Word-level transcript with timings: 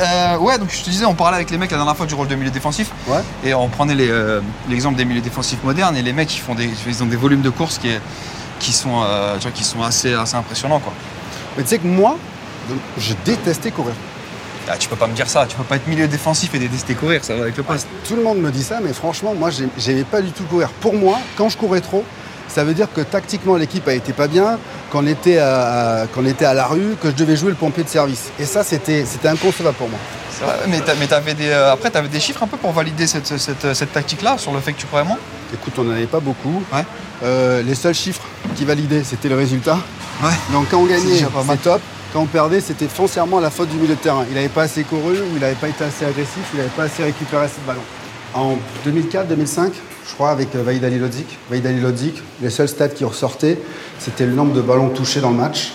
Euh, 0.00 0.38
ouais, 0.38 0.58
donc 0.58 0.70
je 0.70 0.82
te 0.82 0.90
disais, 0.90 1.04
on 1.04 1.14
parlait 1.14 1.36
avec 1.36 1.50
les 1.50 1.58
mecs 1.58 1.70
la 1.70 1.76
dernière 1.76 1.96
fois 1.96 2.06
du 2.06 2.14
rôle 2.14 2.28
de 2.28 2.34
milieu 2.34 2.50
défensif. 2.50 2.90
Ouais. 3.06 3.20
Et 3.44 3.54
on 3.54 3.68
prenait 3.68 3.94
euh, 3.98 4.40
l'exemple 4.68 4.96
des 4.96 5.04
milieux 5.04 5.20
défensifs 5.20 5.62
modernes 5.62 5.96
et 5.96 6.02
les 6.02 6.12
mecs 6.12 6.34
ils 6.34 6.40
font 6.40 6.54
des, 6.54 6.70
ils 6.86 7.02
ont 7.02 7.06
des 7.06 7.16
volumes 7.16 7.42
de 7.42 7.50
course 7.50 7.78
qui, 8.58 8.72
sont, 8.72 9.02
euh, 9.04 9.36
tu 9.36 9.42
vois, 9.42 9.50
qui 9.52 9.64
sont 9.64 9.82
assez, 9.82 10.14
assez 10.14 10.36
impressionnants 10.36 10.78
quoi. 10.80 10.92
Mais 11.56 11.62
tu 11.64 11.68
sais 11.70 11.78
que 11.78 11.86
moi, 11.86 12.16
je 12.98 13.14
détestais 13.24 13.70
courir. 13.70 13.94
Ah, 14.68 14.76
tu 14.78 14.88
peux 14.88 14.96
pas 14.96 15.08
me 15.08 15.14
dire 15.14 15.28
ça, 15.28 15.46
tu 15.46 15.56
peux 15.56 15.64
pas 15.64 15.76
être 15.76 15.88
milieu 15.88 16.06
défensif 16.06 16.54
et 16.54 16.58
détester 16.60 16.94
courir, 16.94 17.24
ça 17.24 17.34
va 17.34 17.42
avec 17.42 17.56
le 17.56 17.62
poste. 17.64 17.88
Tout 18.06 18.14
le 18.14 18.22
monde 18.22 18.38
me 18.38 18.50
dit 18.52 18.62
ça, 18.62 18.78
mais 18.82 18.92
franchement, 18.92 19.34
moi, 19.34 19.50
j'ai- 19.50 19.68
j'aimais 19.76 20.04
pas 20.04 20.22
du 20.22 20.30
tout 20.30 20.44
courir. 20.44 20.68
Pour 20.80 20.94
moi, 20.94 21.18
quand 21.36 21.48
je 21.48 21.56
courais 21.56 21.80
trop, 21.80 22.04
ça 22.52 22.64
veut 22.64 22.74
dire 22.74 22.88
que 22.94 23.00
tactiquement, 23.00 23.56
l'équipe 23.56 23.86
a 23.88 23.94
été 23.94 24.12
pas 24.12 24.26
bien, 24.28 24.58
qu'on 24.90 25.06
était, 25.06 25.38
à, 25.38 26.00
à- 26.02 26.06
qu'on 26.08 26.26
était 26.26 26.44
à 26.44 26.54
la 26.54 26.66
rue, 26.66 26.96
que 27.00 27.08
je 27.10 27.14
devais 27.14 27.36
jouer 27.36 27.50
le 27.50 27.56
pompier 27.56 27.84
de 27.84 27.88
service. 27.88 28.30
Et 28.38 28.44
ça, 28.44 28.62
c'était 28.64 29.04
c'était 29.06 29.28
inconcevable 29.28 29.76
pour 29.76 29.88
moi. 29.88 29.98
C'est 30.30 30.44
vrai, 30.44 30.56
mais 30.98 31.06
t'avais 31.06 31.34
des, 31.34 31.48
euh, 31.48 31.72
après 31.72 31.90
t'avais 31.90 32.08
des 32.08 32.20
chiffres 32.20 32.42
un 32.42 32.46
peu 32.46 32.56
pour 32.56 32.72
valider 32.72 33.06
cette, 33.06 33.26
cette, 33.38 33.74
cette 33.74 33.92
tactique-là 33.92 34.38
sur 34.38 34.52
le 34.52 34.60
fait 34.60 34.72
que 34.72 34.80
tu 34.80 34.86
courais 34.86 35.04
moins? 35.04 35.18
Écoute, 35.52 35.74
on 35.78 35.84
n'en 35.84 35.92
avait 35.92 36.06
pas 36.06 36.20
beaucoup. 36.20 36.62
Ouais. 36.72 36.84
Euh, 37.22 37.62
les 37.62 37.74
seuls 37.74 37.94
chiffres 37.94 38.22
qui 38.56 38.64
validaient, 38.64 39.04
c'était 39.04 39.28
le 39.28 39.36
résultat. 39.36 39.78
Ouais. 40.22 40.30
Donc 40.52 40.68
quand 40.70 40.78
on 40.78 40.86
C'est 40.86 40.92
gagnait, 40.94 41.10
déjà 41.12 41.26
pas 41.26 41.44
c'est 41.48 41.62
top. 41.62 41.80
Quand 42.12 42.20
on 42.22 42.26
perdait, 42.26 42.60
c'était 42.60 42.88
foncièrement 42.88 43.38
la 43.38 43.50
faute 43.50 43.68
du 43.68 43.76
milieu 43.76 43.94
de 43.94 44.00
terrain. 44.00 44.24
Il 44.28 44.34
n'avait 44.34 44.48
pas 44.48 44.62
assez 44.62 44.82
couru, 44.82 45.12
ou 45.20 45.26
il 45.34 45.40
n'avait 45.40 45.54
pas 45.54 45.68
été 45.68 45.84
assez 45.84 46.04
agressif, 46.04 46.42
il 46.54 46.56
n'avait 46.58 46.70
pas 46.70 46.84
assez 46.84 47.04
récupéré 47.04 47.44
assez 47.44 47.60
de 47.60 47.66
ballons. 47.66 47.82
En 48.34 48.56
2004-2005, 48.88 49.72
je 50.10 50.14
crois, 50.14 50.30
avec 50.30 50.54
euh, 50.56 50.62
Vaïd 50.62 50.84
Alilodzic, 50.84 51.38
Vaïd 51.50 51.64
Alilodzic, 51.66 52.20
les 52.42 52.50
seuls 52.50 52.68
stats 52.68 52.88
qui 52.88 53.04
ressortaient, 53.04 53.58
c'était 53.98 54.26
le 54.26 54.32
nombre 54.34 54.52
de 54.52 54.60
ballons 54.60 54.88
touchés 54.88 55.20
dans 55.20 55.30
le 55.30 55.36
match. 55.36 55.72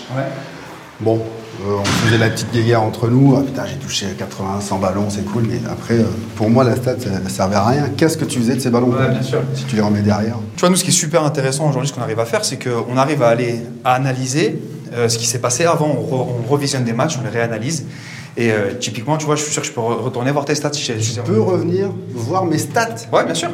Bon, 1.00 1.20
euh, 1.66 1.74
on 1.80 1.84
faisait 1.84 2.18
la 2.18 2.28
petite 2.30 2.52
guéguerre 2.52 2.82
entre 2.82 3.08
nous. 3.08 3.34
Ah, 3.38 3.42
putain, 3.42 3.64
j'ai 3.66 3.76
touché 3.76 4.06
80, 4.18 4.60
100 4.60 4.78
ballons, 4.78 5.06
c'est 5.10 5.24
cool. 5.24 5.44
Mais 5.48 5.60
après, 5.70 5.94
euh, 5.94 6.04
pour 6.36 6.48
moi, 6.50 6.64
la 6.64 6.74
stat, 6.76 6.96
ça 6.98 7.10
ne 7.22 7.28
servait 7.28 7.56
à 7.56 7.64
rien. 7.66 7.88
Qu'est-ce 7.96 8.16
que 8.16 8.24
tu 8.24 8.38
faisais 8.38 8.54
de 8.56 8.60
ces 8.60 8.70
ballons 8.70 8.88
Ouais, 8.88 9.08
bien 9.10 9.22
sûr. 9.22 9.40
Si 9.54 9.64
tu 9.64 9.76
les 9.76 9.82
remets 9.82 10.00
derrière? 10.02 10.36
Tu 10.56 10.60
vois, 10.60 10.70
nous, 10.70 10.76
ce 10.76 10.84
qui 10.84 10.90
est 10.90 10.94
super 10.94 11.22
intéressant 11.24 11.68
aujourd'hui, 11.68 11.88
ce 11.88 11.94
qu'on 11.94 12.02
arrive 12.02 12.20
à 12.20 12.24
faire, 12.24 12.44
c'est 12.44 12.58
qu'on 12.58 12.96
arrive 12.96 13.22
à 13.22 13.28
aller 13.28 13.60
à 13.84 13.92
analyser 13.94 14.58
euh, 14.94 15.08
ce 15.08 15.18
qui 15.18 15.26
s'est 15.26 15.38
passé 15.38 15.64
avant. 15.66 15.88
On, 15.88 16.02
re- 16.16 16.26
on 16.46 16.50
revisionne 16.50 16.84
des 16.84 16.92
matchs, 16.94 17.18
on 17.20 17.24
les 17.24 17.30
réanalyse. 17.30 17.84
Et 18.38 18.50
euh, 18.52 18.72
typiquement, 18.78 19.16
tu 19.18 19.24
vois, 19.26 19.36
je 19.36 19.42
suis 19.42 19.52
sûr 19.52 19.62
que 19.62 19.68
je 19.68 19.72
peux 19.72 19.80
re- 19.80 20.00
retourner 20.02 20.30
voir 20.30 20.44
tes 20.46 20.54
stats. 20.54 20.72
si 20.72 20.82
j'ai- 20.82 21.20
peux 21.22 21.40
revenir 21.40 21.88
voir 22.14 22.44
mes 22.44 22.58
stats. 22.58 22.94
Ouais, 23.12 23.24
bien 23.24 23.34
sûr. 23.34 23.50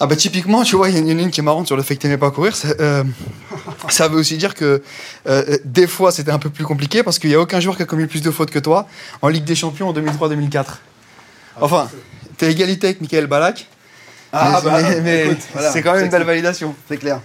Ah 0.00 0.06
bah 0.06 0.16
typiquement, 0.16 0.62
tu 0.64 0.74
vois, 0.74 0.88
il 0.88 0.98
y 0.98 1.12
en 1.14 1.18
a 1.18 1.22
une 1.22 1.30
qui 1.30 1.40
est 1.40 1.42
marrante 1.44 1.66
sur 1.68 1.76
le 1.76 1.82
fait 1.82 1.94
que 1.96 2.02
t'aimais 2.02 2.18
pas 2.18 2.30
courir. 2.30 2.56
ça, 2.56 2.68
euh, 2.80 3.04
ça 3.88 4.08
veut 4.08 4.18
aussi 4.18 4.36
dire 4.36 4.54
que 4.54 4.82
euh, 5.28 5.58
des 5.64 5.86
fois 5.86 6.10
c'était 6.10 6.32
un 6.32 6.38
peu 6.40 6.50
plus 6.50 6.64
compliqué 6.64 7.02
parce 7.02 7.18
qu'il 7.18 7.30
n'y 7.30 7.36
a 7.36 7.40
aucun 7.40 7.60
joueur 7.60 7.76
qui 7.76 7.82
a 7.82 7.86
commis 7.86 8.06
plus 8.06 8.22
de 8.22 8.30
fautes 8.30 8.50
que 8.50 8.58
toi 8.58 8.86
en 9.20 9.28
Ligue 9.28 9.44
des 9.44 9.54
Champions 9.54 9.88
en 9.90 9.92
2003-2004. 9.94 10.64
Enfin, 11.60 11.88
t'es 12.38 12.50
égalité 12.50 12.88
avec 12.88 13.00
Michael 13.00 13.26
Balak. 13.26 13.66
Ah, 14.32 14.60
mais, 14.64 14.70
bah, 14.70 14.78
mais- 14.82 15.00
mais 15.02 15.26
écoute, 15.26 15.38
voilà, 15.52 15.70
c'est 15.70 15.82
quand 15.82 15.92
même 15.92 16.06
une 16.06 16.10
belle 16.10 16.22
validation. 16.24 16.74
C'est 16.88 16.96
clair. 16.96 17.20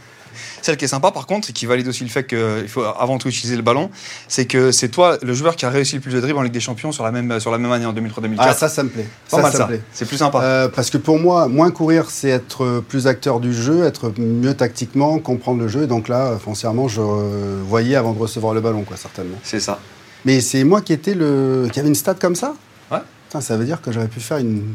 Celle 0.61 0.77
qui 0.77 0.85
est 0.85 0.89
sympa 0.89 1.11
par 1.11 1.25
contre, 1.27 1.49
et 1.49 1.53
qui 1.53 1.65
valide 1.65 1.87
aussi 1.87 2.03
le 2.03 2.09
fait 2.09 2.25
qu'il 2.25 2.67
faut 2.67 2.83
avant 2.83 3.17
tout 3.17 3.29
utiliser 3.29 3.55
le 3.55 3.61
ballon, 3.61 3.89
c'est 4.27 4.45
que 4.45 4.71
c'est 4.71 4.89
toi 4.89 5.17
le 5.21 5.33
joueur 5.33 5.55
qui 5.55 5.65
a 5.65 5.69
réussi 5.69 5.95
le 5.95 6.01
plus 6.01 6.13
de 6.13 6.19
dribbles 6.19 6.39
en 6.39 6.43
Ligue 6.43 6.53
des 6.53 6.59
Champions 6.59 6.91
sur 6.91 7.03
la 7.03 7.11
même, 7.11 7.39
sur 7.39 7.51
la 7.51 7.57
même 7.57 7.71
année 7.71 7.85
en 7.85 7.93
2003-2004. 7.93 8.35
Ah, 8.39 8.53
ça, 8.53 8.69
ça 8.69 8.83
me 8.83 8.89
plaît. 8.89 9.07
pas 9.29 9.37
ça, 9.37 9.43
mal 9.43 9.51
ça 9.51 9.57
ça. 9.57 9.63
me 9.65 9.69
plaît. 9.69 9.81
C'est 9.93 10.05
plus 10.05 10.17
sympa. 10.17 10.41
Euh, 10.41 10.69
parce 10.69 10.89
que 10.89 10.97
pour 10.97 11.19
moi, 11.19 11.47
moins 11.47 11.71
courir, 11.71 12.09
c'est 12.09 12.29
être 12.29 12.83
plus 12.87 13.07
acteur 13.07 13.39
du 13.39 13.53
jeu, 13.53 13.83
être 13.83 14.11
mieux 14.17 14.53
tactiquement, 14.53 15.19
comprendre 15.19 15.59
le 15.59 15.67
jeu. 15.67 15.83
Et 15.83 15.87
donc 15.87 16.07
là, 16.07 16.37
foncièrement, 16.43 16.87
je 16.87 17.01
voyais 17.01 17.95
avant 17.95 18.13
de 18.13 18.19
recevoir 18.19 18.53
le 18.53 18.61
ballon, 18.61 18.83
quoi, 18.83 18.97
certainement. 18.97 19.37
C'est 19.43 19.59
ça. 19.59 19.79
Mais 20.25 20.41
c'est 20.41 20.63
moi 20.63 20.81
qui 20.81 20.93
était 20.93 21.13
le, 21.13 21.69
qui 21.71 21.79
avait 21.79 21.89
une 21.89 21.95
stat 21.95 22.15
comme 22.15 22.35
ça? 22.35 22.53
Ouais. 22.91 22.99
Putain, 23.27 23.41
ça 23.41 23.57
veut 23.57 23.65
dire 23.65 23.81
que 23.81 23.91
j'aurais 23.91 24.07
pu 24.07 24.19
faire 24.19 24.37
une, 24.37 24.73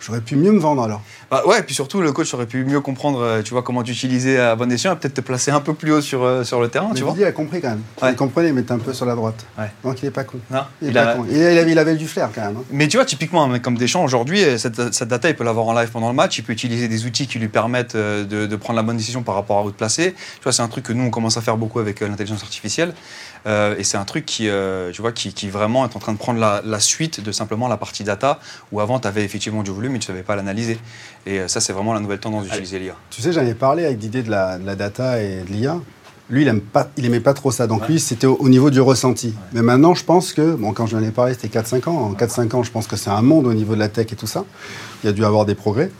j'aurais 0.00 0.20
pu 0.20 0.36
mieux 0.36 0.52
me 0.52 0.60
vendre 0.60 0.82
alors. 0.82 1.02
Bah 1.32 1.42
ouais, 1.46 1.60
et 1.60 1.62
puis 1.62 1.74
surtout, 1.74 2.02
le 2.02 2.12
coach 2.12 2.34
aurait 2.34 2.44
pu 2.44 2.62
mieux 2.62 2.82
comprendre, 2.82 3.22
euh, 3.22 3.40
tu 3.42 3.52
vois, 3.54 3.62
comment 3.62 3.82
t'utiliser 3.82 4.38
à 4.38 4.54
bon 4.54 4.70
escient 4.70 4.92
et 4.92 4.96
peut-être 4.96 5.14
te 5.14 5.22
placer 5.22 5.50
un 5.50 5.60
peu 5.60 5.72
plus 5.72 5.90
haut 5.90 6.02
sur, 6.02 6.22
euh, 6.24 6.44
sur 6.44 6.60
le 6.60 6.68
terrain, 6.68 6.88
Mais 6.90 6.94
tu 6.94 7.04
vois. 7.04 7.16
A 7.26 7.32
compris 7.32 7.62
quand 7.62 7.70
même. 7.70 7.80
Ouais. 8.02 8.10
Il 8.10 8.16
comprenait, 8.16 8.48
il 8.48 8.54
mettait 8.54 8.72
un 8.72 8.78
peu 8.78 8.92
sur 8.92 9.06
la 9.06 9.14
droite. 9.14 9.46
Ouais. 9.58 9.70
Donc 9.82 10.02
il 10.02 10.06
est 10.06 10.10
pas 10.10 10.24
con. 10.24 10.36
Non, 10.50 10.60
Il, 10.82 10.88
est 10.88 10.90
il 10.90 10.94
pas 10.94 11.02
a- 11.12 11.14
con. 11.14 11.24
Il 11.30 11.42
avait, 11.42 11.72
il 11.72 11.78
avait 11.78 11.94
du 11.96 12.06
flair 12.06 12.28
quand 12.34 12.42
même. 12.42 12.58
hein. 12.58 12.64
Mais 12.70 12.86
tu 12.86 12.98
vois, 12.98 13.06
typiquement, 13.06 13.44
un 13.44 13.48
mec 13.48 13.62
comme 13.62 13.78
Deschamps, 13.78 14.04
aujourd'hui, 14.04 14.44
euh, 14.44 14.58
cette, 14.58 14.92
cette 14.92 15.08
data, 15.08 15.30
il 15.30 15.34
peut 15.34 15.44
l'avoir 15.44 15.66
en 15.68 15.72
live 15.72 15.88
pendant 15.90 16.08
le 16.08 16.14
match, 16.14 16.36
il 16.36 16.44
peut 16.44 16.52
utiliser 16.52 16.86
des 16.86 17.06
outils 17.06 17.26
qui 17.26 17.38
lui 17.38 17.48
permettent 17.48 17.96
de, 17.96 18.24
de 18.24 18.56
prendre 18.56 18.76
la 18.76 18.82
bonne 18.82 18.98
décision 18.98 19.22
par 19.22 19.34
rapport 19.34 19.56
à 19.56 19.62
où 19.64 19.70
te 19.70 19.76
placer. 19.78 20.12
Tu 20.12 20.42
vois, 20.42 20.52
c'est 20.52 20.60
un 20.62 20.68
truc 20.68 20.84
que 20.84 20.92
nous, 20.92 21.04
on 21.04 21.10
commence 21.10 21.38
à 21.38 21.40
faire 21.40 21.56
beaucoup 21.56 21.78
avec 21.78 22.00
l'intelligence 22.00 22.42
artificielle. 22.42 22.92
Euh, 23.44 23.74
et 23.78 23.82
c'est 23.84 23.96
un 23.96 24.04
truc 24.04 24.24
qui, 24.26 24.48
euh, 24.48 24.92
tu 24.92 25.00
vois, 25.00 25.10
qui, 25.12 25.32
qui 25.32 25.48
vraiment 25.48 25.84
est 25.88 25.96
en 25.96 25.98
train 25.98 26.12
de 26.12 26.18
prendre 26.18 26.38
la, 26.38 26.60
la 26.64 26.78
suite 26.78 27.20
de 27.20 27.32
simplement 27.32 27.66
la 27.68 27.76
partie 27.78 28.04
data, 28.04 28.38
où 28.70 28.80
avant, 28.80 29.00
tu 29.00 29.08
avais 29.08 29.24
effectivement 29.24 29.62
du 29.64 29.70
volume, 29.72 29.92
mais 29.92 29.98
tu 29.98 30.04
ne 30.10 30.14
savais 30.14 30.22
pas 30.22 30.36
l'analyser. 30.36 30.78
Et 31.26 31.40
euh, 31.40 31.48
ça, 31.48 31.60
c'est 31.60 31.72
vraiment 31.72 31.94
la 31.94 32.00
nouvelle 32.00 32.18
tendance 32.18 32.44
d'utiliser 32.44 32.78
l'IA. 32.78 32.94
Tu 33.10 33.22
sais, 33.22 33.32
j'en 33.32 33.42
ai 33.42 33.54
parlé 33.54 33.84
avec 33.84 33.98
Didier 33.98 34.22
de 34.22 34.30
la, 34.30 34.58
de 34.58 34.66
la 34.66 34.74
data 34.74 35.22
et 35.22 35.42
de 35.42 35.52
l'IA. 35.52 35.78
Lui, 36.30 36.42
il 36.42 36.48
aime 36.48 36.60
pas, 36.60 36.88
il 36.96 37.04
aimait 37.04 37.20
pas 37.20 37.34
trop 37.34 37.50
ça. 37.50 37.66
Donc 37.66 37.86
lui, 37.88 38.00
c'était 38.00 38.26
au, 38.26 38.36
au 38.36 38.48
niveau 38.48 38.70
du 38.70 38.80
ressenti. 38.80 39.34
Mais 39.52 39.62
maintenant, 39.62 39.94
je 39.94 40.04
pense 40.04 40.32
que, 40.32 40.54
bon, 40.54 40.72
quand 40.72 40.86
j'en 40.86 41.02
ai 41.02 41.10
parlé, 41.10 41.34
c'était 41.34 41.58
4-5 41.58 41.88
ans. 41.88 41.96
En 41.98 42.12
4-5 42.14 42.56
ans, 42.56 42.62
je 42.62 42.70
pense 42.70 42.86
que 42.86 42.96
c'est 42.96 43.10
un 43.10 43.22
monde 43.22 43.46
au 43.46 43.54
niveau 43.54 43.74
de 43.74 43.80
la 43.80 43.88
tech 43.88 44.06
et 44.12 44.16
tout 44.16 44.26
ça. 44.26 44.44
Il 45.02 45.06
y 45.06 45.10
a 45.10 45.12
dû 45.12 45.24
avoir 45.24 45.44
des 45.44 45.54
progrès 45.54 45.90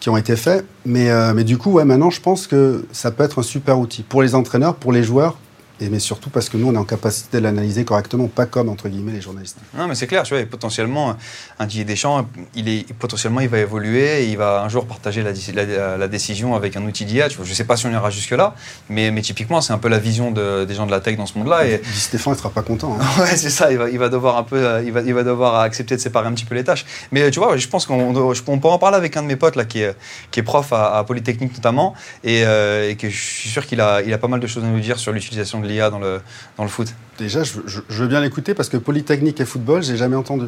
qui 0.00 0.08
ont 0.08 0.16
été 0.16 0.34
faits. 0.34 0.64
Mais, 0.84 1.10
euh, 1.10 1.32
mais 1.34 1.44
du 1.44 1.58
coup, 1.58 1.70
ouais, 1.70 1.84
maintenant, 1.84 2.10
je 2.10 2.20
pense 2.20 2.46
que 2.46 2.86
ça 2.90 3.10
peut 3.10 3.22
être 3.22 3.38
un 3.38 3.42
super 3.42 3.78
outil 3.78 4.02
pour 4.02 4.22
les 4.22 4.34
entraîneurs, 4.34 4.74
pour 4.74 4.92
les 4.92 5.02
joueurs. 5.04 5.36
Et 5.82 5.88
mais 5.88 5.98
surtout 5.98 6.30
parce 6.30 6.48
que 6.48 6.56
nous, 6.56 6.68
on 6.68 6.74
est 6.74 6.78
en 6.78 6.84
capacité 6.84 7.38
de 7.38 7.42
l'analyser 7.42 7.84
correctement, 7.84 8.28
pas 8.28 8.46
comme, 8.46 8.68
entre 8.68 8.88
guillemets, 8.88 9.12
les 9.12 9.20
journalistes. 9.20 9.56
Non, 9.76 9.88
mais 9.88 9.94
c'est 9.96 10.06
clair, 10.06 10.22
tu 10.22 10.32
vois, 10.32 10.40
et 10.40 10.46
potentiellement, 10.46 11.16
un 11.58 11.66
Didier 11.66 11.84
Deschamps, 11.84 12.26
il 12.54 12.68
est, 12.68 12.92
potentiellement, 12.92 13.40
il 13.40 13.48
va 13.48 13.58
évoluer 13.58 14.22
et 14.22 14.28
il 14.30 14.36
va 14.36 14.62
un 14.62 14.68
jour 14.68 14.86
partager 14.86 15.22
la, 15.22 15.32
déci- 15.32 15.52
la- 15.52 15.96
la 15.96 16.08
décision 16.08 16.54
avec 16.54 16.76
un 16.76 16.82
outil 16.84 17.04
d'IA. 17.04 17.28
Tu 17.28 17.36
vois, 17.36 17.44
Je 17.44 17.50
ne 17.50 17.54
sais 17.56 17.64
pas 17.64 17.76
si 17.76 17.86
on 17.86 17.90
ira 17.90 18.10
jusque-là, 18.10 18.54
mais, 18.88 19.10
mais 19.10 19.22
typiquement, 19.22 19.60
c'est 19.60 19.72
un 19.72 19.78
peu 19.78 19.88
la 19.88 19.98
vision 19.98 20.30
de- 20.30 20.64
des 20.64 20.74
gens 20.74 20.86
de 20.86 20.92
la 20.92 21.00
tech 21.00 21.16
dans 21.16 21.26
ce 21.26 21.36
monde-là. 21.38 21.66
Et, 21.66 21.82
Stéphane, 21.92 22.34
il 22.34 22.38
sera 22.38 22.50
pas 22.50 22.62
content. 22.62 22.96
hein. 23.00 23.04
Ouais, 23.22 23.36
c'est 23.36 23.50
ça. 23.50 23.72
Il 23.72 23.78
va, 23.78 23.90
il 23.90 23.98
va 23.98 24.08
devoir 24.08 24.36
un 24.36 24.44
peu, 24.44 24.56
euh, 24.64 24.82
il 24.84 24.92
va, 24.92 25.00
il 25.00 25.12
va 25.14 25.24
devoir 25.24 25.56
accepter 25.60 25.96
de 25.96 26.00
séparer 26.00 26.28
un 26.28 26.32
petit 26.32 26.44
peu 26.44 26.54
les 26.54 26.62
tâches. 26.64 26.84
Mais 27.10 27.22
euh, 27.22 27.30
tu 27.30 27.40
vois, 27.40 27.56
je 27.56 27.66
pense 27.66 27.86
qu'on 27.86 28.14
on 28.14 28.58
peut 28.58 28.68
en 28.68 28.78
parler 28.78 28.96
avec 28.98 29.16
un 29.16 29.22
de 29.22 29.26
mes 29.26 29.36
potes 29.36 29.56
là, 29.56 29.64
qui 29.64 29.80
est, 29.82 29.96
qui 30.30 30.38
est 30.40 30.42
prof 30.44 30.72
à, 30.72 30.96
à 30.98 31.04
Polytechnique 31.04 31.54
notamment, 31.54 31.94
et, 32.22 32.42
euh, 32.46 32.88
et 32.90 32.94
que 32.96 33.08
je 33.10 33.16
suis 33.20 33.48
sûr 33.50 33.66
qu'il 33.66 33.80
a, 33.80 34.00
il 34.02 34.12
a 34.12 34.18
pas 34.18 34.28
mal 34.28 34.38
de 34.38 34.46
choses 34.46 34.62
à 34.62 34.66
nous 34.68 34.78
dire 34.80 34.98
sur 34.98 35.12
l'utilisation 35.12 35.60
de 35.60 35.66
l'IA 35.72 35.90
dans 35.90 35.98
le, 35.98 36.20
dans 36.56 36.62
le 36.64 36.68
foot. 36.68 36.88
Déjà, 37.18 37.42
je, 37.42 37.54
je- 37.66 37.80
je 37.88 38.02
veux 38.02 38.08
bien 38.08 38.20
l'écouter 38.20 38.54
parce 38.54 38.68
que 38.68 38.76
Polytechnique 38.76 39.40
et 39.40 39.44
football, 39.44 39.82
j'ai 39.82 39.96
jamais 39.96 40.16
entendu. 40.16 40.46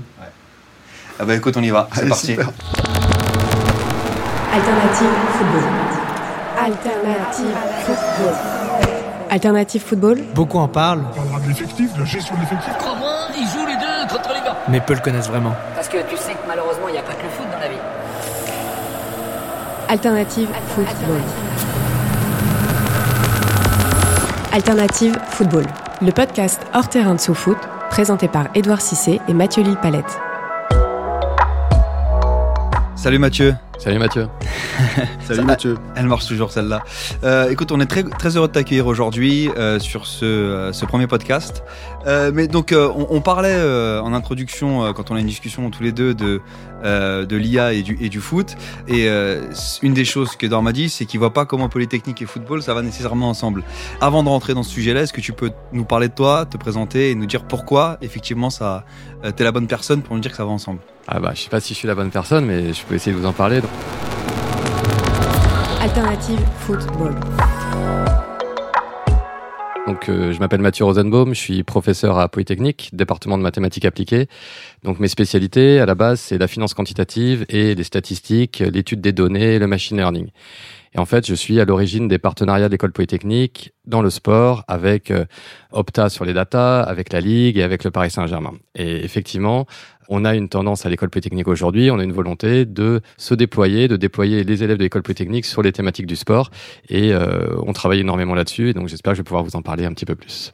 Ah 1.18 1.24
bah 1.24 1.34
écoute, 1.34 1.56
on 1.56 1.62
y 1.62 1.70
va. 1.70 1.88
C'est 1.94 2.08
parti. 2.08 2.26
super. 2.28 2.48
Alternative 4.52 5.08
football. 5.38 5.62
Alternative 6.58 7.56
football. 7.84 8.34
Alternative 9.30 9.82
football. 9.82 10.18
Beaucoup 10.34 10.58
en 10.58 10.68
parlent, 10.68 11.02
On 11.12 11.14
parlera 11.16 11.40
de 11.40 11.48
l'effectif, 11.48 11.92
de 11.94 12.00
la 12.00 12.04
gestion 12.04 12.34
de 12.36 12.40
l'effectif. 12.40 12.72
Crois-moi, 12.78 13.12
ils 13.36 13.46
jouent 13.48 13.66
les 13.66 13.76
deux 13.76 14.14
contre 14.14 14.28
les 14.32 14.40
gars. 14.44 14.56
mais 14.68 14.80
peu 14.80 14.94
le 14.94 15.00
connaissent 15.00 15.28
vraiment. 15.28 15.54
Parce 15.74 15.88
que 15.88 15.96
tu 16.08 16.16
sais 16.16 16.32
que 16.32 16.46
malheureusement, 16.46 16.88
il 16.88 16.92
n'y 16.92 16.98
a 16.98 17.02
pas 17.02 17.14
que 17.14 17.22
le 17.24 17.30
foot 17.30 17.46
dans 17.52 17.58
la 17.58 17.68
vie. 17.68 17.80
Alternative 19.88 20.48
football. 20.74 21.20
Alternative 24.54 25.18
football. 25.30 25.64
Le 26.00 26.12
podcast 26.12 26.60
hors 26.74 26.88
terrain 26.88 27.16
de 27.16 27.20
sous-foot, 27.20 27.56
présenté 27.90 28.28
par 28.28 28.46
Édouard 28.54 28.80
Cissé 28.80 29.20
et 29.26 29.34
Mathieu 29.34 29.64
Lille-Palette. 29.64 30.20
Salut 32.94 33.18
Mathieu. 33.18 33.54
Salut 33.78 33.98
Mathieu. 33.98 34.28
Salut 35.26 35.40
Ça- 35.40 35.44
Mathieu. 35.44 35.76
Elle 35.96 36.06
marche 36.06 36.26
toujours 36.26 36.52
celle-là. 36.52 36.82
Euh, 37.24 37.50
écoute, 37.50 37.72
on 37.72 37.80
est 37.80 37.86
très, 37.86 38.04
très 38.04 38.36
heureux 38.36 38.46
de 38.46 38.52
t'accueillir 38.52 38.86
aujourd'hui 38.86 39.50
euh, 39.58 39.80
sur 39.80 40.06
ce, 40.06 40.24
euh, 40.24 40.72
ce 40.72 40.86
premier 40.86 41.08
podcast. 41.08 41.64
Euh, 42.06 42.30
mais 42.34 42.48
donc, 42.48 42.72
euh, 42.72 42.88
on, 42.94 43.06
on 43.10 43.20
parlait 43.20 43.54
euh, 43.54 44.00
en 44.00 44.12
introduction, 44.12 44.84
euh, 44.84 44.92
quand 44.92 45.10
on 45.10 45.16
a 45.16 45.20
une 45.20 45.26
discussion 45.26 45.70
tous 45.70 45.82
les 45.82 45.92
deux, 45.92 46.14
de, 46.14 46.40
euh, 46.84 47.24
de 47.24 47.36
l'IA 47.36 47.72
et 47.72 47.82
du, 47.82 47.96
et 48.00 48.08
du 48.08 48.20
foot. 48.20 48.56
Et 48.88 49.08
euh, 49.08 49.42
une 49.82 49.94
des 49.94 50.04
choses 50.04 50.36
que 50.36 50.46
m'a 50.46 50.72
dit, 50.72 50.88
c'est 50.88 51.04
qu'il 51.04 51.18
voit 51.18 51.32
pas 51.32 51.44
comment 51.46 51.68
Polytechnique 51.68 52.22
et 52.22 52.26
football, 52.26 52.62
ça 52.62 52.74
va 52.74 52.82
nécessairement 52.82 53.28
ensemble. 53.28 53.64
Avant 54.00 54.22
de 54.22 54.28
rentrer 54.28 54.54
dans 54.54 54.62
ce 54.62 54.70
sujet-là, 54.70 55.02
est-ce 55.02 55.12
que 55.12 55.20
tu 55.20 55.32
peux 55.32 55.50
nous 55.72 55.84
parler 55.84 56.08
de 56.08 56.14
toi, 56.14 56.46
te 56.46 56.56
présenter 56.56 57.10
et 57.10 57.14
nous 57.14 57.26
dire 57.26 57.44
pourquoi, 57.44 57.98
effectivement, 58.02 58.50
ça, 58.50 58.84
euh, 59.24 59.30
t'es 59.32 59.44
la 59.44 59.52
bonne 59.52 59.66
personne 59.66 60.02
pour 60.02 60.14
nous 60.14 60.20
dire 60.20 60.30
que 60.30 60.36
ça 60.36 60.44
va 60.44 60.50
ensemble? 60.50 60.80
Ah 61.08 61.20
bah, 61.20 61.32
je 61.34 61.40
sais 61.40 61.50
pas 61.50 61.60
si 61.60 61.74
je 61.74 61.78
suis 61.78 61.88
la 61.88 61.94
bonne 61.94 62.10
personne, 62.10 62.46
mais 62.46 62.72
je 62.72 62.82
peux 62.84 62.94
essayer 62.94 63.14
de 63.14 63.20
vous 63.20 63.26
en 63.26 63.32
parler. 63.32 63.60
Donc, 63.60 63.70
Alternative 65.80 66.40
Football. 66.60 67.14
Donc, 69.86 70.08
euh, 70.08 70.32
je 70.32 70.38
m'appelle 70.38 70.62
Mathieu 70.62 70.86
Rosenbaum, 70.86 71.34
je 71.34 71.38
suis 71.38 71.62
professeur 71.62 72.18
à 72.18 72.28
Polytechnique, 72.30 72.88
département 72.94 73.36
de 73.36 73.42
mathématiques 73.42 73.84
appliquées. 73.84 74.28
Donc, 74.82 74.98
mes 74.98 75.08
spécialités, 75.08 75.78
à 75.78 75.84
la 75.84 75.94
base, 75.94 76.20
c'est 76.20 76.38
la 76.38 76.48
finance 76.48 76.72
quantitative 76.72 77.44
et 77.50 77.74
les 77.74 77.84
statistiques, 77.84 78.60
l'étude 78.60 79.02
des 79.02 79.12
données, 79.12 79.58
le 79.58 79.66
machine 79.66 79.98
learning. 79.98 80.30
Et 80.94 80.98
en 80.98 81.04
fait, 81.04 81.26
je 81.26 81.34
suis 81.34 81.60
à 81.60 81.64
l'origine 81.64 82.08
des 82.08 82.18
partenariats 82.18 82.68
de 82.68 82.72
l'école 82.72 82.92
Polytechnique 82.92 83.72
dans 83.84 84.00
le 84.00 84.10
sport 84.10 84.64
avec 84.68 85.10
euh, 85.10 85.26
Opta 85.72 86.08
sur 86.08 86.24
les 86.24 86.32
data, 86.32 86.82
avec 86.82 87.12
la 87.12 87.20
Ligue 87.20 87.58
et 87.58 87.62
avec 87.62 87.84
le 87.84 87.90
Paris 87.90 88.10
Saint-Germain. 88.10 88.52
Et 88.76 89.04
effectivement, 89.04 89.66
on 90.08 90.24
a 90.24 90.34
une 90.34 90.48
tendance 90.48 90.86
à 90.86 90.88
l'école 90.88 91.10
Polytechnique 91.10 91.48
aujourd'hui, 91.48 91.90
on 91.90 91.98
a 91.98 92.04
une 92.04 92.12
volonté 92.12 92.64
de 92.64 93.00
se 93.16 93.34
déployer, 93.34 93.88
de 93.88 93.96
déployer 93.96 94.44
les 94.44 94.62
élèves 94.62 94.78
de 94.78 94.82
l'école 94.82 95.02
Polytechnique 95.02 95.44
sur 95.44 95.62
les 95.62 95.72
thématiques 95.72 96.06
du 96.06 96.16
sport. 96.16 96.50
Et 96.88 97.12
euh, 97.12 97.46
on 97.66 97.72
travaille 97.72 98.00
énormément 98.00 98.34
là-dessus. 98.34 98.70
Et 98.70 98.74
donc, 98.74 98.88
j'espère 98.88 99.12
que 99.12 99.16
je 99.16 99.20
vais 99.22 99.26
pouvoir 99.26 99.44
vous 99.44 99.56
en 99.56 99.62
parler 99.62 99.84
un 99.84 99.92
petit 99.92 100.06
peu 100.06 100.14
plus. 100.14 100.52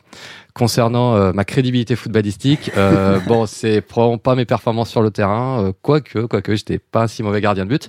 Concernant 0.55 1.15
euh, 1.15 1.33
ma 1.33 1.45
crédibilité 1.45 1.97
footballistique, 1.97 2.73
euh, 2.77 3.21
bon, 3.27 3.47
c'est 3.47 3.81
probablement 3.81 4.19
pas 4.19 4.35
mes 4.35 4.45
performances 4.45 4.91
sur 4.91 5.03
le 5.03 5.11
terrain, 5.11 5.65
euh, 5.65 5.73
quoique, 5.81 6.27
quoique, 6.27 6.55
j'étais 6.57 6.79
pas 6.79 7.05
un 7.05 7.07
si 7.07 7.23
mauvais 7.23 7.41
gardien 7.41 7.65
de 7.65 7.71
but, 7.71 7.89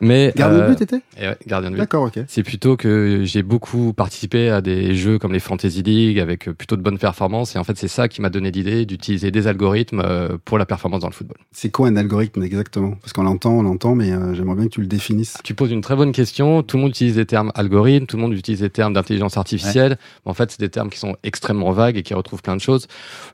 mais 0.00 0.32
Gardien 0.34 0.58
de 0.58 0.62
euh, 0.64 0.68
but, 0.68 0.80
était 0.80 1.02
et 1.18 1.28
ouais, 1.28 1.36
gardien 1.46 1.70
de 1.70 1.74
but. 1.74 1.80
D'accord, 1.80 2.04
ok. 2.04 2.20
C'est 2.26 2.42
plutôt 2.42 2.76
que 2.76 3.22
j'ai 3.24 3.42
beaucoup 3.42 3.92
participé 3.92 4.48
à 4.50 4.60
des 4.60 4.94
jeux 4.94 5.18
comme 5.18 5.32
les 5.32 5.40
Fantasy 5.40 5.82
League 5.82 6.18
avec 6.18 6.48
euh, 6.48 6.54
plutôt 6.54 6.76
de 6.76 6.82
bonnes 6.82 6.98
performances. 6.98 7.56
Et 7.56 7.58
en 7.58 7.64
fait, 7.64 7.76
c'est 7.76 7.88
ça 7.88 8.08
qui 8.08 8.20
m'a 8.22 8.30
donné 8.30 8.50
l'idée 8.50 8.86
d'utiliser 8.86 9.30
des 9.30 9.46
algorithmes 9.46 10.02
euh, 10.04 10.38
pour 10.44 10.58
la 10.58 10.66
performance 10.66 10.97
dans 11.00 11.08
le 11.08 11.12
football. 11.12 11.38
C'est 11.52 11.70
quoi 11.70 11.88
un 11.88 11.96
algorithme 11.96 12.42
exactement? 12.42 12.92
Parce 13.00 13.12
qu'on 13.12 13.22
l'entend, 13.22 13.52
on 13.52 13.62
l'entend, 13.62 13.94
mais 13.94 14.10
euh, 14.10 14.34
j'aimerais 14.34 14.56
bien 14.56 14.64
que 14.64 14.72
tu 14.72 14.80
le 14.80 14.86
définisses. 14.86 15.38
Tu 15.44 15.54
poses 15.54 15.70
une 15.70 15.80
très 15.80 15.96
bonne 15.96 16.12
question. 16.12 16.62
Tout 16.62 16.76
le 16.76 16.82
monde 16.82 16.90
utilise 16.90 17.16
les 17.16 17.26
termes 17.26 17.52
algorithme, 17.54 18.06
tout 18.06 18.16
le 18.16 18.22
monde 18.22 18.34
utilise 18.34 18.62
les 18.62 18.70
termes 18.70 18.92
d'intelligence 18.92 19.36
artificielle. 19.36 19.98
Mais 20.24 20.30
en 20.30 20.34
fait, 20.34 20.50
c'est 20.50 20.60
des 20.60 20.68
termes 20.68 20.90
qui 20.90 20.98
sont 20.98 21.16
extrêmement 21.22 21.72
vagues 21.72 21.96
et 21.96 22.02
qui 22.02 22.14
retrouvent 22.14 22.42
plein 22.42 22.56
de 22.56 22.60
choses. 22.60 22.86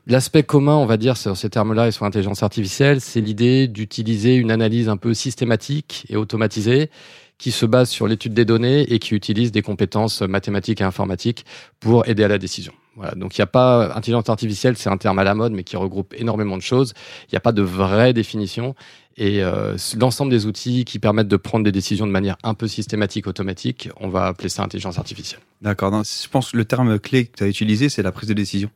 L'aspect 0.07 0.43
commun, 0.43 0.75
on 0.75 0.85
va 0.85 0.97
dire, 0.97 1.17
sur 1.17 1.35
ces 1.37 1.49
termes-là 1.49 1.87
et 1.87 1.91
sur 1.91 2.05
l'intelligence 2.05 2.43
artificielle, 2.43 3.01
c'est 3.01 3.21
l'idée 3.21 3.67
d'utiliser 3.67 4.35
une 4.35 4.51
analyse 4.51 4.89
un 4.89 4.97
peu 4.97 5.13
systématique 5.13 6.05
et 6.09 6.15
automatisée 6.15 6.89
qui 7.37 7.51
se 7.51 7.65
base 7.65 7.89
sur 7.89 8.07
l'étude 8.07 8.33
des 8.33 8.45
données 8.45 8.81
et 8.93 8.99
qui 8.99 9.13
utilise 9.13 9.51
des 9.51 9.61
compétences 9.61 10.21
mathématiques 10.21 10.81
et 10.81 10.85
informatiques 10.85 11.45
pour 11.79 12.07
aider 12.07 12.23
à 12.23 12.27
la 12.27 12.37
décision. 12.37 12.73
Donc 13.15 13.37
il 13.37 13.41
n'y 13.41 13.43
a 13.43 13.47
pas 13.47 13.93
intelligence 13.95 14.29
artificielle, 14.29 14.77
c'est 14.77 14.89
un 14.89 14.97
terme 14.97 15.19
à 15.19 15.23
la 15.23 15.35
mode, 15.35 15.51
mais 15.51 15.63
qui 15.63 15.75
regroupe 15.75 16.13
énormément 16.17 16.57
de 16.57 16.61
choses. 16.61 16.93
Il 17.23 17.33
n'y 17.33 17.37
a 17.37 17.41
pas 17.41 17.51
de 17.51 17.61
vraie 17.61 18.13
définition. 18.13 18.75
Et 19.17 19.43
euh, 19.43 19.77
l'ensemble 19.97 20.31
des 20.31 20.45
outils 20.45 20.83
qui 20.83 20.99
permettent 20.99 21.29
de 21.29 21.37
prendre 21.37 21.63
des 21.63 21.71
décisions 21.71 22.05
de 22.05 22.11
manière 22.11 22.37
un 22.43 22.53
peu 22.53 22.67
systématique, 22.67 23.27
automatique, 23.27 23.89
on 23.99 24.09
va 24.09 24.25
appeler 24.25 24.49
ça 24.49 24.63
intelligence 24.63 24.97
artificielle. 24.97 25.39
D'accord. 25.61 25.91
Je 26.03 26.27
pense 26.27 26.51
que 26.51 26.57
le 26.57 26.65
terme 26.65 26.99
clé 26.99 27.27
que 27.27 27.37
tu 27.37 27.43
as 27.43 27.47
utilisé, 27.47 27.87
c'est 27.87 28.03
la 28.03 28.11
prise 28.11 28.27
de 28.27 28.33
décision. 28.33 28.69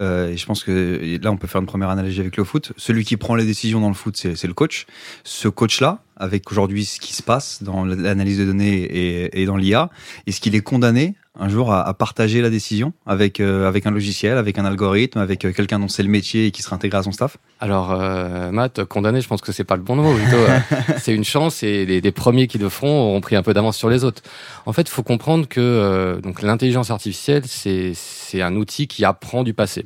Euh, 0.00 0.28
et 0.28 0.36
je 0.36 0.46
pense 0.46 0.62
que 0.62 1.18
là, 1.20 1.32
on 1.32 1.36
peut 1.36 1.48
faire 1.48 1.60
une 1.60 1.66
première 1.66 1.88
analogie 1.88 2.20
avec 2.20 2.36
le 2.36 2.44
foot. 2.44 2.72
Celui 2.76 3.04
qui 3.04 3.16
prend 3.16 3.34
les 3.34 3.44
décisions 3.44 3.80
dans 3.80 3.88
le 3.88 3.94
foot, 3.94 4.16
c'est 4.16 4.36
c'est 4.36 4.46
le 4.46 4.54
coach. 4.54 4.86
Ce 5.24 5.48
coach-là, 5.48 6.02
avec 6.16 6.50
aujourd'hui 6.52 6.84
ce 6.84 7.00
qui 7.00 7.14
se 7.14 7.22
passe 7.22 7.62
dans 7.62 7.84
l'analyse 7.84 8.38
de 8.38 8.44
données 8.44 8.82
et, 8.82 9.42
et 9.42 9.46
dans 9.46 9.56
l'IA, 9.56 9.90
est-ce 10.26 10.40
qu'il 10.40 10.54
est 10.54 10.60
condamné 10.60 11.16
un 11.38 11.48
jour 11.48 11.72
à, 11.72 11.86
à 11.86 11.94
partager 11.94 12.40
la 12.42 12.50
décision 12.50 12.92
avec, 13.06 13.38
euh, 13.40 13.68
avec 13.68 13.86
un 13.86 13.90
logiciel, 13.90 14.36
avec 14.38 14.58
un 14.58 14.64
algorithme, 14.64 15.18
avec 15.18 15.44
euh, 15.44 15.52
quelqu'un 15.52 15.78
dont 15.78 15.88
c'est 15.88 16.02
le 16.02 16.08
métier 16.08 16.46
et 16.46 16.50
qui 16.50 16.62
sera 16.62 16.76
intégré 16.76 16.98
à 16.98 17.02
son 17.02 17.12
staff 17.12 17.36
Alors, 17.60 17.92
euh, 17.92 18.50
Matt, 18.50 18.84
condamné, 18.84 19.20
je 19.20 19.28
pense 19.28 19.40
que 19.40 19.52
c'est 19.52 19.64
pas 19.64 19.76
le 19.76 19.82
bon 19.82 19.96
mot. 19.96 20.14
Plutôt, 20.14 20.36
euh, 20.36 20.58
c'est 20.98 21.14
une 21.14 21.24
chance 21.24 21.62
et 21.62 21.86
les, 21.86 22.00
les 22.00 22.12
premiers 22.12 22.46
qui 22.48 22.58
le 22.58 22.68
feront 22.68 23.02
auront 23.02 23.20
pris 23.20 23.36
un 23.36 23.42
peu 23.42 23.54
d'avance 23.54 23.76
sur 23.76 23.88
les 23.88 24.04
autres. 24.04 24.22
En 24.66 24.72
fait, 24.72 24.82
il 24.82 24.90
faut 24.90 25.02
comprendre 25.02 25.46
que 25.48 25.60
euh, 25.60 26.20
donc 26.20 26.42
l'intelligence 26.42 26.90
artificielle, 26.90 27.42
c'est 27.46 27.92
c'est 27.94 28.42
un 28.42 28.56
outil 28.56 28.86
qui 28.88 29.04
apprend 29.04 29.42
du 29.44 29.54
passé. 29.54 29.84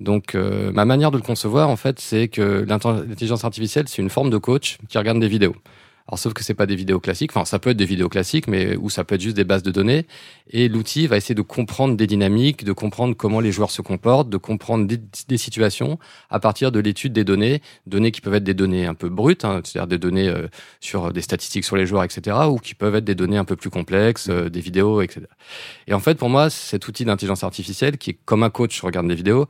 Donc, 0.00 0.34
euh, 0.34 0.72
ma 0.72 0.84
manière 0.84 1.10
de 1.10 1.16
le 1.16 1.22
concevoir, 1.22 1.68
en 1.70 1.76
fait, 1.76 2.00
c'est 2.00 2.28
que 2.28 2.64
l'intelli- 2.68 3.06
l'intelligence 3.08 3.44
artificielle, 3.44 3.84
c'est 3.88 4.02
une 4.02 4.10
forme 4.10 4.28
de 4.30 4.36
coach 4.38 4.78
qui 4.88 4.98
regarde 4.98 5.20
des 5.20 5.28
vidéos. 5.28 5.54
Alors, 6.08 6.20
sauf 6.20 6.34
que 6.34 6.44
c'est 6.44 6.54
pas 6.54 6.66
des 6.66 6.76
vidéos 6.76 7.00
classiques. 7.00 7.32
Enfin, 7.34 7.44
ça 7.44 7.58
peut 7.58 7.70
être 7.70 7.76
des 7.76 7.84
vidéos 7.84 8.08
classiques, 8.08 8.46
mais 8.46 8.76
ou 8.76 8.90
ça 8.90 9.02
peut 9.02 9.16
être 9.16 9.20
juste 9.20 9.36
des 9.36 9.44
bases 9.44 9.64
de 9.64 9.72
données. 9.72 10.06
Et 10.50 10.68
l'outil 10.68 11.08
va 11.08 11.16
essayer 11.16 11.34
de 11.34 11.42
comprendre 11.42 11.96
des 11.96 12.06
dynamiques, 12.06 12.64
de 12.64 12.72
comprendre 12.72 13.16
comment 13.16 13.40
les 13.40 13.50
joueurs 13.50 13.72
se 13.72 13.82
comportent, 13.82 14.30
de 14.30 14.36
comprendre 14.36 14.86
des, 14.86 15.38
situations 15.38 15.98
à 16.30 16.38
partir 16.38 16.70
de 16.70 16.78
l'étude 16.78 17.12
des 17.12 17.24
données, 17.24 17.60
données 17.86 18.12
qui 18.12 18.20
peuvent 18.20 18.34
être 18.34 18.44
des 18.44 18.54
données 18.54 18.86
un 18.86 18.94
peu 18.94 19.08
brutes, 19.08 19.44
hein, 19.44 19.60
c'est-à-dire 19.64 19.88
des 19.88 19.98
données 19.98 20.28
euh, 20.28 20.46
sur 20.80 21.12
des 21.12 21.22
statistiques 21.22 21.64
sur 21.64 21.76
les 21.76 21.86
joueurs, 21.86 22.04
etc., 22.04 22.36
ou 22.48 22.58
qui 22.58 22.74
peuvent 22.74 22.94
être 22.94 23.04
des 23.04 23.16
données 23.16 23.38
un 23.38 23.44
peu 23.44 23.56
plus 23.56 23.70
complexes, 23.70 24.28
euh, 24.28 24.48
des 24.48 24.60
vidéos, 24.60 25.02
etc. 25.02 25.22
Et 25.88 25.94
en 25.94 26.00
fait, 26.00 26.14
pour 26.14 26.28
moi, 26.28 26.50
cet 26.50 26.86
outil 26.86 27.04
d'intelligence 27.04 27.42
artificielle, 27.42 27.98
qui 27.98 28.10
est 28.10 28.18
comme 28.24 28.44
un 28.44 28.50
coach 28.50 28.80
regarde 28.80 29.08
des 29.08 29.14
vidéos, 29.16 29.48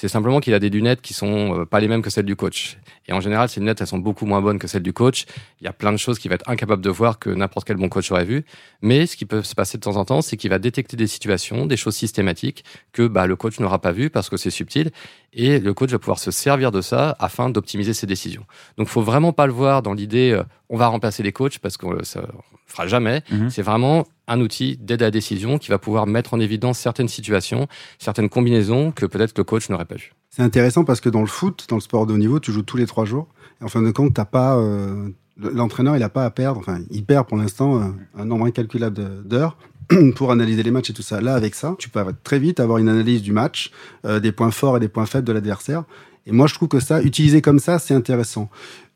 c'est 0.00 0.06
simplement 0.06 0.38
qu'il 0.38 0.54
a 0.54 0.60
des 0.60 0.70
lunettes 0.70 1.02
qui 1.02 1.12
sont 1.12 1.58
euh, 1.58 1.64
pas 1.64 1.80
les 1.80 1.88
mêmes 1.88 2.02
que 2.02 2.10
celles 2.10 2.24
du 2.24 2.36
coach. 2.36 2.78
Et 3.08 3.12
en 3.12 3.20
général, 3.20 3.48
ces 3.48 3.58
lunettes, 3.58 3.80
elles 3.80 3.88
sont 3.88 3.98
beaucoup 3.98 4.26
moins 4.26 4.40
bonnes 4.40 4.60
que 4.60 4.68
celles 4.68 4.84
du 4.84 4.92
coach. 4.92 5.24
Il 5.60 5.64
y 5.64 5.66
a 5.66 5.72
plein 5.72 5.90
de 5.90 5.96
choses 5.96 6.20
qu'il 6.20 6.28
va 6.28 6.36
être 6.36 6.48
incapable 6.48 6.80
de 6.84 6.88
voir 6.88 7.18
que 7.18 7.30
n'importe 7.30 7.66
quel 7.66 7.78
bon 7.78 7.88
coach 7.88 8.12
aurait 8.12 8.24
vu. 8.24 8.44
Mais 8.80 9.06
ce 9.06 9.16
qui 9.16 9.24
peut 9.24 9.42
se 9.42 9.56
passer 9.56 9.76
de 9.76 9.82
temps 9.82 9.96
en 9.96 10.04
temps, 10.04 10.22
c'est 10.22 10.36
qu'il 10.36 10.50
va 10.50 10.60
détecter 10.60 10.96
des 10.96 11.08
situations, 11.08 11.66
des 11.66 11.76
choses 11.76 11.96
systématiques 11.96 12.64
que 12.92 13.08
bah, 13.08 13.26
le 13.26 13.34
coach 13.34 13.58
n'aura 13.58 13.80
pas 13.80 13.90
vues 13.90 14.08
parce 14.08 14.28
que 14.28 14.36
c'est 14.36 14.50
subtil. 14.50 14.92
Et 15.32 15.58
le 15.58 15.74
coach 15.74 15.90
va 15.90 15.98
pouvoir 15.98 16.20
se 16.20 16.30
servir 16.30 16.70
de 16.70 16.80
ça 16.80 17.16
afin 17.18 17.50
d'optimiser 17.50 17.92
ses 17.92 18.06
décisions. 18.06 18.46
Donc, 18.76 18.86
faut 18.86 19.02
vraiment 19.02 19.32
pas 19.32 19.48
le 19.48 19.52
voir 19.52 19.82
dans 19.82 19.94
l'idée 19.94 20.30
euh, 20.30 20.44
on 20.68 20.76
va 20.76 20.86
remplacer 20.86 21.24
les 21.24 21.32
coachs 21.32 21.58
parce 21.58 21.76
que 21.76 22.04
ça 22.04 22.22
fera 22.66 22.86
jamais. 22.86 23.22
Mhm. 23.32 23.50
C'est 23.50 23.62
vraiment 23.62 24.06
un 24.28 24.40
outil 24.40 24.76
d'aide 24.76 25.02
à 25.02 25.06
la 25.06 25.10
décision 25.10 25.58
qui 25.58 25.70
va 25.70 25.78
pouvoir 25.78 26.06
mettre 26.06 26.34
en 26.34 26.40
évidence 26.40 26.78
certaines 26.78 27.08
situations, 27.08 27.66
certaines 27.98 28.28
combinaisons 28.28 28.92
que 28.92 29.06
peut-être 29.06 29.36
le 29.36 29.44
coach 29.44 29.68
n'aurait 29.68 29.86
pas 29.86 29.96
vues. 29.96 30.12
C'est 30.30 30.42
intéressant 30.42 30.84
parce 30.84 31.00
que 31.00 31.08
dans 31.08 31.20
le 31.20 31.26
foot, 31.26 31.66
dans 31.68 31.76
le 31.76 31.80
sport 31.80 32.06
de 32.06 32.12
haut 32.12 32.18
niveau, 32.18 32.38
tu 32.38 32.52
joues 32.52 32.62
tous 32.62 32.76
les 32.76 32.86
trois 32.86 33.04
jours. 33.04 33.26
En 33.60 33.68
fin 33.68 33.82
de 33.82 33.90
compte, 33.90 34.14
t'as 34.14 34.24
pas 34.24 34.56
euh, 34.56 35.08
l'entraîneur, 35.36 35.96
il 35.96 36.02
a 36.02 36.08
pas 36.08 36.24
à 36.24 36.30
perdre. 36.30 36.64
Il 36.90 37.04
perd 37.04 37.26
pour 37.26 37.36
l'instant 37.36 37.80
euh, 37.80 37.86
un 38.16 38.24
nombre 38.24 38.46
incalculable 38.46 39.24
d'heures 39.24 39.56
pour 40.14 40.30
analyser 40.30 40.62
les 40.62 40.70
matchs 40.70 40.90
et 40.90 40.92
tout 40.92 41.02
ça. 41.02 41.20
Là, 41.20 41.34
avec 41.34 41.54
ça, 41.54 41.74
tu 41.78 41.88
peux 41.88 42.00
très 42.22 42.38
vite 42.38 42.60
avoir 42.60 42.78
une 42.78 42.88
analyse 42.88 43.22
du 43.22 43.32
match, 43.32 43.72
euh, 44.04 44.20
des 44.20 44.30
points 44.30 44.50
forts 44.50 44.76
et 44.76 44.80
des 44.80 44.88
points 44.88 45.06
faibles 45.06 45.26
de 45.26 45.32
l'adversaire. 45.32 45.84
Et 46.26 46.32
moi, 46.32 46.46
je 46.46 46.54
trouve 46.54 46.68
que 46.68 46.78
ça, 46.78 47.02
utilisé 47.02 47.40
comme 47.40 47.58
ça, 47.58 47.78
c'est 47.78 47.94
intéressant. 47.94 48.50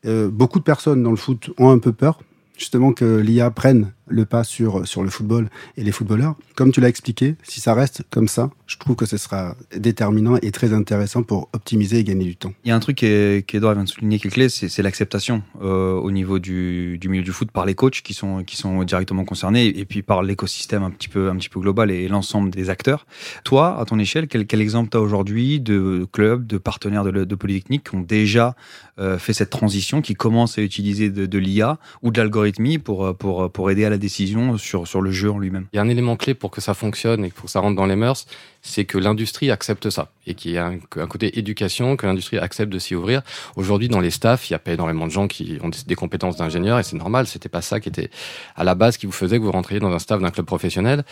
Beaucoup 0.05 0.59
de 0.59 0.63
personnes 0.63 1.01
dans 1.01 1.11
le 1.11 1.17
foot 1.17 1.49
ont 1.57 1.69
un 1.69 1.79
peu 1.79 1.93
peur, 1.93 2.19
justement, 2.57 2.93
que 2.93 3.05
l'IA 3.17 3.49
prenne 3.49 3.93
le 4.13 4.25
pas 4.25 4.43
sur, 4.43 4.87
sur 4.87 5.03
le 5.03 5.09
football 5.09 5.49
et 5.77 5.83
les 5.83 5.91
footballeurs. 5.91 6.35
Comme 6.55 6.71
tu 6.71 6.81
l'as 6.81 6.89
expliqué, 6.89 7.35
si 7.43 7.59
ça 7.59 7.73
reste 7.73 8.03
comme 8.09 8.27
ça, 8.27 8.51
je 8.67 8.77
trouve 8.77 8.95
que 8.95 9.05
ce 9.05 9.17
sera 9.17 9.55
déterminant 9.75 10.37
et 10.41 10.51
très 10.51 10.73
intéressant 10.73 11.23
pour 11.23 11.49
optimiser 11.53 11.99
et 11.99 12.03
gagner 12.03 12.25
du 12.25 12.35
temps. 12.35 12.53
Il 12.63 12.69
y 12.69 12.71
a 12.71 12.75
un 12.75 12.79
truc 12.79 12.97
qu'Edouard 12.97 13.73
vient 13.73 13.83
de 13.83 13.89
souligner 13.89 14.19
qui 14.19 14.27
est 14.27 14.31
clé, 14.31 14.49
c'est 14.49 14.81
l'acceptation 14.81 15.43
euh, 15.61 15.93
au 15.93 16.11
niveau 16.11 16.39
du, 16.39 16.99
milieu 17.05 17.23
du 17.23 17.31
foot 17.31 17.51
par 17.51 17.65
les 17.65 17.75
coachs 17.75 18.01
qui 18.01 18.13
sont, 18.13 18.43
qui 18.43 18.55
sont 18.55 18.83
directement 18.83 19.25
concernés 19.25 19.67
et 19.67 19.85
puis 19.85 20.01
par 20.01 20.23
l'écosystème 20.23 20.83
un 20.83 20.91
petit 20.91 21.09
peu, 21.09 21.29
un 21.29 21.35
petit 21.35 21.49
peu 21.49 21.59
global 21.59 21.91
et 21.91 22.07
l'ensemble 22.07 22.51
des 22.51 22.69
acteurs. 22.69 23.05
Toi, 23.43 23.79
à 23.79 23.85
ton 23.85 23.99
échelle, 23.99 24.27
quel, 24.27 24.61
exemple 24.61 24.89
tu 24.91 24.97
as 24.97 25.01
aujourd'hui 25.01 25.59
de 25.59 26.07
clubs, 26.11 26.45
de 26.45 26.57
partenaires 26.57 27.03
de, 27.03 27.33
Polytechnique 27.35 27.89
qui 27.89 27.95
ont 27.95 28.01
déjà 28.01 28.55
euh, 28.99 29.17
fait 29.17 29.33
cette 29.33 29.49
transition, 29.49 30.01
qui 30.01 30.13
commencent 30.13 30.57
à 30.57 30.61
utiliser 30.61 31.09
de, 31.09 31.37
l'IA 31.37 31.79
ou 32.03 32.11
de 32.11 32.19
l'algorithmie 32.19 32.77
pour, 32.77 33.15
pour, 33.17 33.51
pour 33.51 33.71
aider 33.71 33.85
à 33.85 33.89
la 33.89 33.97
décision 34.03 34.57
sur, 34.57 35.01
le 35.01 35.11
jeu 35.11 35.31
en 35.31 35.39
lui-même 35.39 35.67
Il 35.73 35.77
y 35.77 35.79
a 35.79 35.81
un 35.81 35.89
élément 35.89 36.17
clé 36.17 36.33
pour 36.33 36.51
que 36.51 36.61
ça 36.61 36.73
fonctionne 36.73 37.23
et 37.25 37.29
pour 37.29 37.45
que 37.45 37.51
ça 37.51 37.61
rentre 37.61 37.75
dans 37.75 37.85
les 37.85 37.95
mœurs, 37.95 38.25
c'est 38.61 38.85
que 38.85 38.97
l'industrie 38.97 39.49
accepte 39.49 39.89
ça 39.89 40.11
et 40.27 40.33
qu'il 40.35 40.51
y 40.51 40.57
a 40.57 40.67
un, 40.67 41.07
côté 41.07 41.39
éducation, 41.39 41.95
que 41.95 42.05
l'industrie 42.05 42.37
accepte 42.37 42.71
de 42.71 42.79
s'y 42.79 42.95
ouvrir. 42.95 43.21
Aujourd'hui, 43.55 43.87
dans 43.87 44.01
les 44.01 44.11
staffs, 44.11 44.49
il 44.49 44.53
n'y 44.53 44.55
a 44.55 44.59
pas 44.59 44.73
énormément 44.73 45.07
de 45.07 45.11
gens 45.11 45.27
qui 45.27 45.57
ont 45.63 45.69
des, 45.69 45.79
des 45.87 45.95
compétences 45.95 46.35
d'ingénieur 46.35 46.79
et 46.79 46.83
c'est 46.83 46.97
normal. 46.97 47.27
C'était 47.27 47.49
pas 47.49 47.61
ça 47.61 47.79
qui 47.79 47.89
était 47.89 48.09
à 48.55 48.63
la 48.63 48.75
base 48.75 48.97
qui 48.97 49.05
vous 49.05 49.13
faisait 49.13 49.39
que 49.39 49.43
vous 49.43 49.51
rentriez 49.51 49.79
dans 49.79 49.91
un 49.91 49.99
staff 49.99 50.21
d'un 50.21 50.31
club 50.31 50.45
professionnel. 50.45 51.05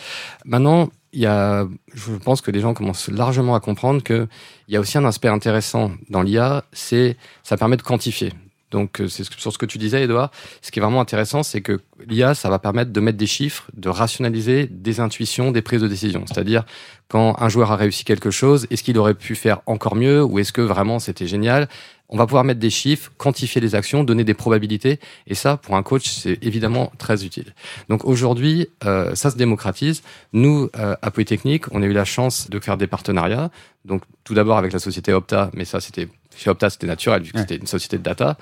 Maintenant, 0.44 0.90
il 1.12 1.20
y 1.20 1.26
a, 1.26 1.66
je 1.94 2.12
pense 2.12 2.40
que 2.40 2.50
les 2.50 2.60
gens 2.60 2.74
commencent 2.74 3.08
largement 3.08 3.54
à 3.54 3.60
comprendre 3.60 4.02
que 4.02 4.28
il 4.68 4.74
y 4.74 4.76
a 4.76 4.80
aussi 4.80 4.96
un 4.98 5.04
aspect 5.04 5.28
intéressant 5.28 5.92
dans 6.08 6.22
l'IA, 6.22 6.64
c'est 6.72 7.16
ça 7.42 7.56
permet 7.56 7.76
de 7.76 7.82
quantifier. 7.82 8.32
Donc, 8.72 9.00
euh, 9.00 9.06
c'est 9.06 9.24
sur 9.24 9.52
ce 9.52 9.58
que 9.58 9.66
tu 9.66 9.78
disais, 9.78 10.02
Edouard. 10.02 10.32
Ce 10.62 10.72
qui 10.72 10.80
est 10.80 10.82
vraiment 10.82 11.00
intéressant, 11.00 11.44
c'est 11.44 11.60
que 11.60 11.80
l'IA, 12.08 12.34
ça 12.34 12.48
va 12.48 12.58
permettre 12.58 12.90
de 12.90 13.00
mettre 13.00 13.18
des 13.18 13.26
chiffres, 13.26 13.70
de 13.74 13.88
rationaliser 13.88 14.66
des 14.66 14.98
intuitions, 14.98 15.52
des 15.52 15.62
prises 15.62 15.82
de 15.82 15.88
décision. 15.88 16.24
C'est-à-dire, 16.26 16.64
quand 17.08 17.36
un 17.38 17.48
joueur 17.48 17.70
a 17.70 17.76
réussi 17.76 18.04
quelque 18.04 18.30
chose, 18.30 18.66
est-ce 18.70 18.82
qu'il 18.82 18.98
aurait 18.98 19.14
pu 19.14 19.34
faire 19.34 19.60
encore 19.66 19.94
mieux 19.94 20.24
ou 20.24 20.38
est-ce 20.38 20.52
que 20.52 20.62
vraiment 20.62 20.98
c'était 20.98 21.26
génial? 21.26 21.68
On 22.08 22.16
va 22.18 22.26
pouvoir 22.26 22.44
mettre 22.44 22.60
des 22.60 22.70
chiffres, 22.70 23.10
quantifier 23.16 23.60
les 23.60 23.74
actions, 23.74 24.04
donner 24.04 24.24
des 24.24 24.34
probabilités. 24.34 25.00
Et 25.26 25.34
ça, 25.34 25.56
pour 25.56 25.76
un 25.76 25.82
coach, 25.82 26.08
c'est 26.08 26.38
évidemment 26.42 26.92
très 26.98 27.24
utile. 27.24 27.54
Donc 27.88 28.04
aujourd'hui, 28.04 28.68
euh, 28.84 29.14
ça 29.14 29.30
se 29.30 29.36
démocratise. 29.36 30.02
Nous, 30.34 30.68
euh, 30.76 30.94
à 31.00 31.10
Polytechnique, 31.10 31.64
on 31.72 31.82
a 31.82 31.86
eu 31.86 31.94
la 31.94 32.04
chance 32.04 32.50
de 32.50 32.60
faire 32.60 32.76
des 32.76 32.86
partenariats. 32.86 33.50
Donc 33.86 34.02
tout 34.24 34.34
d'abord 34.34 34.58
avec 34.58 34.72
la 34.72 34.78
société 34.78 35.12
Opta, 35.12 35.50
mais 35.54 35.64
ça 35.64 35.80
c'était 35.80 36.08
chez 36.36 36.50
Opta, 36.50 36.70
c'était 36.70 36.86
naturel 36.86 37.22
vu 37.22 37.32
que 37.32 37.38
c'était 37.38 37.56
une 37.56 37.66
société 37.66 37.98
de 37.98 38.02
data. 38.02 38.36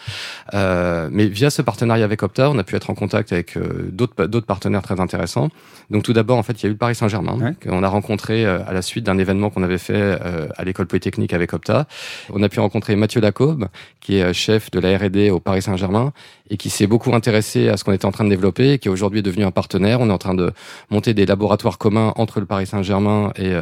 Euh, 0.55 1.09
mais 1.11 1.27
via 1.27 1.51
ce 1.51 1.63
partenariat 1.63 2.05
avec 2.05 2.23
Opta, 2.23 2.51
on 2.51 2.59
a 2.59 2.65
pu 2.65 2.77
être 2.77 2.91
en 2.91 2.95
contact 2.95 3.33
avec 3.33 3.57
euh, 3.57 3.89
d'autres 3.93 4.27
d'autres 4.27 4.47
partenaires 4.47 4.83
très 4.83 5.01
intéressants. 5.01 5.51
Donc 5.91 6.05
tout 6.05 6.13
d'abord, 6.13 6.39
en 6.39 6.43
fait, 6.43 6.53
il 6.55 6.63
y 6.63 6.67
a 6.67 6.69
eu 6.69 6.73
le 6.73 6.79
Paris 6.79 6.95
Saint-Germain 6.95 7.55
qu'on 7.63 7.83
a 7.83 7.89
rencontré 7.89 8.45
euh, 8.45 8.61
à 8.67 8.73
la 8.73 8.83
suite 8.83 9.05
d'un 9.05 9.19
événement 9.19 9.51
qu'on 9.51 9.63
avait 9.63 9.79
fait 9.79 9.95
euh, 9.95 10.49
à 10.57 10.65
l'école 10.65 10.87
polytechnique 10.87 11.33
avec 11.33 11.53
Opta. 11.53 11.87
On 12.33 12.43
a 12.43 12.49
pu 12.49 12.61
rencontrer 12.61 12.97
Mathieu 12.97 13.21
Lacobe, 13.21 13.69
qui 14.01 14.17
est 14.17 14.33
chef 14.33 14.71
de 14.71 14.79
la 14.81 14.97
R&D 14.97 15.31
au 15.31 15.41
Paris 15.41 15.63
Saint-Germain 15.63 16.13
et 16.51 16.57
qui 16.57 16.69
s'est 16.69 16.87
beaucoup 16.87 17.15
intéressé 17.15 17.69
à 17.69 17.77
ce 17.77 17.85
qu'on 17.85 17.93
était 17.93 18.07
en 18.07 18.13
train 18.13 18.25
de 18.25 18.31
développer, 18.31 18.73
et 18.73 18.79
qui 18.79 18.89
aujourd'hui 18.89 19.21
est 19.21 19.23
devenu 19.23 19.45
un 19.45 19.51
partenaire. 19.51 20.01
On 20.01 20.09
est 20.09 20.13
en 20.13 20.19
train 20.19 20.35
de 20.35 20.53
monter 20.91 21.15
des 21.15 21.27
laboratoires 21.27 21.79
communs 21.79 22.13
entre 22.17 22.41
le 22.41 22.47
Paris 22.47 22.67
Saint-Germain 22.67 23.33
et 23.37 23.53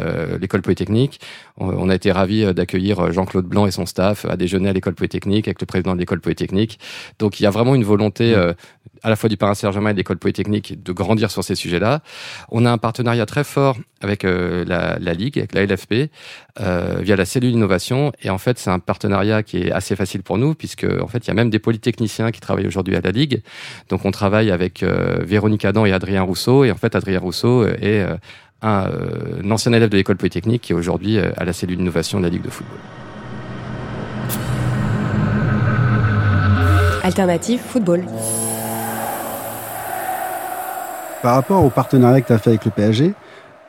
l'école 0.40 0.62
polytechnique. 0.62 1.21
On 1.59 1.88
a 1.88 1.95
été 1.95 2.11
ravis 2.12 2.52
d'accueillir 2.54 3.12
Jean-Claude 3.12 3.47
Blanc 3.47 3.66
et 3.66 3.71
son 3.71 3.87
staff 3.87 4.25
à 4.25 4.37
déjeuner 4.37 4.71
à 4.71 4.73
l'école 4.73 4.95
polytechnique 4.95 5.49
avec 5.49 5.61
le 5.61 5.66
président 5.66 5.95
de 5.95 6.00
l'école 6.00 6.21
polytechnique. 6.21 6.78
Donc 7.18 7.40
il 7.40 7.42
y 7.42 7.47
a 7.47 7.50
vraiment 7.50 7.75
une 7.75 7.85
volonté 7.85 8.35
euh, 8.35 8.52
à 9.02 9.11
la 9.11 9.17
fois 9.17 9.28
du 9.28 9.37
Paris 9.37 9.57
Saint-Germain 9.57 9.90
et 9.90 9.93
de 9.93 9.99
l'école 9.99 10.19
polytechnique 10.19 10.83
de 10.83 10.93
grandir 10.93 11.31
sur 11.31 11.45
ces 11.45 11.55
sujets-là. 11.55 12.00
On 12.50 12.64
a 12.64 12.71
un 12.71 12.78
partenariat 12.78 13.26
très 13.26 13.45
fort 13.45 13.76
avec 14.00 14.25
euh, 14.25 14.64
la, 14.64 15.14
Ligue, 15.14 15.38
avec 15.38 15.55
la 15.55 15.64
LFP, 15.64 16.11
euh, 16.61 16.99
via 17.00 17.17
la 17.17 17.25
cellule 17.25 17.52
innovation. 17.52 18.12
Et 18.23 18.31
en 18.31 18.38
fait, 18.38 18.59
c'est 18.59 18.71
un 18.71 18.78
partenariat 18.78 19.43
qui 19.43 19.59
est 19.59 19.73
assez 19.73 19.97
facile 19.97 20.23
pour 20.23 20.38
nous, 20.38 20.55
puisque 20.55 20.87
en 21.00 21.09
fait, 21.09 21.26
il 21.26 21.28
y 21.28 21.31
a 21.31 21.35
même 21.35 21.50
des 21.50 21.59
polytechniciens 21.59 22.31
qui 22.31 22.40
travaillent 22.40 22.67
aujourd'hui 22.67 22.97
à 22.97 23.00
la 23.00 23.11
Ligue. 23.11 23.43
Donc 23.88 24.05
on 24.05 24.11
travaille 24.11 24.50
avec 24.50 24.83
euh, 24.83 25.19
Véronique 25.23 25.64
Adam 25.64 25.85
et 25.87 25.93
Adrien 25.93 26.23
Rousseau. 26.23 26.64
Et 26.64 26.71
en 26.71 26.76
fait, 26.76 26.95
Adrien 26.95 27.19
Rousseau 27.19 27.67
est 27.67 28.07
un, 28.62 28.90
un 29.43 29.50
ancien 29.50 29.73
élève 29.73 29.88
de 29.88 29.97
l'école 29.97 30.17
polytechnique 30.17 30.62
qui 30.62 30.73
est 30.73 30.76
aujourd'hui 30.76 31.19
à 31.19 31.45
la 31.45 31.52
cellule 31.52 31.81
innovation 31.81 32.19
de 32.19 32.25
la 32.25 32.31
Ligue 32.31 32.43
de 32.43 32.50
football. 32.50 32.78
Alternative 37.02 37.61
Football. 37.61 38.05
Par 41.23 41.35
rapport 41.35 41.65
au 41.65 41.71
partenariat 41.71 42.21
que 42.21 42.29
tu 42.29 42.33
as 42.33 42.39
fait 42.39 42.51
avec 42.51 42.65
le 42.65 42.71
PSG, 42.71 43.13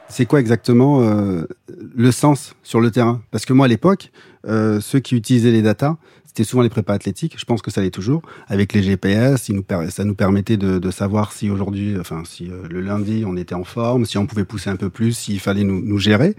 c'est 0.08 0.28
quoi 0.28 0.40
exactement 0.40 1.02
euh, 1.02 1.48
le 1.96 2.12
sens 2.12 2.56
sur 2.62 2.80
le 2.80 2.92
terrain? 2.92 3.22
Parce 3.32 3.46
que 3.46 3.54
moi, 3.54 3.66
à 3.66 3.70
l'époque, 3.70 4.12
euh, 4.48 4.80
ceux 4.80 5.00
qui 5.00 5.16
utilisaient 5.16 5.50
les 5.50 5.64
datas, 5.64 5.96
c'était 6.26 6.44
souvent 6.44 6.62
les 6.62 6.70
prépas 6.70 6.94
athlétiques. 6.94 7.40
Je 7.40 7.46
pense 7.46 7.64
que 7.64 7.72
ça 7.72 7.82
l'est 7.82 7.90
toujours. 7.90 8.22
Avec 8.50 8.74
les 8.74 8.84
GPS, 8.84 9.50
ça 9.90 10.04
nous 10.04 10.16
permettait 10.16 10.58
de, 10.58 10.92
savoir 10.92 11.32
si 11.32 11.50
aujourd'hui, 11.50 11.98
enfin, 12.00 12.22
si 12.24 12.52
euh, 12.52 12.68
le 12.70 12.82
lundi 12.82 13.24
on 13.26 13.36
était 13.36 13.56
en 13.56 13.64
forme, 13.64 14.06
si 14.06 14.20
on 14.20 14.28
pouvait 14.28 14.46
pousser 14.46 14.70
un 14.70 14.76
peu 14.76 14.92
plus, 14.92 15.14
s'il 15.14 15.40
fallait 15.40 15.64
nous, 15.64 15.98
gérer. 15.98 16.36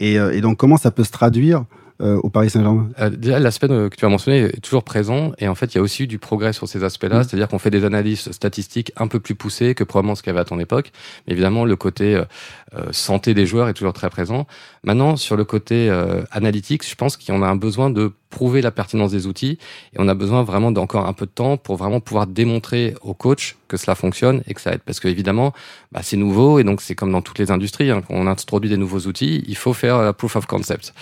Et, 0.00 0.14
et, 0.14 0.40
donc, 0.40 0.56
comment 0.56 0.78
ça 0.78 0.90
peut 0.90 1.04
se 1.04 1.12
traduire 1.12 1.60
euh, 1.60 1.64
au 2.00 2.30
Paris 2.30 2.50
Saint-Germain 2.50 2.88
euh, 3.00 3.10
Déjà, 3.10 3.38
l'aspect 3.38 3.68
que 3.68 3.94
tu 3.96 4.04
as 4.04 4.08
mentionné 4.08 4.38
est 4.38 4.60
toujours 4.60 4.84
présent. 4.84 5.32
Et 5.38 5.48
en 5.48 5.54
fait, 5.54 5.74
il 5.74 5.76
y 5.76 5.78
a 5.78 5.82
aussi 5.82 6.04
eu 6.04 6.06
du 6.06 6.18
progrès 6.18 6.52
sur 6.52 6.68
ces 6.68 6.84
aspects-là. 6.84 7.20
Mm. 7.20 7.24
C'est-à-dire 7.24 7.48
qu'on 7.48 7.58
fait 7.58 7.70
des 7.70 7.84
analyses 7.84 8.30
statistiques 8.30 8.92
un 8.96 9.08
peu 9.08 9.20
plus 9.20 9.34
poussées 9.34 9.74
que 9.74 9.84
probablement 9.84 10.14
ce 10.14 10.22
qu'il 10.22 10.30
y 10.30 10.32
avait 10.32 10.40
à 10.40 10.44
ton 10.44 10.58
époque. 10.58 10.92
Mais 11.26 11.32
évidemment, 11.32 11.64
le 11.64 11.76
côté 11.76 12.14
euh, 12.14 12.92
santé 12.92 13.34
des 13.34 13.46
joueurs 13.46 13.68
est 13.68 13.74
toujours 13.74 13.92
très 13.92 14.10
présent. 14.10 14.46
Maintenant, 14.84 15.16
sur 15.16 15.36
le 15.36 15.44
côté 15.44 15.90
analytique, 16.30 16.88
je 16.88 16.94
pense 16.94 17.16
qu'on 17.16 17.42
a 17.42 17.46
un 17.46 17.56
besoin 17.56 17.90
de 17.90 18.12
prouver 18.30 18.60
la 18.60 18.70
pertinence 18.70 19.10
des 19.12 19.26
outils. 19.26 19.58
Et 19.92 19.96
on 19.98 20.08
a 20.08 20.14
besoin 20.14 20.42
vraiment 20.42 20.70
d'encore 20.70 21.06
un 21.06 21.12
peu 21.12 21.26
de 21.26 21.30
temps 21.30 21.56
pour 21.56 21.76
vraiment 21.76 22.00
pouvoir 22.00 22.26
démontrer 22.26 22.94
au 23.02 23.14
coach 23.14 23.56
que 23.68 23.76
cela 23.76 23.94
fonctionne 23.94 24.42
et 24.46 24.54
que 24.54 24.60
ça 24.60 24.72
aide. 24.72 24.80
Parce 24.84 25.00
que 25.00 25.08
évidemment 25.08 25.52
bah, 25.92 26.00
c'est 26.02 26.16
nouveau 26.16 26.58
et 26.58 26.64
donc 26.64 26.80
c'est 26.80 26.94
comme 26.94 27.12
dans 27.12 27.22
toutes 27.22 27.38
les 27.38 27.50
industries 27.50 27.90
hein, 27.90 28.02
quand 28.06 28.14
on 28.14 28.26
introduit 28.26 28.70
des 28.70 28.76
nouveaux 28.76 29.00
outils 29.00 29.44
il 29.46 29.56
faut 29.56 29.72
faire 29.72 30.02
la 30.02 30.12
proof 30.12 30.36
of 30.36 30.46
concept. 30.46 30.94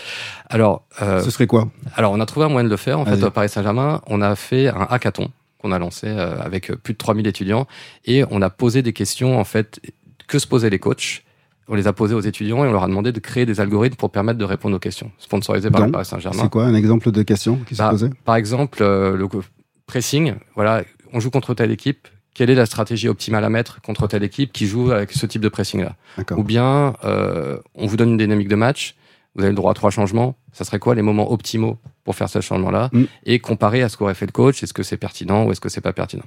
Alors 0.49 0.85
euh, 1.03 1.23
ce 1.23 1.31
serait 1.31 1.47
quoi? 1.47 1.69
alors 1.95 2.13
on 2.13 2.21
a 2.21 2.27
trouvé 2.27 2.47
un 2.47 2.49
moyen 2.49 2.65
de 2.65 2.71
le 2.71 2.77
faire 2.77 2.99
en 2.99 3.05
fait 3.05 3.23
à 3.23 3.31
Paris 3.31 3.49
Saint-Germain. 3.49 4.01
On 4.07 4.21
a 4.23 4.35
fait 4.37 4.69
un 4.69 4.87
hackathon 4.89 5.31
qu'on 5.59 5.73
a 5.73 5.79
lancé 5.79 6.07
euh, 6.09 6.39
avec 6.41 6.73
plus 6.73 6.93
de 6.93 6.99
3000 6.99 7.27
étudiants 7.27 7.67
et 8.05 8.25
on 8.31 8.43
a 8.43 8.51
posé 8.51 8.83
des 8.83 8.93
questions 8.93 9.39
en 9.39 9.45
fait 9.45 9.81
que 10.27 10.39
se 10.39 10.47
posaient 10.47 10.71
les 10.71 10.79
coachs 10.79 11.23
on 11.69 11.75
les 11.75 11.87
a 11.87 11.93
posés 11.93 12.15
aux 12.15 12.21
étudiants 12.21 12.65
et 12.65 12.69
on 12.69 12.73
leur 12.73 12.85
a 12.85 12.89
demandé 12.89 13.13
de 13.13 13.21
créer 13.21 13.47
des 13.47 13.61
algorithmes 13.61 13.97
pour 13.97 14.11
permettre 14.11 14.39
de 14.39 14.45
répondre 14.45 14.77
aux 14.77 14.81
questions, 14.81 15.11
sponsorisés 15.19 15.71
par 15.71 15.85
le 15.85 15.93
Paris 15.93 16.05
Saint-Germain. 16.05 16.43
C'est 16.43 16.51
quoi 16.51 16.65
un 16.65 16.75
exemple 16.75 17.11
de 17.11 17.23
question 17.23 17.59
qui 17.67 17.75
se 17.75 17.83
bah, 17.83 17.91
posait 17.91 18.11
Par 18.25 18.37
exemple, 18.37 18.79
euh, 18.83 19.17
le 19.17 19.27
pressing. 19.87 20.35
Voilà, 20.55 20.85
on 21.13 21.21
joue 21.21 21.31
contre 21.31 21.55
telle 21.55 21.71
équipe. 21.71 22.09
Quelle 22.35 22.51
est 22.51 22.55
la 22.55 22.67
stratégie 22.67 23.09
optimale 23.09 23.45
à 23.45 23.49
mettre 23.49 23.81
contre 23.81 24.07
telle 24.07 24.23
équipe 24.23 24.53
qui 24.53 24.67
joue 24.67 24.91
avec 24.91 25.13
ce 25.13 25.25
type 25.25 25.41
de 25.41 25.49
pressing-là? 25.49 25.97
Ou 26.37 26.45
bien, 26.45 26.95
euh, 27.05 27.59
on 27.75 27.87
vous 27.87 27.97
donne 27.97 28.11
une 28.11 28.19
dynamique 28.19 28.49
de 28.49 28.57
match. 28.57 28.95
Vous 29.35 29.43
avez 29.43 29.51
le 29.51 29.57
droit 29.57 29.71
à 29.71 29.75
trois 29.75 29.91
changements. 29.91 30.37
Ça 30.53 30.65
serait 30.65 30.79
quoi 30.79 30.95
les 30.95 31.03
moments 31.03 31.33
optimaux 31.33 31.79
pour 32.05 32.15
faire 32.15 32.29
ce 32.29 32.41
changement-là? 32.41 32.91
Mm. 32.93 33.05
Et 33.25 33.39
comparer 33.39 33.83
à 33.83 33.89
ce 33.89 33.97
qu'aurait 33.97 34.15
fait 34.15 34.27
le 34.27 34.33
coach. 34.33 34.63
Est-ce 34.63 34.75
que 34.75 34.83
c'est 34.83 34.97
pertinent 34.99 35.45
ou 35.45 35.53
est-ce 35.53 35.61
que 35.61 35.71
c'est 35.71 35.81
pas 35.81 35.93
pertinent? 35.95 36.25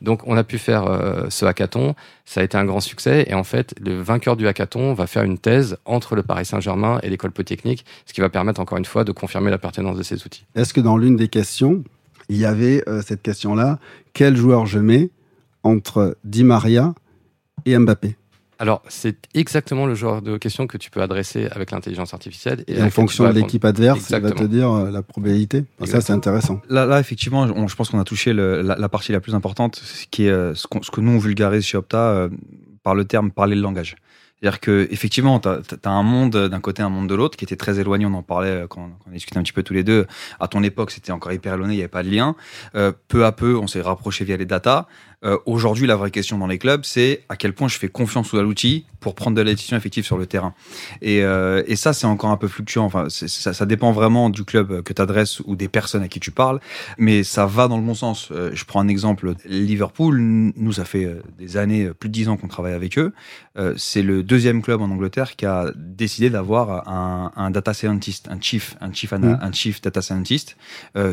Donc 0.00 0.26
on 0.26 0.36
a 0.36 0.44
pu 0.44 0.58
faire 0.58 0.86
euh, 0.86 1.26
ce 1.30 1.44
hackathon, 1.44 1.94
ça 2.24 2.40
a 2.40 2.44
été 2.44 2.56
un 2.56 2.64
grand 2.64 2.80
succès. 2.80 3.26
Et 3.28 3.34
en 3.34 3.44
fait 3.44 3.74
le 3.80 4.00
vainqueur 4.00 4.36
du 4.36 4.46
hackathon 4.46 4.94
va 4.94 5.06
faire 5.06 5.22
une 5.22 5.38
thèse 5.38 5.76
entre 5.84 6.16
le 6.16 6.22
Paris 6.22 6.44
Saint-Germain 6.44 6.98
et 7.02 7.10
l'école 7.10 7.30
polytechnique, 7.30 7.84
ce 8.06 8.12
qui 8.12 8.20
va 8.20 8.28
permettre 8.28 8.60
encore 8.60 8.78
une 8.78 8.84
fois 8.84 9.04
de 9.04 9.12
confirmer 9.12 9.50
la 9.50 9.58
pertinence 9.58 9.96
de 9.96 10.02
ces 10.02 10.24
outils. 10.24 10.46
Est-ce 10.54 10.74
que 10.74 10.80
dans 10.80 10.96
l'une 10.96 11.16
des 11.16 11.28
questions, 11.28 11.84
il 12.28 12.36
y 12.36 12.44
avait 12.44 12.82
euh, 12.88 13.02
cette 13.02 13.22
question-là, 13.22 13.78
quel 14.12 14.36
joueur 14.36 14.66
je 14.66 14.78
mets 14.78 15.10
entre 15.62 16.16
Di 16.24 16.44
Maria 16.44 16.94
et 17.64 17.78
Mbappé? 17.78 18.16
Alors, 18.58 18.82
c'est 18.88 19.16
exactement 19.34 19.86
le 19.86 19.94
genre 19.94 20.22
de 20.22 20.38
question 20.38 20.66
que 20.66 20.78
tu 20.78 20.90
peux 20.90 21.02
adresser 21.02 21.46
avec 21.50 21.70
l'intelligence 21.70 22.14
artificielle. 22.14 22.64
Et, 22.66 22.82
en 22.82 22.90
fonction 22.90 23.24
de 23.24 23.32
l'équipe 23.32 23.64
adverse, 23.64 24.00
ça 24.00 24.18
va 24.18 24.30
te 24.30 24.44
dire 24.44 24.70
euh, 24.72 24.90
la 24.90 25.02
probabilité. 25.02 25.64
ça, 25.84 26.00
c'est 26.00 26.12
intéressant. 26.12 26.60
Là, 26.70 26.86
là 26.86 26.98
effectivement, 26.98 27.46
je 27.66 27.74
pense 27.74 27.90
qu'on 27.90 28.00
a 28.00 28.04
touché 28.04 28.32
le, 28.32 28.62
la, 28.62 28.88
partie 28.88 29.12
la 29.12 29.20
plus 29.20 29.34
importante, 29.34 29.76
ce 29.76 30.06
qui 30.10 30.26
est 30.26 30.30
euh, 30.30 30.54
ce, 30.54 30.66
que 30.66 31.00
nous 31.00 31.12
on 31.12 31.18
vulgarise 31.18 31.64
chez 31.64 31.76
Opta 31.76 31.98
euh, 31.98 32.28
par 32.82 32.94
le 32.94 33.04
terme 33.04 33.30
parler 33.30 33.56
le 33.56 33.62
langage. 33.62 33.96
C'est-à-dire 34.40 34.60
que 34.60 34.86
effectivement, 34.90 35.40
tu 35.40 35.48
as, 35.48 35.90
un 35.90 36.02
monde 36.02 36.36
d'un 36.36 36.60
côté, 36.60 36.82
un 36.82 36.90
monde 36.90 37.08
de 37.08 37.14
l'autre, 37.14 37.38
qui 37.38 37.44
était 37.44 37.56
très 37.56 37.80
éloigné. 37.80 38.04
On 38.04 38.12
en 38.12 38.22
parlait 38.22 38.64
quand, 38.68 38.90
on 39.06 39.10
discutait 39.10 39.38
un 39.38 39.42
petit 39.42 39.54
peu 39.54 39.62
tous 39.62 39.72
les 39.72 39.82
deux. 39.82 40.06
À 40.40 40.46
ton 40.46 40.62
époque, 40.62 40.90
c'était 40.90 41.12
encore 41.12 41.32
hyper 41.32 41.54
éloigné, 41.54 41.72
il 41.72 41.76
n'y 41.78 41.82
avait 41.82 41.88
pas 41.88 42.02
de 42.02 42.10
lien. 42.10 42.36
peu 43.08 43.24
à 43.24 43.32
peu, 43.32 43.56
on 43.56 43.66
s'est 43.66 43.80
rapproché 43.80 44.26
via 44.26 44.36
les 44.36 44.44
datas. 44.44 44.86
Euh, 45.24 45.38
aujourd'hui, 45.46 45.86
la 45.86 45.96
vraie 45.96 46.10
question 46.10 46.38
dans 46.38 46.46
les 46.46 46.58
clubs, 46.58 46.84
c'est 46.84 47.24
à 47.28 47.36
quel 47.36 47.54
point 47.54 47.68
je 47.68 47.78
fais 47.78 47.88
confiance 47.88 48.34
à 48.34 48.42
l'outil 48.42 48.84
pour 49.00 49.14
prendre 49.14 49.36
de 49.36 49.42
la 49.42 49.52
décision 49.52 49.76
effective 49.76 50.04
sur 50.04 50.18
le 50.18 50.26
terrain. 50.26 50.54
Et, 51.00 51.22
euh, 51.22 51.62
et 51.66 51.76
ça, 51.76 51.92
c'est 51.92 52.06
encore 52.06 52.30
un 52.30 52.36
peu 52.36 52.48
fluctuant. 52.48 52.84
Enfin, 52.84 53.06
ça, 53.08 53.54
ça, 53.54 53.66
dépend 53.66 53.92
vraiment 53.92 54.30
du 54.30 54.44
club 54.44 54.82
que 54.82 54.92
tu 54.92 55.00
adresses 55.00 55.40
ou 55.40 55.56
des 55.56 55.68
personnes 55.68 56.02
à 56.02 56.08
qui 56.08 56.20
tu 56.20 56.30
parles, 56.30 56.60
mais 56.98 57.22
ça 57.22 57.46
va 57.46 57.68
dans 57.68 57.76
le 57.76 57.82
bon 57.82 57.94
sens. 57.94 58.28
Euh, 58.30 58.50
je 58.52 58.64
prends 58.64 58.80
un 58.80 58.88
exemple. 58.88 59.34
Liverpool, 59.46 60.18
nous, 60.20 60.72
ça 60.72 60.84
fait 60.84 61.08
des 61.38 61.56
années, 61.56 61.90
plus 61.98 62.08
de 62.08 62.14
dix 62.14 62.28
ans 62.28 62.36
qu'on 62.36 62.48
travaille 62.48 62.74
avec 62.74 62.98
eux. 62.98 63.12
c'est 63.76 64.02
le 64.02 64.22
deuxième 64.22 64.60
club 64.60 64.82
en 64.82 64.90
Angleterre 64.90 65.36
qui 65.36 65.46
a 65.46 65.72
décidé 65.76 66.28
d'avoir 66.28 66.88
un, 66.88 67.32
un, 67.36 67.50
data 67.50 67.72
scientist, 67.72 68.28
un 68.30 68.40
chief, 68.40 68.76
un 68.80 68.92
chief, 68.92 69.12
mmh. 69.12 69.38
un 69.40 69.52
chief 69.52 69.80
data 69.80 70.02
scientist, 70.02 70.56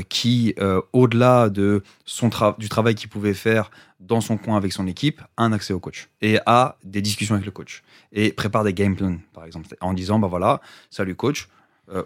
qui, 0.09 0.55
au-delà 0.91 1.49
de 1.49 1.83
son 2.05 2.29
du 2.57 2.69
travail 2.69 2.95
qu'il 2.95 3.09
pouvait 3.09 3.33
faire 3.33 3.71
dans 3.99 4.21
son 4.21 4.37
coin 4.37 4.57
avec 4.57 4.73
son 4.73 4.87
équipe, 4.87 5.21
un 5.37 5.51
accès 5.53 5.73
au 5.73 5.79
coach 5.79 6.09
et 6.21 6.39
a 6.45 6.77
des 6.83 7.01
discussions 7.01 7.35
avec 7.35 7.45
le 7.45 7.51
coach 7.51 7.83
et 8.11 8.33
prépare 8.33 8.63
des 8.63 8.73
game 8.73 8.95
plans, 8.95 9.17
par 9.33 9.45
exemple, 9.45 9.67
en 9.79 9.93
disant 9.93 10.19
bah 10.19 10.27
voilà, 10.27 10.61
salut 10.89 11.15
coach, 11.15 11.47
euh, 11.89 12.03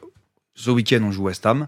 ce 0.54 0.70
week-end 0.70 1.02
on 1.04 1.12
joue 1.12 1.24
West 1.24 1.46
Ham. 1.46 1.68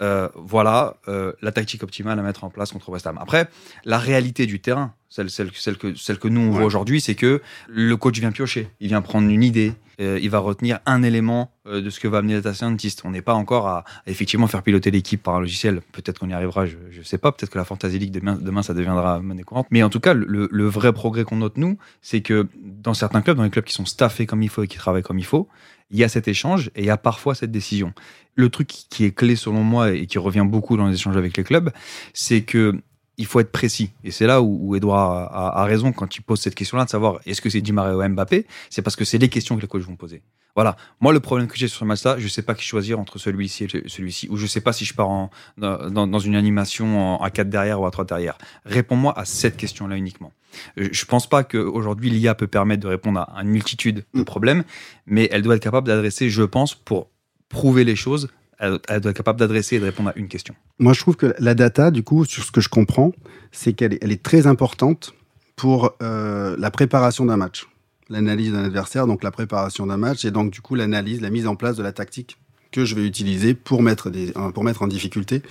Euh, 0.00 0.28
voilà 0.34 0.96
euh, 1.08 1.32
la 1.40 1.52
tactique 1.52 1.82
optimale 1.82 2.18
à 2.18 2.22
mettre 2.22 2.44
en 2.44 2.50
place 2.50 2.72
contre 2.72 2.88
West 2.90 3.06
Ham. 3.06 3.18
Après, 3.20 3.48
la 3.84 3.98
réalité 3.98 4.46
du 4.46 4.60
terrain, 4.60 4.94
celle, 5.08 5.30
celle, 5.30 5.50
celle, 5.54 5.76
que, 5.76 5.94
celle 5.94 6.18
que 6.18 6.28
nous 6.28 6.40
on 6.40 6.50
voit 6.50 6.64
aujourd'hui, 6.64 7.00
c'est 7.00 7.14
que 7.14 7.42
le 7.68 7.96
coach 7.96 8.18
vient 8.18 8.32
piocher, 8.32 8.70
il 8.80 8.88
vient 8.88 9.02
prendre 9.02 9.28
une 9.28 9.42
idée, 9.42 9.74
euh, 10.00 10.18
il 10.20 10.30
va 10.30 10.38
retenir 10.38 10.80
un 10.86 11.02
élément 11.02 11.52
de 11.66 11.88
ce 11.90 12.00
que 12.00 12.08
va 12.08 12.18
amener 12.18 12.34
data 12.34 12.54
scientist. 12.54 13.02
On 13.04 13.10
n'est 13.10 13.22
pas 13.22 13.34
encore 13.34 13.68
à, 13.68 13.84
effectivement 14.06 14.46
faire 14.46 14.62
piloter 14.62 14.90
l'équipe 14.90 15.22
par 15.22 15.36
un 15.36 15.40
logiciel. 15.40 15.80
Peut-être 15.92 16.18
qu'on 16.18 16.28
y 16.28 16.32
arrivera, 16.32 16.66
je 16.66 16.76
ne 16.96 17.04
sais 17.04 17.18
pas. 17.18 17.30
Peut-être 17.30 17.50
que 17.50 17.58
la 17.58 17.64
Fantasy 17.64 17.98
League 17.98 18.10
demain, 18.10 18.36
demain 18.40 18.62
ça 18.62 18.74
deviendra 18.74 19.20
monnaie 19.20 19.44
courante. 19.44 19.68
Mais 19.70 19.82
en 19.82 19.90
tout 19.90 20.00
cas, 20.00 20.14
le, 20.14 20.66
vrai 20.66 20.92
progrès 20.92 21.24
qu'on 21.24 21.36
note 21.36 21.56
nous, 21.56 21.78
c'est 22.00 22.20
que 22.20 22.48
dans 22.56 22.94
certains 22.94 23.22
clubs, 23.22 23.36
dans 23.36 23.44
les 23.44 23.50
clubs 23.50 23.64
qui 23.64 23.74
sont 23.74 23.86
staffés 23.86 24.26
comme 24.26 24.42
il 24.42 24.48
faut 24.48 24.64
et 24.64 24.68
qui 24.68 24.78
travaillent 24.78 25.02
comme 25.02 25.18
il 25.18 25.26
faut, 25.26 25.48
il 25.92 25.98
y 25.98 26.04
a 26.04 26.08
cet 26.08 26.26
échange 26.26 26.70
et 26.74 26.80
il 26.80 26.86
y 26.86 26.90
a 26.90 26.96
parfois 26.96 27.34
cette 27.34 27.52
décision. 27.52 27.92
Le 28.34 28.48
truc 28.48 28.66
qui 28.66 29.04
est 29.04 29.12
clé 29.12 29.36
selon 29.36 29.62
moi 29.62 29.92
et 29.92 30.06
qui 30.06 30.18
revient 30.18 30.46
beaucoup 30.46 30.76
dans 30.76 30.86
les 30.88 30.94
échanges 30.94 31.16
avec 31.16 31.36
les 31.36 31.44
clubs, 31.44 31.70
c'est 32.14 32.42
que 32.42 32.80
il 33.18 33.26
faut 33.26 33.40
être 33.40 33.52
précis. 33.52 33.90
Et 34.02 34.10
c'est 34.10 34.26
là 34.26 34.40
où, 34.40 34.74
Edouard 34.74 35.30
a, 35.32 35.64
raison 35.64 35.92
quand 35.92 36.16
il 36.16 36.22
pose 36.22 36.40
cette 36.40 36.54
question-là 36.54 36.86
de 36.86 36.90
savoir 36.90 37.20
est-ce 37.26 37.42
que 37.42 37.50
c'est 37.50 37.60
Di 37.60 37.70
Maria 37.70 37.96
ou 37.96 38.08
Mbappé? 38.08 38.46
C'est 38.70 38.80
parce 38.80 38.96
que 38.96 39.04
c'est 39.04 39.18
les 39.18 39.28
questions 39.28 39.54
que 39.54 39.60
les 39.60 39.68
coachs 39.68 39.82
vont 39.82 39.96
poser. 39.96 40.22
Voilà. 40.54 40.76
Moi, 41.00 41.12
le 41.12 41.20
problème 41.20 41.48
que 41.48 41.56
j'ai 41.56 41.68
sur 41.68 41.80
ce 41.80 41.84
match-là, 41.84 42.16
je 42.18 42.24
ne 42.24 42.28
sais 42.28 42.42
pas 42.42 42.54
qui 42.54 42.64
choisir 42.64 43.00
entre 43.00 43.18
celui-ci 43.18 43.64
et 43.64 43.68
celui-ci. 43.86 44.28
Ou 44.30 44.36
je 44.36 44.42
ne 44.42 44.48
sais 44.48 44.60
pas 44.60 44.72
si 44.72 44.84
je 44.84 44.94
pars 44.94 45.08
en, 45.08 45.30
dans, 45.56 46.18
une 46.18 46.36
animation 46.36 47.20
à 47.22 47.30
4 47.30 47.48
derrière 47.48 47.80
ou 47.80 47.86
à 47.86 47.90
3 47.90 48.04
derrière. 48.04 48.36
Réponds-moi 48.66 49.18
à 49.18 49.24
cette 49.24 49.56
question-là 49.56 49.96
uniquement. 49.96 50.32
Je 50.76 50.84
ne 50.84 51.06
pense 51.06 51.26
pas 51.26 51.44
qu'aujourd'hui, 51.44 52.10
l'IA 52.10 52.34
peut 52.34 52.46
permettre 52.46 52.82
de 52.82 52.88
répondre 52.88 53.20
à 53.20 53.42
une 53.42 53.48
multitude 53.48 54.04
de 54.14 54.20
mm. 54.20 54.24
problèmes, 54.24 54.64
mais 55.06 55.28
elle 55.32 55.42
doit 55.42 55.56
être 55.56 55.62
capable 55.62 55.86
d'adresser, 55.86 56.28
je 56.28 56.42
pense, 56.42 56.74
pour 56.74 57.08
prouver 57.48 57.84
les 57.84 57.96
choses, 57.96 58.28
elle, 58.58 59.00
doit 59.00 59.10
être 59.10 59.16
capable 59.16 59.38
d'adresser 59.38 59.76
et 59.76 59.80
de 59.80 59.84
répondre 59.84 60.10
à 60.10 60.12
une 60.16 60.28
question. 60.28 60.54
Moi, 60.78 60.92
je 60.92 61.00
trouve 61.00 61.16
que 61.16 61.34
la 61.38 61.54
data, 61.54 61.90
du 61.90 62.02
coup, 62.02 62.24
sur 62.24 62.44
ce 62.44 62.52
que 62.52 62.60
je 62.60 62.68
comprends, 62.68 63.12
c'est 63.50 63.72
qu'elle 63.72 63.94
est, 63.94 64.22
très 64.22 64.46
importante 64.46 65.14
pour 65.56 65.96
euh, 66.02 66.56
la 66.58 66.70
préparation 66.70 67.24
d'un 67.24 67.36
match 67.36 67.66
l'analyse 68.12 68.52
d'un 68.52 68.64
adversaire, 68.64 69.06
donc 69.06 69.24
la 69.24 69.30
préparation 69.30 69.86
d'un 69.86 69.96
match, 69.96 70.24
et 70.24 70.30
donc 70.30 70.52
du 70.52 70.60
coup 70.60 70.74
l'analyse, 70.74 71.20
la 71.20 71.30
mise 71.30 71.46
en 71.46 71.56
place 71.56 71.76
de 71.76 71.82
la 71.82 71.92
tactique 71.92 72.36
que 72.70 72.84
je 72.84 72.94
vais 72.94 73.06
utiliser 73.06 73.54
pour 73.54 73.82
mettre, 73.82 74.10
en 74.36 74.86
difficulté 74.86 75.42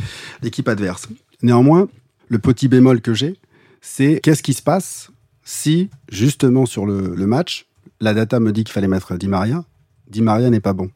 l'équipe 0.41 0.68
adverse. 0.68 1.08
Néanmoins, 1.44 1.88
le 2.30 2.39
petit 2.39 2.68
bémol 2.68 3.01
que 3.01 3.13
j'ai, 3.13 3.38
c'est 3.82 4.20
qu'est-ce 4.22 4.44
qui 4.44 4.53
se 4.53 4.62
passe 4.62 5.12
si, 5.44 5.89
justement 6.10 6.65
sur 6.65 6.86
le, 6.86 7.15
le 7.15 7.27
match, 7.27 7.68
la 8.00 8.13
data 8.13 8.39
me 8.39 8.51
dit 8.51 8.63
qu'il 8.63 8.74
fallait 8.74 8.88
mettre 8.88 9.15
Di 9.18 9.27
Maria, 9.27 9.65
Di 10.08 10.22
Maria 10.22 10.50
n'est 10.50 10.60
pas 10.60 10.74
bon. 10.74 10.89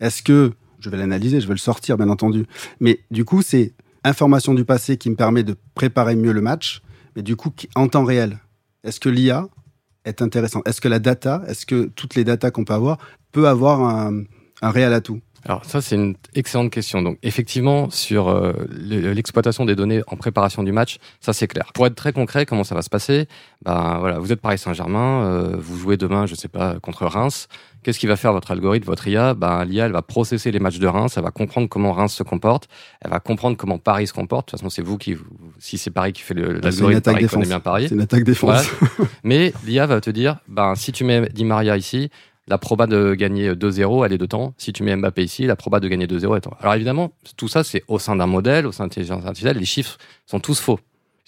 Est-ce 0.00 0.22
que, 0.22 0.52
je 0.78 0.90
vais 0.90 0.96
l'analyser, 0.96 1.40
je 1.40 1.46
vais 1.46 1.54
le 1.54 1.58
sortir 1.58 1.96
bien 1.96 2.08
entendu, 2.08 2.46
mais 2.78 3.00
du 3.10 3.24
coup 3.24 3.42
c'est 3.42 3.74
information 4.04 4.54
du 4.54 4.64
passé 4.64 4.96
qui 4.96 5.10
me 5.10 5.16
permet 5.16 5.42
de 5.42 5.56
préparer 5.74 6.16
mieux 6.16 6.32
le 6.32 6.40
match, 6.40 6.82
mais 7.16 7.22
du 7.22 7.36
coup 7.36 7.52
en 7.74 7.88
temps 7.88 8.04
réel. 8.04 8.38
Est-ce 8.84 9.00
que 9.00 9.10
l'IA 9.10 9.48
est 10.04 10.22
intéressant 10.22 10.62
Est-ce 10.64 10.80
que 10.80 10.88
la 10.88 10.98
data, 10.98 11.42
est-ce 11.46 11.66
que 11.66 11.90
toutes 11.94 12.14
les 12.14 12.24
datas 12.24 12.50
qu'on 12.50 12.64
peut 12.64 12.74
avoir, 12.74 12.98
peut 13.32 13.48
avoir 13.48 13.80
un, 13.80 14.24
réel 14.62 14.92
atout? 14.92 15.20
Alors 15.46 15.64
ça 15.64 15.80
c'est 15.80 15.96
une 15.96 16.16
excellente 16.34 16.70
question. 16.70 17.00
Donc 17.00 17.18
effectivement 17.22 17.88
sur 17.88 18.28
euh, 18.28 18.52
l'exploitation 18.70 19.64
des 19.64 19.74
données 19.74 20.02
en 20.06 20.16
préparation 20.16 20.62
du 20.62 20.70
match, 20.70 20.98
ça 21.20 21.32
c'est 21.32 21.46
clair. 21.46 21.70
Pour 21.72 21.86
être 21.86 21.94
très 21.94 22.12
concret, 22.12 22.44
comment 22.44 22.64
ça 22.64 22.74
va 22.74 22.82
se 22.82 22.90
passer? 22.90 23.26
Ben 23.62 23.98
voilà, 24.00 24.18
vous 24.18 24.32
êtes 24.32 24.40
Paris 24.42 24.58
Saint-Germain, 24.58 25.24
euh, 25.24 25.56
vous 25.58 25.78
jouez 25.78 25.96
demain, 25.96 26.26
je 26.26 26.34
sais 26.34 26.48
pas, 26.48 26.78
contre 26.80 27.06
Reims. 27.06 27.48
Qu'est-ce 27.82 27.98
qui 27.98 28.06
va 28.06 28.16
faire 28.16 28.32
votre 28.32 28.50
algorithme, 28.50 28.86
votre 28.86 29.06
IA 29.08 29.34
ben, 29.34 29.64
L'IA, 29.64 29.86
elle 29.86 29.92
va 29.92 30.02
processer 30.02 30.50
les 30.50 30.58
matchs 30.58 30.78
de 30.78 30.86
Reims, 30.86 31.14
elle 31.16 31.22
va 31.22 31.30
comprendre 31.30 31.68
comment 31.68 31.92
Reims 31.92 32.12
se 32.12 32.22
comporte, 32.22 32.68
elle 33.00 33.10
va 33.10 33.20
comprendre 33.20 33.56
comment 33.56 33.78
Paris 33.78 34.06
se 34.06 34.12
comporte. 34.12 34.48
De 34.48 34.50
toute 34.50 34.60
façon, 34.60 34.70
c'est 34.70 34.82
vous 34.82 34.98
qui, 34.98 35.16
si 35.58 35.78
c'est 35.78 35.90
Paris 35.90 36.12
qui 36.12 36.22
fait 36.22 36.34
l'algorithme, 36.34 37.00
Paris 37.00 37.26
connaît 37.26 37.46
bien 37.46 37.60
Paris. 37.60 37.86
C'est 37.88 37.94
une 37.94 38.00
attaque 38.02 38.24
défense. 38.24 38.68
Mais 39.24 39.52
l'IA 39.64 39.86
va 39.86 40.00
te 40.00 40.10
dire, 40.10 40.38
ben, 40.48 40.74
si 40.74 40.92
tu 40.92 41.04
mets 41.04 41.28
Di 41.30 41.44
Maria 41.44 41.76
ici, 41.76 42.10
la 42.50 42.58
proba 42.58 42.86
de 42.86 43.14
gagner 43.14 43.52
2-0, 43.52 44.04
elle 44.04 44.12
est 44.12 44.18
de 44.18 44.26
temps. 44.26 44.54
Si 44.58 44.72
tu 44.72 44.82
mets 44.82 44.96
Mbappé 44.96 45.22
ici, 45.22 45.46
la 45.46 45.56
proba 45.56 45.78
de 45.78 45.88
gagner 45.88 46.06
2-0 46.06 46.14
est 46.14 46.18
de 46.18 46.38
temps. 46.40 46.56
Alors 46.60 46.74
évidemment, 46.74 47.12
tout 47.36 47.48
ça, 47.48 47.62
c'est 47.62 47.84
au 47.86 47.98
sein 47.98 48.16
d'un 48.16 48.26
modèle, 48.26 48.66
au 48.66 48.72
sein 48.72 48.84
de 48.84 48.90
l'intelligence 48.90 49.24
artificielle, 49.24 49.56
les 49.56 49.64
chiffres 49.64 49.98
sont 50.26 50.40
tous 50.40 50.58
faux. 50.58 50.80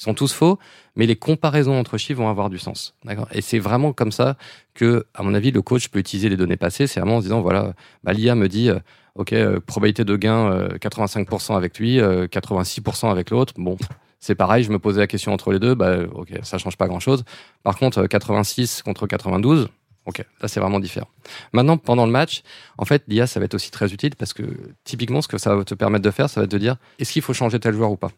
Ils 0.02 0.06
sont 0.06 0.14
tous 0.14 0.32
faux, 0.32 0.58
mais 0.96 1.06
les 1.06 1.14
comparaisons 1.14 1.78
entre 1.78 1.96
chiffres 1.96 2.20
vont 2.20 2.28
avoir 2.28 2.50
du 2.50 2.58
sens. 2.58 2.96
Et 3.30 3.40
c'est 3.40 3.60
vraiment 3.60 3.92
comme 3.92 4.10
ça 4.10 4.36
que, 4.74 5.06
à 5.14 5.22
mon 5.22 5.32
avis, 5.32 5.52
le 5.52 5.62
coach 5.62 5.86
peut 5.90 6.00
utiliser 6.00 6.28
les 6.28 6.36
données 6.36 6.56
passées. 6.56 6.88
C'est 6.88 6.98
vraiment 6.98 7.18
en 7.18 7.20
se 7.20 7.26
disant, 7.26 7.40
voilà, 7.40 7.72
bah, 8.02 8.12
l'IA 8.12 8.34
me 8.34 8.48
dit, 8.48 8.68
euh, 8.68 8.80
OK, 9.14 9.32
euh, 9.32 9.60
probabilité 9.60 10.04
de 10.04 10.16
gain 10.16 10.66
85% 10.80 11.52
euh, 11.52 11.56
avec 11.56 11.78
lui, 11.78 11.98
86% 12.00 13.12
avec 13.12 13.30
l'autre. 13.30 13.54
Bon, 13.58 13.76
c'est 14.18 14.34
pareil, 14.34 14.64
je 14.64 14.72
me 14.72 14.80
posais 14.80 14.98
la 14.98 15.06
question 15.06 15.32
entre 15.32 15.52
les 15.52 15.60
deux, 15.60 15.76
bah, 15.76 15.98
OK, 16.14 16.32
ça 16.42 16.58
change 16.58 16.76
pas 16.76 16.88
grand-chose. 16.88 17.22
Par 17.62 17.78
contre, 17.78 18.04
86 18.04 18.82
contre 18.82 19.06
92, 19.06 19.68
Ok, 20.04 20.18
là 20.40 20.48
c'est 20.48 20.58
vraiment 20.58 20.80
différent. 20.80 21.06
Maintenant, 21.52 21.76
pendant 21.76 22.06
le 22.06 22.10
match, 22.10 22.42
en 22.76 22.84
fait, 22.84 23.04
l'IA, 23.06 23.28
ça 23.28 23.38
va 23.38 23.44
être 23.44 23.54
aussi 23.54 23.70
très 23.70 23.92
utile 23.92 24.16
parce 24.16 24.32
que 24.32 24.42
typiquement, 24.82 25.22
ce 25.22 25.28
que 25.28 25.38
ça 25.38 25.54
va 25.54 25.62
te 25.62 25.74
permettre 25.74 26.02
de 26.02 26.10
faire, 26.10 26.28
ça 26.28 26.40
va 26.40 26.48
te 26.48 26.56
dire 26.56 26.74
est-ce 26.98 27.12
qu'il 27.12 27.22
faut 27.22 27.34
changer 27.34 27.60
tel 27.60 27.74
joueur 27.74 27.92
ou 27.92 27.96
pas? 27.96 28.10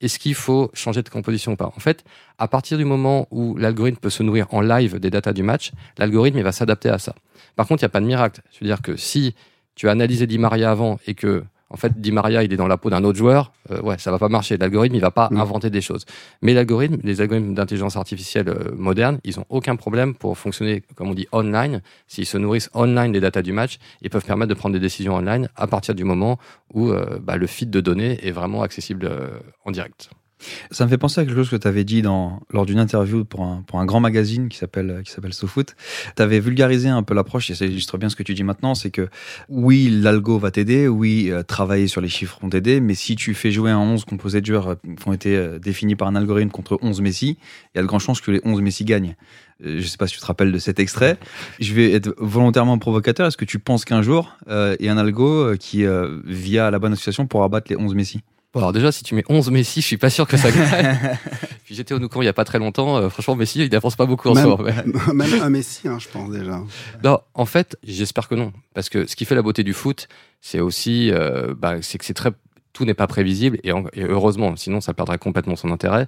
Est-ce 0.00 0.18
qu'il 0.18 0.34
faut 0.34 0.70
changer 0.74 1.02
de 1.02 1.08
composition 1.08 1.52
ou 1.52 1.56
pas? 1.56 1.72
En 1.76 1.80
fait, 1.80 2.04
à 2.38 2.48
partir 2.48 2.78
du 2.78 2.84
moment 2.84 3.26
où 3.30 3.56
l'algorithme 3.56 3.98
peut 3.98 4.10
se 4.10 4.22
nourrir 4.22 4.46
en 4.54 4.60
live 4.60 4.98
des 4.98 5.10
datas 5.10 5.32
du 5.32 5.42
match, 5.42 5.72
l'algorithme 5.98 6.40
va 6.40 6.52
s'adapter 6.52 6.88
à 6.88 6.98
ça. 6.98 7.14
Par 7.56 7.66
contre, 7.66 7.82
il 7.82 7.86
n'y 7.86 7.90
a 7.90 7.90
pas 7.90 8.00
de 8.00 8.06
miracle. 8.06 8.40
Je 8.52 8.60
veux 8.60 8.66
dire 8.66 8.82
que 8.82 8.96
si 8.96 9.34
tu 9.74 9.88
as 9.88 9.92
analysé 9.92 10.26
Di 10.26 10.38
Maria 10.38 10.70
avant 10.70 10.98
et 11.06 11.14
que 11.14 11.44
en 11.70 11.76
fait, 11.76 12.00
Di 12.00 12.12
Maria, 12.12 12.42
il 12.42 12.52
est 12.52 12.56
dans 12.56 12.66
la 12.66 12.78
peau 12.78 12.88
d'un 12.88 13.04
autre 13.04 13.18
joueur, 13.18 13.52
euh, 13.70 13.80
ouais, 13.82 13.98
ça 13.98 14.10
va 14.10 14.18
pas 14.18 14.28
marcher. 14.28 14.56
L'algorithme, 14.56 14.94
il 14.94 15.00
va 15.00 15.10
pas 15.10 15.28
mm. 15.30 15.36
inventer 15.36 15.70
des 15.70 15.80
choses. 15.80 16.06
Mais 16.40 16.54
l'algorithme, 16.54 16.96
les 17.04 17.20
algorithmes 17.20 17.54
d'intelligence 17.54 17.96
artificielle 17.96 18.48
euh, 18.48 18.70
moderne, 18.74 19.18
ils 19.24 19.38
ont 19.38 19.44
aucun 19.50 19.76
problème 19.76 20.14
pour 20.14 20.38
fonctionner, 20.38 20.82
comme 20.94 21.08
on 21.10 21.14
dit, 21.14 21.26
online. 21.32 21.82
S'ils 22.06 22.26
se 22.26 22.38
nourrissent 22.38 22.70
online 22.74 23.12
des 23.12 23.20
datas 23.20 23.42
du 23.42 23.52
match, 23.52 23.78
ils 24.00 24.10
peuvent 24.10 24.24
permettre 24.24 24.48
de 24.48 24.54
prendre 24.54 24.72
des 24.72 24.80
décisions 24.80 25.14
online 25.14 25.48
à 25.56 25.66
partir 25.66 25.94
du 25.94 26.04
moment 26.04 26.38
où 26.72 26.88
euh, 26.88 27.18
bah, 27.20 27.36
le 27.36 27.46
feed 27.46 27.70
de 27.70 27.80
données 27.80 28.18
est 28.26 28.32
vraiment 28.32 28.62
accessible 28.62 29.10
en 29.64 29.70
direct. 29.70 30.10
Ça 30.70 30.84
me 30.84 30.90
fait 30.90 30.98
penser 30.98 31.20
à 31.20 31.24
quelque 31.24 31.36
chose 31.36 31.50
que 31.50 31.56
tu 31.56 31.68
avais 31.68 31.84
dit 31.84 32.02
dans, 32.02 32.40
lors 32.50 32.66
d'une 32.66 32.78
interview 32.78 33.24
pour 33.24 33.42
un, 33.42 33.62
pour 33.66 33.80
un 33.80 33.86
grand 33.86 34.00
magazine 34.00 34.48
qui 34.48 34.58
s'appelle 34.58 35.02
qui 35.04 35.10
s'appelle 35.10 35.32
SoFoot. 35.34 35.74
Tu 36.16 36.22
avais 36.22 36.40
vulgarisé 36.40 36.88
un 36.88 37.02
peu 37.02 37.14
l'approche 37.14 37.50
et 37.50 37.54
ça 37.54 37.64
illustre 37.64 37.98
bien 37.98 38.08
ce 38.08 38.16
que 38.16 38.22
tu 38.22 38.34
dis 38.34 38.44
maintenant, 38.44 38.74
c'est 38.74 38.90
que 38.90 39.08
oui, 39.48 39.88
l'algo 39.90 40.38
va 40.38 40.50
t'aider, 40.50 40.88
oui, 40.88 41.30
euh, 41.30 41.42
travailler 41.42 41.88
sur 41.88 42.00
les 42.00 42.08
chiffres 42.08 42.38
vont 42.40 42.50
t'aider, 42.50 42.80
mais 42.80 42.94
si 42.94 43.16
tu 43.16 43.34
fais 43.34 43.50
jouer 43.50 43.70
un 43.70 43.78
11 43.78 44.04
composé 44.04 44.40
de 44.40 44.46
joueurs 44.46 44.68
euh, 44.68 44.74
qui 44.74 45.08
ont 45.08 45.12
été 45.12 45.36
euh, 45.36 45.58
définis 45.58 45.96
par 45.96 46.08
un 46.08 46.14
algorithme 46.14 46.50
contre 46.50 46.78
11 46.82 47.00
Messi, 47.00 47.38
il 47.74 47.76
y 47.76 47.78
a 47.78 47.82
de 47.82 47.86
grandes 47.86 48.00
chances 48.00 48.20
que 48.20 48.30
les 48.30 48.40
11 48.44 48.60
Messi 48.62 48.84
gagnent. 48.84 49.16
Je 49.60 49.80
sais 49.82 49.96
pas 49.96 50.06
si 50.06 50.14
tu 50.14 50.20
te 50.20 50.26
rappelles 50.26 50.52
de 50.52 50.58
cet 50.58 50.78
extrait. 50.78 51.18
Je 51.58 51.74
vais 51.74 51.90
être 51.92 52.14
volontairement 52.18 52.78
provocateur. 52.78 53.26
Est-ce 53.26 53.36
que 53.36 53.44
tu 53.44 53.58
penses 53.58 53.84
qu'un 53.84 54.02
jour, 54.02 54.36
il 54.48 54.76
y 54.78 54.88
a 54.88 54.92
un 54.92 54.98
algo 54.98 55.56
qui, 55.58 55.84
via 56.24 56.70
la 56.70 56.78
bonne 56.78 56.92
association, 56.92 57.26
pourra 57.26 57.48
battre 57.48 57.66
les 57.68 57.76
11 57.76 57.92
Messi? 57.96 58.20
Alors 58.58 58.72
déjà, 58.72 58.92
si 58.92 59.04
tu 59.04 59.14
mets 59.14 59.24
11 59.28 59.50
Messi, 59.50 59.80
je 59.80 59.86
suis 59.86 59.96
pas 59.96 60.10
sûr 60.10 60.26
que 60.26 60.36
ça 60.36 60.50
gagne. 60.50 61.18
Puis 61.64 61.74
j'étais 61.74 61.94
au 61.94 61.98
Noucan 61.98 62.22
il 62.22 62.24
y 62.24 62.28
a 62.28 62.32
pas 62.32 62.44
très 62.44 62.58
longtemps. 62.58 62.96
Euh, 62.96 63.08
franchement, 63.08 63.36
Messi, 63.36 63.64
il 63.64 63.70
n'avance 63.70 63.96
pas 63.96 64.06
beaucoup 64.06 64.28
en 64.30 64.34
même, 64.34 64.44
soi. 64.44 64.58
Même 65.12 65.42
un 65.42 65.50
Messi, 65.50 65.86
hein, 65.86 65.98
je 65.98 66.08
pense 66.08 66.30
déjà. 66.30 66.60
Non, 67.04 67.20
en 67.34 67.46
fait, 67.46 67.76
j'espère 67.82 68.28
que 68.28 68.34
non. 68.34 68.52
Parce 68.74 68.88
que 68.88 69.06
ce 69.06 69.16
qui 69.16 69.24
fait 69.24 69.34
la 69.34 69.42
beauté 69.42 69.62
du 69.62 69.74
foot, 69.74 70.08
c'est 70.40 70.60
aussi, 70.60 71.10
euh, 71.12 71.54
bah, 71.56 71.82
c'est 71.82 71.98
que 71.98 72.04
c'est 72.04 72.14
très, 72.14 72.30
tout 72.72 72.84
n'est 72.84 72.94
pas 72.94 73.06
prévisible 73.06 73.58
et, 73.64 73.72
heureusement, 73.96 74.56
sinon 74.56 74.80
ça 74.80 74.94
perdrait 74.94 75.18
complètement 75.18 75.56
son 75.56 75.70
intérêt. 75.70 76.06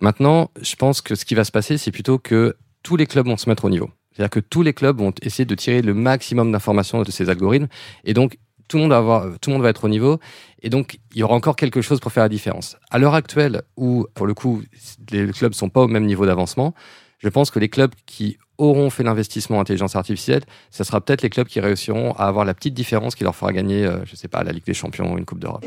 Maintenant, 0.00 0.50
je 0.60 0.74
pense 0.74 1.00
que 1.00 1.14
ce 1.14 1.24
qui 1.24 1.34
va 1.34 1.44
se 1.44 1.52
passer, 1.52 1.78
c'est 1.78 1.92
plutôt 1.92 2.18
que 2.18 2.56
tous 2.82 2.96
les 2.96 3.06
clubs 3.06 3.26
vont 3.26 3.36
se 3.36 3.48
mettre 3.48 3.66
au 3.66 3.70
niveau. 3.70 3.90
C'est-à-dire 4.12 4.30
que 4.30 4.40
tous 4.40 4.62
les 4.62 4.72
clubs 4.72 4.98
vont 4.98 5.12
essayer 5.22 5.44
de 5.44 5.54
tirer 5.54 5.82
le 5.82 5.94
maximum 5.94 6.50
d'informations 6.50 7.02
de 7.02 7.10
ces 7.10 7.30
algorithmes 7.30 7.68
et 8.04 8.14
donc 8.14 8.38
tout 8.68 8.76
le 8.76 8.82
monde 8.84 9.62
va 9.62 9.68
être 9.68 9.84
au 9.84 9.88
niveau, 9.88 10.18
et 10.62 10.70
donc 10.70 10.98
il 11.14 11.18
y 11.18 11.22
aura 11.22 11.34
encore 11.34 11.56
quelque 11.56 11.80
chose 11.80 12.00
pour 12.00 12.12
faire 12.12 12.22
la 12.22 12.28
différence. 12.28 12.76
À 12.90 12.98
l'heure 12.98 13.14
actuelle, 13.14 13.62
où 13.76 14.06
pour 14.14 14.26
le 14.26 14.34
coup 14.34 14.62
les 15.10 15.30
clubs 15.32 15.54
sont 15.54 15.68
pas 15.68 15.82
au 15.82 15.88
même 15.88 16.04
niveau 16.04 16.26
d'avancement, 16.26 16.74
je 17.18 17.28
pense 17.28 17.50
que 17.50 17.58
les 17.58 17.68
clubs 17.68 17.92
qui 18.06 18.38
auront 18.58 18.90
fait 18.90 19.02
l'investissement 19.02 19.58
en 19.58 19.60
intelligence 19.60 19.96
artificielle, 19.96 20.42
ce 20.70 20.84
sera 20.84 21.00
peut-être 21.00 21.22
les 21.22 21.30
clubs 21.30 21.46
qui 21.46 21.60
réussiront 21.60 22.12
à 22.12 22.24
avoir 22.24 22.44
la 22.44 22.54
petite 22.54 22.74
différence 22.74 23.14
qui 23.14 23.24
leur 23.24 23.34
fera 23.34 23.52
gagner, 23.52 23.84
euh, 23.84 24.04
je 24.04 24.16
sais 24.16 24.28
pas, 24.28 24.42
la 24.42 24.52
Ligue 24.52 24.64
des 24.64 24.74
Champions 24.74 25.14
ou 25.14 25.18
une 25.18 25.24
Coupe 25.24 25.38
d'Europe. 25.38 25.64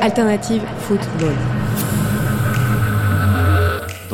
Alternative 0.00 0.62
football 0.78 1.34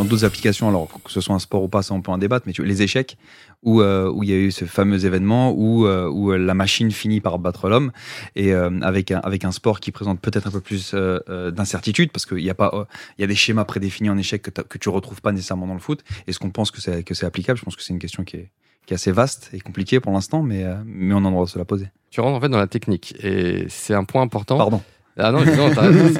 d'autres 0.06 0.24
applications, 0.24 0.68
alors 0.68 0.88
que 1.04 1.10
ce 1.10 1.20
soit 1.20 1.34
un 1.34 1.38
sport 1.38 1.62
ou 1.62 1.68
pas, 1.68 1.82
ça 1.82 1.94
on 1.94 2.02
peut 2.02 2.10
en 2.10 2.18
débattre, 2.18 2.46
mais 2.46 2.52
tu 2.52 2.64
les 2.64 2.82
échecs, 2.82 3.16
où, 3.62 3.80
euh, 3.80 4.10
où 4.10 4.22
il 4.22 4.30
y 4.30 4.32
a 4.32 4.36
eu 4.36 4.50
ce 4.50 4.64
fameux 4.64 5.04
événement 5.04 5.52
où, 5.52 5.86
euh, 5.86 6.08
où 6.08 6.32
euh, 6.32 6.36
la 6.36 6.54
machine 6.54 6.90
finit 6.90 7.20
par 7.20 7.38
battre 7.38 7.68
l'homme, 7.68 7.92
et 8.34 8.52
avec, 8.52 9.10
un, 9.10 9.18
avec 9.20 9.44
un 9.44 9.52
sport 9.52 9.80
qui 9.80 9.92
présente 9.92 10.20
peut-être 10.20 10.46
un 10.46 10.50
peu 10.50 10.60
plus 10.60 10.94
d'incertitude, 10.94 12.10
parce 12.12 12.26
qu'il 12.26 12.40
y, 12.40 12.50
a 12.50 12.54
pas, 12.54 12.86
il 13.18 13.22
y 13.22 13.24
a 13.24 13.26
des 13.26 13.34
schémas 13.34 13.64
prédéfinis 13.64 14.10
en 14.10 14.18
échec 14.18 14.42
que, 14.42 14.50
que 14.50 14.78
tu 14.78 14.88
retrouves 14.88 15.20
pas 15.20 15.32
nécessairement 15.32 15.66
dans 15.66 15.74
le 15.74 15.80
foot. 15.80 16.04
Est-ce 16.26 16.38
qu'on 16.38 16.50
pense 16.50 16.70
que 16.70 16.80
c'est, 16.80 17.02
que 17.02 17.14
c'est 17.14 17.26
applicable? 17.26 17.58
Je 17.58 17.64
pense 17.64 17.76
que 17.76 17.82
c'est 17.82 17.92
une 17.92 17.98
question 17.98 18.24
qui 18.24 18.36
est, 18.36 18.50
qui 18.86 18.94
est 18.94 18.96
assez 18.96 19.12
vaste 19.12 19.50
et 19.52 19.60
compliquée 19.60 20.00
pour 20.00 20.12
l'instant, 20.12 20.42
mais, 20.42 20.64
mais 20.84 21.14
on 21.14 21.18
a 21.18 21.28
le 21.28 21.30
droit 21.30 21.44
de 21.44 21.50
se 21.50 21.58
la 21.58 21.64
poser. 21.64 21.88
Tu 22.10 22.20
rentres 22.20 22.36
en 22.36 22.40
fait 22.40 22.48
dans 22.48 22.58
la 22.58 22.66
technique, 22.66 23.14
et 23.22 23.66
c'est 23.68 23.94
un 23.94 24.04
point 24.04 24.22
important. 24.22 24.56
Pardon. 24.56 24.82
Ah 25.18 25.32
non, 25.32 25.40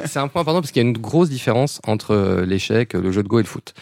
c'est 0.05 0.17
un 0.17 0.27
point 0.27 0.41
important 0.41 0.61
parce 0.61 0.71
qu'il 0.71 0.81
y 0.81 0.85
a 0.85 0.89
une 0.89 0.97
grosse 0.97 1.29
différence 1.29 1.81
entre 1.85 2.11
euh, 2.11 2.45
l'échec, 2.45 2.93
le 2.93 3.11
jeu 3.11 3.21
de 3.21 3.27
go 3.27 3.39
et 3.39 3.43
le 3.43 3.47
foot. 3.47 3.73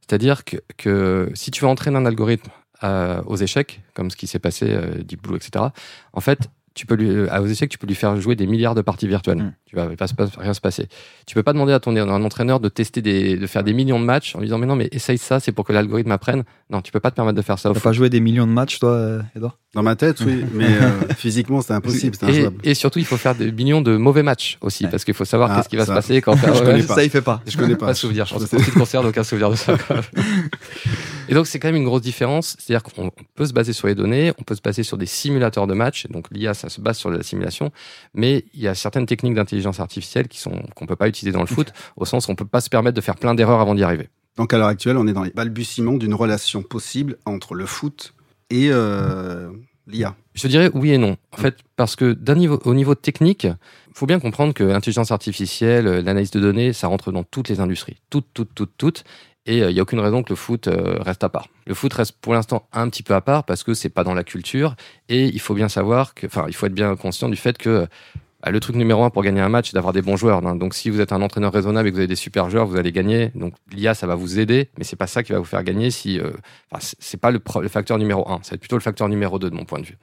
C'est-à-dire 0.00 0.44
que, 0.44 0.56
que, 0.78 1.30
si 1.34 1.50
tu 1.50 1.62
veux 1.62 1.68
entraîner 1.68 1.96
un 1.96 2.06
algorithme 2.06 2.50
euh, 2.82 3.22
aux 3.26 3.36
échecs, 3.36 3.80
comme 3.94 4.10
ce 4.10 4.16
qui 4.16 4.26
s'est 4.26 4.38
passé, 4.38 4.66
euh, 4.68 5.02
Deep 5.02 5.22
Blue, 5.22 5.36
etc., 5.36 5.66
en 6.12 6.20
fait, 6.20 6.48
tu 6.74 6.86
peux 6.86 6.94
lui, 6.94 7.08
euh, 7.08 7.26
à 7.32 7.40
aux 7.42 7.46
échecs, 7.46 7.70
tu 7.70 7.78
peux 7.78 7.86
lui 7.86 7.94
faire 7.94 8.20
jouer 8.20 8.34
des 8.36 8.46
milliards 8.46 8.74
de 8.74 8.82
parties 8.82 9.06
virtuelles. 9.08 9.38
Mm. 9.38 9.54
Tu 9.66 9.76
vas, 9.76 9.88
il 9.90 9.96
va 9.96 10.06
se 10.06 10.14
pas- 10.14 10.26
rien 10.38 10.54
se 10.54 10.60
passer. 10.60 10.86
Tu 11.26 11.34
peux 11.34 11.42
pas 11.42 11.52
demander 11.52 11.72
à 11.72 11.80
ton 11.80 11.96
un 11.96 12.22
entraîneur 12.24 12.60
de 12.60 12.68
tester 12.68 13.00
des, 13.02 13.36
de 13.36 13.46
faire 13.46 13.62
des 13.64 13.72
millions 13.72 13.98
de 14.00 14.04
matchs 14.04 14.34
en 14.36 14.38
lui 14.40 14.46
disant 14.46 14.58
mais 14.58 14.66
non 14.66 14.76
mais 14.76 14.88
essaye 14.92 15.18
ça, 15.18 15.40
c'est 15.40 15.52
pour 15.52 15.64
que 15.64 15.72
l'algorithme 15.72 16.10
apprenne. 16.12 16.44
Non, 16.70 16.80
tu 16.82 16.92
peux 16.92 17.00
pas 17.00 17.10
te 17.10 17.16
permettre 17.16 17.36
de 17.36 17.42
faire 17.42 17.58
ça. 17.58 17.70
T'as 17.72 17.80
pas 17.80 17.92
joué 17.92 18.08
des 18.10 18.20
millions 18.20 18.46
de 18.46 18.52
matchs, 18.52 18.78
toi, 18.78 18.90
euh, 18.90 19.22
Edouard? 19.36 19.58
Dans 19.74 19.82
ma 19.82 19.96
tête, 19.96 20.20
oui, 20.26 20.44
mais 20.54 20.66
euh, 20.66 20.90
physiquement, 21.16 21.62
c'est 21.62 21.72
impossible, 21.72 22.16
Et, 22.62 22.74
surtout, 22.74 22.98
il 22.98 23.06
faut 23.06 23.16
faire 23.16 23.34
des 23.34 23.50
millions 23.52 23.80
de 23.80 23.96
mauvais 23.96 24.22
matchs 24.22 24.58
aussi, 24.60 24.84
Ouais. 24.84 24.90
parce 24.90 25.04
qu'il 25.04 25.14
faut 25.14 25.24
savoir 25.24 25.50
Ah, 25.50 25.56
qu'est-ce 25.56 25.68
qui 25.70 25.76
va 25.76 25.86
ça. 25.86 25.92
se 25.92 25.96
passer 25.96 26.20
quand 26.20 26.36
Je 26.36 26.62
connais 26.62 26.82
pas. 26.82 26.94
Ça, 26.94 27.04
il 27.04 27.08
fait 27.10 27.22
pas. 27.22 27.40
Je 27.46 27.56
connais 27.56 27.76
pas 27.76 27.86
pas. 27.86 27.94
souvenir. 27.94 28.26
Je 28.26 28.34
pense 28.34 28.44
que 28.44 28.48
sais. 28.58 28.64
tu 28.64 28.70
ne 28.70 28.74
conserves 28.74 29.06
aucun 29.06 29.24
souvenir 29.24 29.50
de 29.50 29.56
ça. 29.56 29.74
Et 31.28 31.34
donc, 31.34 31.46
c'est 31.46 31.58
quand 31.58 31.68
même 31.68 31.76
une 31.76 31.84
grosse 31.84 32.02
différence. 32.02 32.56
C'est-à-dire 32.58 32.82
qu'on 32.82 33.10
peut 33.34 33.46
se 33.46 33.52
baser 33.52 33.72
sur 33.72 33.86
les 33.86 33.94
données, 33.94 34.32
on 34.38 34.42
peut 34.42 34.54
se 34.54 34.60
baser 34.60 34.82
sur 34.82 34.98
des 34.98 35.06
simulateurs 35.06 35.66
de 35.66 35.74
matchs. 35.74 36.06
Donc, 36.10 36.26
l'IA, 36.30 36.52
ça 36.62 36.68
se 36.68 36.80
base 36.80 36.96
sur 36.96 37.10
la 37.10 37.22
simulation. 37.22 37.72
Mais 38.14 38.44
il 38.54 38.60
y 38.60 38.68
a 38.68 38.74
certaines 38.74 39.06
techniques 39.06 39.34
d'intelligence 39.34 39.80
artificielle 39.80 40.28
qui 40.28 40.38
sont, 40.38 40.62
qu'on 40.74 40.86
peut 40.86 40.96
pas 40.96 41.08
utiliser 41.08 41.32
dans 41.32 41.40
le 41.40 41.46
foot, 41.46 41.72
au 41.96 42.04
sens 42.04 42.28
où 42.28 42.30
on 42.30 42.34
peut 42.34 42.44
pas 42.46 42.60
se 42.60 42.70
permettre 42.70 42.96
de 42.96 43.00
faire 43.00 43.16
plein 43.16 43.34
d'erreurs 43.34 43.60
avant 43.60 43.74
d'y 43.74 43.82
arriver. 43.82 44.08
Donc 44.36 44.54
à 44.54 44.58
l'heure 44.58 44.68
actuelle, 44.68 44.96
on 44.96 45.06
est 45.06 45.12
dans 45.12 45.24
les 45.24 45.30
balbutiements 45.30 45.94
d'une 45.94 46.14
relation 46.14 46.62
possible 46.62 47.18
entre 47.26 47.54
le 47.54 47.66
foot 47.66 48.14
et 48.48 48.68
euh, 48.70 49.50
l'IA. 49.86 50.14
Je 50.34 50.48
dirais 50.48 50.70
oui 50.72 50.92
et 50.92 50.98
non. 50.98 51.16
En 51.32 51.36
fait, 51.36 51.56
parce 51.76 51.96
que 51.96 52.12
d'un 52.12 52.36
niveau, 52.36 52.58
au 52.64 52.74
niveau 52.74 52.94
technique, 52.94 53.46
faut 53.92 54.06
bien 54.06 54.20
comprendre 54.20 54.54
que 54.54 54.64
l'intelligence 54.64 55.10
artificielle, 55.10 55.84
l'analyse 55.84 56.30
de 56.30 56.40
données, 56.40 56.72
ça 56.72 56.86
rentre 56.86 57.12
dans 57.12 57.24
toutes 57.24 57.48
les 57.48 57.60
industries. 57.60 57.98
Toutes, 58.08 58.28
toutes, 58.32 58.54
toutes, 58.54 58.76
toutes. 58.78 59.04
Et 59.46 59.58
il 59.58 59.72
n'y 59.74 59.78
a 59.80 59.82
aucune 59.82 59.98
raison 60.00 60.22
que 60.22 60.30
le 60.30 60.36
foot 60.36 60.68
euh, 60.68 60.98
reste 61.00 61.24
à 61.24 61.28
part. 61.28 61.48
Le 61.66 61.74
foot 61.74 61.92
reste 61.92 62.12
pour 62.20 62.32
l'instant 62.32 62.66
un 62.72 62.88
petit 62.88 63.02
peu 63.02 63.14
à 63.14 63.20
part 63.20 63.42
parce 63.44 63.64
que 63.64 63.74
c'est 63.74 63.88
pas 63.88 64.04
dans 64.04 64.14
la 64.14 64.22
culture. 64.24 64.76
Et 65.08 65.24
il 65.26 65.40
faut 65.40 65.54
bien 65.54 65.68
savoir 65.68 66.14
que, 66.14 66.26
enfin, 66.26 66.44
il 66.48 66.54
faut 66.54 66.66
être 66.66 66.74
bien 66.74 66.94
conscient 66.94 67.28
du 67.28 67.36
fait 67.36 67.58
que 67.58 67.86
bah, 68.44 68.50
le 68.52 68.60
truc 68.60 68.76
numéro 68.76 69.02
un 69.02 69.10
pour 69.10 69.22
gagner 69.24 69.40
un 69.40 69.48
match, 69.48 69.70
c'est 69.70 69.74
d'avoir 69.74 69.92
des 69.92 70.02
bons 70.02 70.16
joueurs. 70.16 70.42
Donc, 70.42 70.74
si 70.74 70.90
vous 70.90 71.00
êtes 71.00 71.12
un 71.12 71.22
entraîneur 71.22 71.52
raisonnable 71.52 71.88
et 71.88 71.90
que 71.90 71.94
vous 71.96 72.00
avez 72.00 72.06
des 72.08 72.14
super 72.16 72.50
joueurs, 72.50 72.66
vous 72.66 72.76
allez 72.76 72.92
gagner. 72.92 73.30
Donc, 73.34 73.54
l'IA, 73.72 73.94
ça 73.94 74.06
va 74.06 74.14
vous 74.14 74.38
aider, 74.38 74.68
mais 74.78 74.84
c'est 74.84 74.96
pas 74.96 75.06
ça 75.08 75.22
qui 75.24 75.32
va 75.32 75.38
vous 75.38 75.44
faire 75.44 75.64
gagner. 75.64 75.90
Si, 75.90 76.20
euh, 76.20 76.30
c'est- 76.78 76.96
c'est 77.00 77.20
pas 77.20 77.30
le, 77.32 77.40
le 77.60 77.68
facteur 77.68 77.98
numéro 77.98 78.28
un. 78.30 78.36
Être 78.50 78.56
plutôt 78.60 78.76
le 78.76 78.82
facteur 78.82 79.08
numéro 79.08 79.38
deux 79.40 79.50
de 79.50 79.56
mon 79.56 79.64
point 79.64 79.80
de 79.80 79.86
vue. 79.86 79.98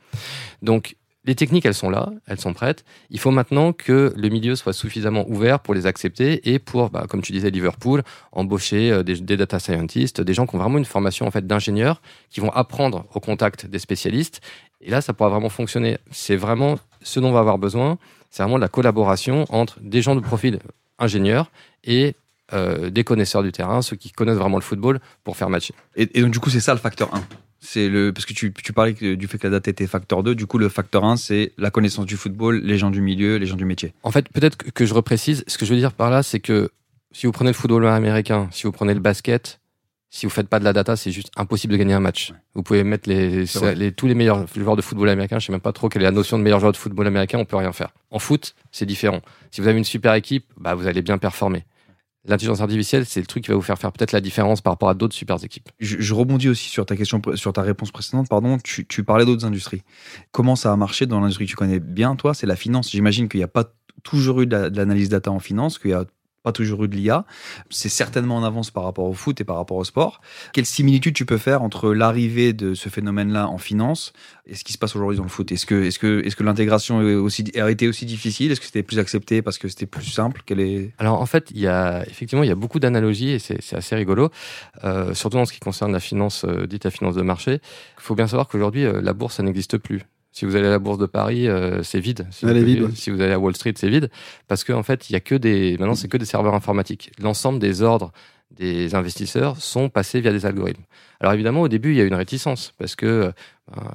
Donc, 0.61 0.95
les 1.25 1.35
techniques, 1.35 1.65
elles 1.65 1.73
sont 1.73 1.89
là, 1.89 2.11
elles 2.27 2.39
sont 2.39 2.53
prêtes. 2.53 2.85
Il 3.09 3.19
faut 3.19 3.31
maintenant 3.31 3.73
que 3.73 4.13
le 4.15 4.29
milieu 4.29 4.55
soit 4.55 4.73
suffisamment 4.73 5.25
ouvert 5.27 5.59
pour 5.59 5.73
les 5.73 5.85
accepter 5.85 6.49
et 6.49 6.59
pour, 6.59 6.89
bah, 6.89 7.05
comme 7.09 7.21
tu 7.21 7.33
disais, 7.33 7.49
Liverpool, 7.49 8.03
embaucher 8.31 8.91
euh, 8.91 9.03
des, 9.03 9.37
data 9.37 9.59
scientists, 9.59 10.21
des 10.21 10.33
gens 10.33 10.47
qui 10.47 10.55
ont 10.55 10.59
vraiment 10.59 10.77
une 10.77 10.85
formation 10.85 11.27
en 11.27 11.31
fait 11.31 11.45
d'ingénieurs, 11.45 12.01
qui 12.29 12.39
vont 12.39 12.51
apprendre 12.51 13.05
au 13.13 13.19
contact 13.19 13.65
des 13.65 13.79
spécialistes. 13.79 14.41
Et 14.81 14.89
là, 14.89 15.01
ça 15.01 15.13
pourra 15.13 15.29
vraiment 15.29 15.49
fonctionner. 15.49 15.97
C'est 16.09 16.37
vraiment 16.37 16.79
ce 17.01 17.19
dont 17.19 17.29
on 17.29 17.33
va 17.33 17.41
avoir 17.41 17.57
besoin. 17.57 17.97
C'est 18.29 18.43
vraiment 18.43 18.57
de 18.57 18.61
la 18.61 18.69
collaboration 18.69 19.45
entre 19.49 19.77
des 19.81 20.01
gens 20.01 20.15
de 20.15 20.21
profil 20.21 20.59
ingénieurs 20.99 21.51
et 21.83 22.15
euh, 22.53 22.89
des 22.89 23.03
connaisseurs 23.03 23.43
du 23.43 23.51
terrain, 23.51 23.81
ceux 23.81 23.97
qui 23.97 24.11
connaissent 24.11 24.37
vraiment 24.37 24.57
le 24.57 24.63
football 24.63 24.99
pour 25.23 25.35
faire 25.35 25.49
matcher. 25.49 25.73
Et, 25.95 26.17
et 26.17 26.21
donc, 26.21 26.31
du 26.31 26.39
coup, 26.39 26.49
c'est 26.49 26.61
ça 26.61 26.73
le 26.73 26.79
facteur 26.79 27.13
1. 27.13 27.21
C'est 27.61 27.89
le, 27.89 28.13
parce 28.13 28.25
que 28.25 28.33
tu, 28.33 28.53
tu 28.53 28.71
parlais 28.73 28.93
du 28.93 29.27
fait 29.27 29.37
que 29.37 29.47
la 29.47 29.51
data 29.51 29.69
était 29.69 29.85
facteur 29.87 30.23
2. 30.23 30.33
Du 30.35 30.45
coup, 30.45 30.57
le 30.57 30.69
facteur 30.69 31.03
1, 31.03 31.17
c'est 31.17 31.51
la 31.57 31.71
connaissance 31.71 32.05
du 32.05 32.15
football, 32.15 32.61
les 32.63 32.77
gens 32.77 32.89
du 32.89 33.01
milieu, 33.01 33.35
les 33.37 33.45
gens 33.45 33.57
du 33.57 33.65
métier. 33.65 33.93
En 34.03 34.11
fait, 34.11 34.29
peut-être 34.29 34.55
que- 34.57 34.85
je 34.85 34.93
reprécise. 34.93 35.43
Ce 35.47 35.57
que 35.57 35.65
je 35.65 35.73
veux 35.73 35.79
dire 35.79 35.91
par 35.93 36.09
là, 36.09 36.23
c'est 36.23 36.39
que 36.39 36.69
si 37.11 37.25
vous 37.25 37.31
prenez 37.33 37.49
le 37.49 37.53
football 37.55 37.85
américain, 37.87 38.47
si 38.51 38.63
vous 38.63 38.71
prenez 38.71 38.93
le 38.93 38.99
basket, 39.01 39.59
si 40.09 40.25
vous 40.25 40.29
faites 40.31 40.47
pas 40.47 40.59
de 40.59 40.63
la 40.63 40.73
data, 40.73 40.95
c'est 40.95 41.11
juste 41.11 41.29
impossible 41.35 41.73
de 41.73 41.77
gagner 41.77 41.93
un 41.93 41.99
match. 41.99 42.33
Vous 42.55 42.63
pouvez 42.63 42.83
mettre 42.83 43.07
les, 43.09 43.45
les- 43.75 43.91
tous 43.91 44.07
les 44.07 44.15
meilleurs 44.15 44.47
joueurs 44.55 44.75
de 44.77 44.81
football 44.81 45.09
américain. 45.09 45.37
Je 45.37 45.45
sais 45.47 45.51
même 45.51 45.59
pas 45.61 45.73
trop 45.73 45.89
quelle 45.89 46.01
est 46.01 46.05
la 46.05 46.11
notion 46.11 46.37
de 46.39 46.43
meilleur 46.43 46.59
joueur 46.61 46.71
de 46.71 46.77
football 46.77 47.05
américain. 47.07 47.37
On 47.39 47.45
peut 47.45 47.57
rien 47.57 47.73
faire. 47.73 47.89
En 48.09 48.19
foot, 48.19 48.55
c'est 48.71 48.85
différent. 48.85 49.19
Si 49.51 49.59
vous 49.61 49.67
avez 49.67 49.77
une 49.77 49.83
super 49.83 50.13
équipe, 50.13 50.45
bah, 50.57 50.73
vous 50.75 50.87
allez 50.87 51.01
bien 51.01 51.17
performer. 51.17 51.65
L'intelligence 52.25 52.59
artificielle, 52.59 53.05
c'est 53.05 53.21
le 53.21 53.25
truc 53.25 53.45
qui 53.45 53.49
va 53.49 53.55
vous 53.55 53.61
faire 53.61 53.79
faire 53.79 53.91
peut-être 53.93 54.11
la 54.11 54.19
différence 54.19 54.61
par 54.61 54.73
rapport 54.73 54.89
à 54.89 54.93
d'autres 54.93 55.15
super 55.15 55.41
équipes. 55.43 55.69
Je, 55.79 56.13
rebondis 56.13 56.49
aussi 56.49 56.69
sur 56.69 56.85
ta 56.85 56.95
question, 56.97 57.21
sur 57.35 57.53
ta 57.53 57.61
réponse 57.61 57.91
précédente. 57.91 58.27
Pardon, 58.29 58.57
tu, 58.61 58.85
tu 58.85 59.03
parlais 59.03 59.25
d'autres 59.25 59.45
industries. 59.45 59.83
Comment 60.31 60.55
ça 60.57 60.73
a 60.73 60.75
marché 60.75 61.05
dans 61.05 61.21
l'industrie 61.21 61.45
que 61.45 61.51
tu 61.51 61.55
connais 61.55 61.79
bien, 61.79 62.15
toi? 62.15 62.33
C'est 62.33 62.47
la 62.47 62.57
finance. 62.57 62.91
J'imagine 62.91 63.29
qu'il 63.29 63.39
n'y 63.39 63.45
a 63.45 63.47
pas 63.49 63.73
toujours 64.03 64.41
eu 64.41 64.47
de 64.47 64.55
la- 64.55 64.69
de 64.69 64.77
l'analyse 64.77 65.09
data 65.09 65.31
en 65.31 65.39
finance, 65.39 65.79
qu'il 65.79 65.91
n'y 65.91 65.95
a 65.95 66.05
pas 66.43 66.51
toujours 66.51 66.83
eu 66.85 66.87
de 66.87 66.95
l'IA. 66.95 67.25
C'est 67.69 67.89
certainement 67.89 68.37
en 68.37 68.43
avance 68.43 68.71
par 68.71 68.83
rapport 68.83 69.05
au 69.05 69.13
foot 69.13 69.39
et 69.41 69.43
par 69.43 69.57
rapport 69.57 69.77
au 69.77 69.83
sport. 69.83 70.21
Quelle 70.53 70.65
similitude 70.65 71.13
tu 71.13 71.25
peux 71.25 71.37
faire 71.37 71.61
entre 71.61 71.93
l'arrivée 71.93 72.53
de 72.53 72.73
ce 72.73 72.89
phénomène-là 72.89 73.47
en 73.47 73.57
finance 73.57 74.13
et 74.45 74.55
ce 74.55 74.63
qui 74.63 74.73
se 74.73 74.77
passe 74.77 74.95
aujourd'hui 74.95 75.17
dans 75.17 75.23
le 75.23 75.29
foot? 75.29 75.51
Est-ce 75.51 75.65
que, 75.65 76.43
l'intégration 76.43 77.01
est 77.01 77.15
aussi, 77.15 77.43
a 77.59 77.69
été 77.69 77.87
aussi 77.87 78.05
difficile? 78.05 78.51
Est-ce 78.51 78.59
que 78.59 78.65
c'était 78.65 78.83
plus 78.83 78.99
accepté 78.99 79.41
parce 79.41 79.57
que 79.57 79.67
c'était 79.67 79.85
plus 79.85 80.05
simple? 80.05 80.41
Quelle 80.45 80.61
est... 80.61 80.93
Alors 80.97 81.21
en 81.21 81.25
fait, 81.25 81.51
il 81.51 81.59
y 81.59 81.67
a 81.67 82.03
effectivement 82.07 82.43
il 82.43 82.49
y 82.49 82.51
a 82.51 82.55
beaucoup 82.55 82.79
d'analogies 82.79 83.31
et 83.31 83.39
c'est 83.39 83.73
assez 83.73 83.95
rigolo, 83.95 84.29
euh, 84.83 85.13
surtout 85.13 85.37
dans 85.37 85.45
ce 85.45 85.53
qui 85.53 85.59
concerne 85.59 85.91
la 85.91 85.99
finance, 85.99 86.45
euh, 86.45 86.67
dite 86.67 86.85
la 86.85 86.91
finance 86.91 87.15
de 87.15 87.21
marché. 87.21 87.59
Il 87.97 88.01
faut 88.01 88.15
bien 88.15 88.27
savoir 88.27 88.47
qu'aujourd'hui 88.47 88.85
euh, 88.85 89.01
la 89.01 89.13
bourse 89.13 89.35
ça 89.35 89.43
n'existe 89.43 89.77
plus. 89.77 90.05
Si 90.39 90.45
vous 90.45 90.55
allez 90.55 90.67
à 90.67 90.69
la 90.69 90.79
bourse 90.79 90.97
de 90.97 91.05
Paris, 91.05 91.49
euh, 91.49 91.83
c'est 91.83 91.99
vide. 91.99 92.25
Si 92.31 92.45
Elle 92.45 92.53
vous, 92.53 92.57
est 92.59 92.63
vide, 92.63 92.81
ouais. 92.83 92.91
si 92.95 93.09
vous 93.09 93.19
allez 93.19 93.33
à 93.33 93.39
Wall 93.39 93.53
Street, 93.57 93.73
c'est 93.75 93.89
vide 93.89 94.09
parce 94.47 94.63
qu'en 94.63 94.83
fait 94.83 95.09
il 95.09 95.13
y 95.13 95.17
a 95.17 95.19
que 95.19 95.35
des 95.35 95.75
maintenant 95.77 95.95
c'est 95.95 96.07
que 96.07 96.15
des 96.15 96.23
serveurs 96.23 96.53
informatiques. 96.53 97.11
L'ensemble 97.21 97.59
des 97.59 97.81
ordres 97.81 98.13
des 98.49 98.95
investisseurs 98.95 99.57
sont 99.57 99.89
passés 99.89 100.21
via 100.21 100.31
des 100.31 100.45
algorithmes. 100.45 100.83
Alors 101.19 101.33
évidemment, 101.33 101.59
au 101.59 101.67
début, 101.67 101.91
il 101.91 101.97
y 101.97 102.01
a 102.01 102.05
une 102.05 102.13
réticence 102.13 102.73
parce 102.77 102.95
que 102.95 103.05
euh, 103.05 103.31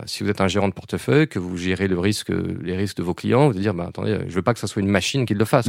si 0.04 0.22
vous 0.22 0.28
êtes 0.28 0.42
un 0.42 0.46
gérant 0.46 0.68
de 0.68 0.74
portefeuille, 0.74 1.28
que 1.28 1.38
vous 1.38 1.56
gérez 1.56 1.88
le 1.88 1.98
risque, 1.98 2.28
les 2.28 2.76
risques 2.76 2.98
de 2.98 3.02
vos 3.02 3.14
clients, 3.14 3.46
vous 3.46 3.52
allez 3.52 3.62
dire, 3.62 3.72
bah, 3.72 3.86
attendez, 3.88 4.18
je 4.28 4.34
veux 4.34 4.42
pas 4.42 4.52
que 4.52 4.60
ce 4.60 4.66
soit 4.66 4.82
une 4.82 4.90
machine 4.90 5.24
qui 5.24 5.32
le 5.32 5.46
fasse. 5.46 5.68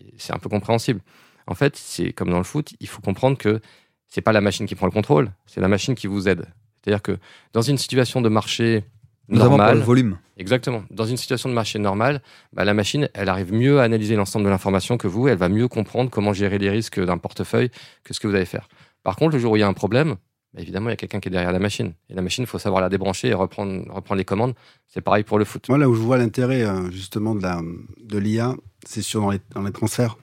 Et 0.00 0.14
C'est 0.16 0.34
un 0.34 0.38
peu 0.38 0.48
compréhensible. 0.48 1.00
En 1.46 1.54
fait, 1.54 1.76
c'est 1.76 2.14
comme 2.14 2.30
dans 2.30 2.38
le 2.38 2.44
foot, 2.44 2.72
il 2.80 2.88
faut 2.88 3.02
comprendre 3.02 3.36
que 3.36 3.60
c'est 4.08 4.22
pas 4.22 4.32
la 4.32 4.40
machine 4.40 4.64
qui 4.64 4.76
prend 4.76 4.86
le 4.86 4.92
contrôle, 4.92 5.30
c'est 5.44 5.60
la 5.60 5.68
machine 5.68 5.94
qui 5.94 6.06
vous 6.06 6.26
aide. 6.26 6.46
C'est-à-dire 6.82 7.02
que 7.02 7.18
dans 7.52 7.62
une 7.62 7.76
situation 7.76 8.22
de 8.22 8.30
marché 8.30 8.84
Notamment 9.28 9.50
pour 9.50 9.58
normale, 9.58 9.78
le 9.78 9.84
volume. 9.84 10.18
Exactement. 10.36 10.84
Dans 10.90 11.04
une 11.06 11.16
situation 11.16 11.48
de 11.48 11.54
marché 11.54 11.78
normale, 11.78 12.22
bah, 12.52 12.64
la 12.64 12.74
machine, 12.74 13.08
elle 13.14 13.28
arrive 13.28 13.52
mieux 13.52 13.80
à 13.80 13.84
analyser 13.84 14.14
l'ensemble 14.16 14.44
de 14.44 14.50
l'information 14.50 14.96
que 14.98 15.08
vous. 15.08 15.26
Elle 15.28 15.38
va 15.38 15.48
mieux 15.48 15.66
comprendre 15.68 16.10
comment 16.10 16.32
gérer 16.32 16.58
les 16.58 16.70
risques 16.70 17.00
d'un 17.04 17.18
portefeuille 17.18 17.70
que 18.04 18.14
ce 18.14 18.20
que 18.20 18.28
vous 18.28 18.34
allez 18.34 18.44
faire. 18.44 18.68
Par 19.02 19.16
contre, 19.16 19.32
le 19.34 19.38
jour 19.40 19.52
où 19.52 19.56
il 19.56 19.60
y 19.60 19.62
a 19.62 19.68
un 19.68 19.72
problème, 19.72 20.16
bah, 20.54 20.60
évidemment, 20.62 20.88
il 20.88 20.92
y 20.92 20.94
a 20.94 20.96
quelqu'un 20.96 21.18
qui 21.20 21.28
est 21.28 21.32
derrière 21.32 21.52
la 21.52 21.58
machine. 21.58 21.92
Et 22.08 22.14
la 22.14 22.22
machine, 22.22 22.44
il 22.44 22.46
faut 22.46 22.58
savoir 22.58 22.80
la 22.80 22.88
débrancher 22.88 23.28
et 23.28 23.34
reprendre, 23.34 23.82
reprendre 23.92 24.18
les 24.18 24.24
commandes. 24.24 24.54
C'est 24.86 25.00
pareil 25.00 25.24
pour 25.24 25.38
le 25.38 25.44
foot. 25.44 25.68
Moi, 25.68 25.78
là 25.78 25.88
où 25.88 25.94
je 25.94 26.00
vois 26.00 26.18
l'intérêt 26.18 26.62
euh, 26.62 26.90
justement 26.90 27.34
de 27.34 27.42
la 27.42 27.60
de 28.04 28.18
l'IA, 28.18 28.54
c'est 28.86 29.02
sur 29.02 29.20
dans 29.22 29.30
les, 29.30 29.40
dans 29.54 29.62
les 29.62 29.72
transferts. 29.72 30.16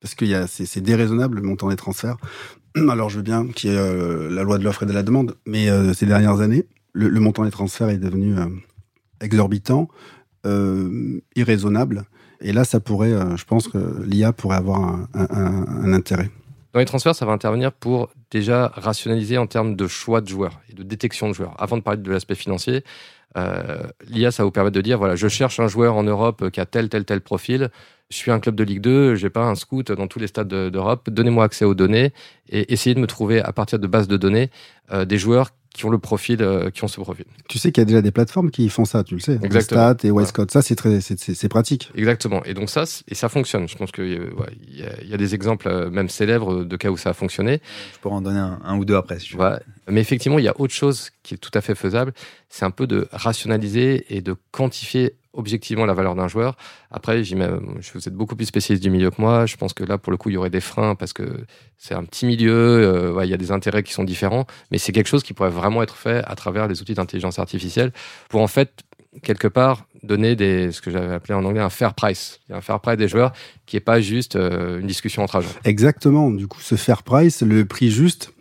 Parce 0.00 0.14
que 0.14 0.24
il 0.26 0.30
y 0.30 0.34
a- 0.34 0.46
c'est 0.46 0.66
c'est 0.66 0.80
déraisonnable 0.82 1.36
le 1.36 1.42
montant 1.42 1.68
des 1.70 1.76
transferts. 1.76 2.16
Alors 2.90 3.08
je 3.08 3.16
veux 3.16 3.22
bien 3.22 3.46
qu'il 3.48 3.70
y 3.70 3.74
ait 3.74 3.78
euh, 3.78 4.28
la 4.30 4.42
loi 4.42 4.58
de 4.58 4.64
l'offre 4.64 4.82
et 4.82 4.86
de 4.86 4.92
la 4.92 5.02
demande, 5.02 5.36
mais 5.46 5.70
euh, 5.70 5.94
ces 5.94 6.06
dernières 6.06 6.40
années, 6.40 6.66
le, 6.94 7.20
montant 7.20 7.44
des 7.44 7.50
transferts 7.50 7.90
est 7.90 7.98
devenu 7.98 8.38
euh, 8.38 8.46
exorbitant, 9.20 9.88
euh, 10.46 11.20
irraisonnable. 11.36 12.04
Et 12.40 12.52
là, 12.52 12.64
ça 12.64 12.80
pourrait, 12.80 13.12
euh, 13.12 13.36
je 13.36 13.44
pense 13.44 13.68
que 13.68 14.02
l'IA 14.04 14.32
pourrait 14.32 14.56
avoir 14.56 15.06
un, 15.14 15.92
intérêt. 15.92 16.30
Dans 16.72 16.80
les 16.80 16.86
transferts, 16.86 17.14
ça 17.14 17.26
va 17.26 17.32
intervenir 17.32 17.72
pour 17.72 18.10
déjà 18.30 18.72
rationaliser 18.74 19.38
en 19.38 19.46
termes 19.46 19.76
de 19.76 19.86
choix 19.86 20.20
de 20.20 20.28
joueurs 20.28 20.60
et 20.70 20.74
de 20.74 20.82
détection 20.82 21.28
de 21.28 21.34
joueurs. 21.34 21.54
Avant 21.58 21.76
de 21.76 21.82
parler 21.82 22.00
de 22.00 22.10
l'aspect 22.10 22.34
financier, 22.34 22.82
l'IA, 24.08 24.30
ça 24.32 24.42
va 24.42 24.46
vous 24.46 24.50
permettre 24.50 24.74
de 24.74 24.80
dire 24.80 24.98
voilà, 24.98 25.14
je 25.14 25.28
cherche 25.28 25.60
un 25.60 25.68
joueur 25.68 25.94
en 25.94 26.02
Europe 26.02 26.50
qui 26.50 26.60
a 26.60 26.66
tel, 26.66 26.88
tel, 26.88 27.04
tel 27.04 27.20
profil. 27.20 27.70
Je 28.10 28.16
suis 28.16 28.30
un 28.32 28.40
club 28.40 28.56
de 28.56 28.64
Ligue 28.64 28.80
2, 28.80 29.14
j'ai 29.14 29.30
pas 29.30 29.44
un 29.44 29.54
scout 29.54 29.92
dans 29.92 30.08
tous 30.08 30.18
les 30.18 30.26
stades 30.26 30.48
de- 30.48 30.68
d'Europe. 30.68 31.08
Donnez-moi 31.10 31.44
accès 31.44 31.64
aux 31.64 31.74
données 31.74 32.12
et 32.48 32.72
essayez 32.72 32.94
de 32.94 33.00
me 33.00 33.06
trouver 33.06 33.40
à 33.40 33.52
partir 33.52 33.78
de 33.78 33.86
bases 33.86 34.08
de 34.08 34.16
données 34.16 34.50
des 35.06 35.18
joueurs 35.18 35.50
qui 35.74 35.84
ont 35.84 35.90
le 35.90 35.98
profil, 35.98 36.40
euh, 36.40 36.70
qui 36.70 36.82
ont 36.84 36.88
ce 36.88 36.98
profil. 37.00 37.26
Tu 37.48 37.58
sais 37.58 37.70
qu'il 37.72 37.82
y 37.82 37.82
a 37.82 37.84
déjà 37.84 38.00
des 38.00 38.10
plateformes 38.12 38.50
qui 38.50 38.68
font 38.70 38.84
ça, 38.86 39.04
tu 39.04 39.14
le 39.14 39.20
sais. 39.20 39.38
Exactement. 39.42 39.92
Stat 39.92 40.08
et 40.08 40.10
Westcott, 40.10 40.50
ça 40.50 40.62
c'est 40.62 40.76
très, 40.76 41.00
c'est- 41.02 41.48
pratique. 41.48 41.90
Exactement. 41.94 42.42
Et 42.44 42.54
donc 42.54 42.70
ça, 42.70 42.84
et 43.08 43.14
ça 43.14 43.28
fonctionne. 43.28 43.68
Je 43.68 43.76
pense 43.76 43.90
qu'il 43.92 44.08
y, 44.08 44.82
a- 44.82 45.02
il 45.02 45.08
y 45.10 45.14
a 45.14 45.16
des 45.18 45.34
exemples 45.34 45.68
euh, 45.68 45.90
même 45.90 46.08
célèbres 46.08 46.64
de 46.64 46.76
cas 46.76 46.88
où 46.90 46.96
ça 46.96 47.10
a 47.10 47.12
fonctionné. 47.12 47.60
Je 47.92 47.98
pourrais 47.98 48.14
en 48.14 48.20
donner 48.22 48.38
un, 48.38 48.60
un 48.64 48.78
ou 48.78 48.84
deux 48.84 48.96
après. 48.96 49.18
Si 49.18 49.26
tu 49.26 49.36
veux. 49.36 49.42
Mais 49.88 50.00
effectivement, 50.00 50.38
il 50.38 50.44
y 50.44 50.48
a 50.48 50.58
autre 50.60 50.74
chose 50.74 51.10
qui 51.22 51.34
est 51.34 51.38
tout 51.38 51.50
à 51.54 51.60
fait 51.60 51.74
faisable. 51.74 52.12
C'est 52.48 52.64
un 52.64 52.70
peu 52.70 52.86
de 52.86 53.08
rationaliser 53.12 54.06
et 54.14 54.20
de 54.20 54.34
quantifier 54.50 55.16
objectivement 55.34 55.84
la 55.84 55.94
valeur 55.94 56.14
d'un 56.14 56.28
joueur. 56.28 56.56
Après, 56.90 57.20
vous 57.22 58.08
êtes 58.08 58.14
beaucoup 58.14 58.36
plus 58.36 58.46
spécialiste 58.46 58.82
du 58.82 58.90
milieu 58.90 59.10
que 59.10 59.20
moi. 59.20 59.46
Je 59.46 59.56
pense 59.56 59.74
que 59.74 59.84
là, 59.84 59.98
pour 59.98 60.12
le 60.12 60.16
coup, 60.16 60.30
il 60.30 60.34
y 60.34 60.36
aurait 60.36 60.50
des 60.50 60.60
freins 60.60 60.94
parce 60.94 61.12
que 61.12 61.44
c'est 61.76 61.94
un 61.94 62.04
petit 62.04 62.24
milieu. 62.24 62.52
euh, 62.52 63.24
il 63.24 63.30
y 63.30 63.34
a 63.34 63.36
des 63.36 63.50
intérêts 63.50 63.82
qui 63.82 63.92
sont 63.92 64.04
différents. 64.04 64.46
Mais 64.70 64.78
c'est 64.78 64.92
quelque 64.92 65.08
chose 65.08 65.22
qui 65.22 65.34
pourrait 65.34 65.50
vraiment 65.50 65.82
être 65.82 65.96
fait 65.96 66.22
à 66.24 66.34
travers 66.36 66.68
les 66.68 66.80
outils 66.80 66.94
d'intelligence 66.94 67.38
artificielle 67.38 67.92
pour 68.28 68.40
en 68.40 68.46
fait 68.46 68.84
quelque 69.22 69.48
part 69.48 69.86
donner 70.02 70.36
ce 70.72 70.80
que 70.80 70.90
j'avais 70.90 71.14
appelé 71.14 71.34
en 71.34 71.44
anglais 71.44 71.60
un 71.60 71.70
fair 71.70 71.94
price, 71.94 72.40
un 72.50 72.60
fair 72.60 72.80
price 72.80 72.96
des 72.96 73.08
joueurs 73.08 73.32
qui 73.66 73.76
est 73.76 73.80
pas 73.80 74.00
juste 74.00 74.36
euh, 74.36 74.80
une 74.80 74.86
discussion 74.86 75.22
entre 75.22 75.36
agents. 75.36 75.48
Exactement. 75.64 76.30
Du 76.30 76.46
coup, 76.46 76.60
ce 76.60 76.74
fair 76.74 77.02
price, 77.02 77.42
le 77.42 77.64
prix 77.64 77.90
juste, 77.90 78.32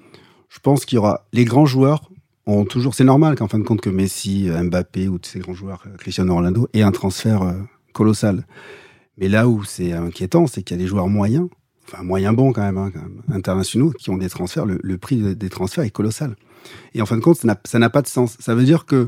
je 0.53 0.59
pense 0.59 0.85
qu'il 0.85 0.97
y 0.97 0.99
aura 0.99 1.25
les 1.33 1.45
grands 1.45 1.65
joueurs 1.65 2.09
ont 2.45 2.65
toujours. 2.65 2.93
C'est 2.93 3.03
normal 3.05 3.35
qu'en 3.35 3.47
fin 3.47 3.57
de 3.57 3.63
compte 3.63 3.81
que 3.81 3.89
Messi, 3.89 4.49
Mbappé 4.49 5.07
ou 5.07 5.17
tous 5.17 5.29
ces 5.29 5.39
grands 5.39 5.53
joueurs, 5.53 5.81
euh, 5.87 5.95
Cristiano 5.97 6.33
Ronaldo, 6.35 6.67
aient 6.73 6.81
un 6.81 6.91
transfert 6.91 7.41
euh, 7.41 7.53
colossal. 7.93 8.45
Mais 9.17 9.29
là 9.29 9.47
où 9.47 9.63
c'est 9.63 9.93
inquiétant, 9.93 10.45
c'est 10.47 10.61
qu'il 10.63 10.75
y 10.77 10.79
a 10.79 10.83
des 10.83 10.87
joueurs 10.87 11.07
moyens, 11.07 11.47
enfin 11.87 12.03
moyens 12.03 12.35
bons 12.35 12.51
quand 12.51 12.61
même, 12.61 12.77
hein, 12.77 12.91
quand 12.93 13.01
même, 13.01 13.21
internationaux, 13.29 13.91
qui 13.91 14.09
ont 14.09 14.17
des 14.17 14.29
transferts. 14.29 14.65
Le, 14.65 14.97
prix 14.97 15.17
de- 15.17 15.33
des 15.33 15.49
transferts 15.49 15.83
est 15.85 15.89
colossal. 15.91 16.35
Et 16.93 17.01
en 17.01 17.05
fin 17.05 17.15
de 17.15 17.21
compte, 17.21 17.37
ça 17.37 17.79
n'a- 17.79 17.89
pas 17.89 18.01
de 18.01 18.07
sens. 18.07 18.35
Ça 18.39 18.55
veut 18.55 18.63
dire 18.63 18.85
que 18.85 19.07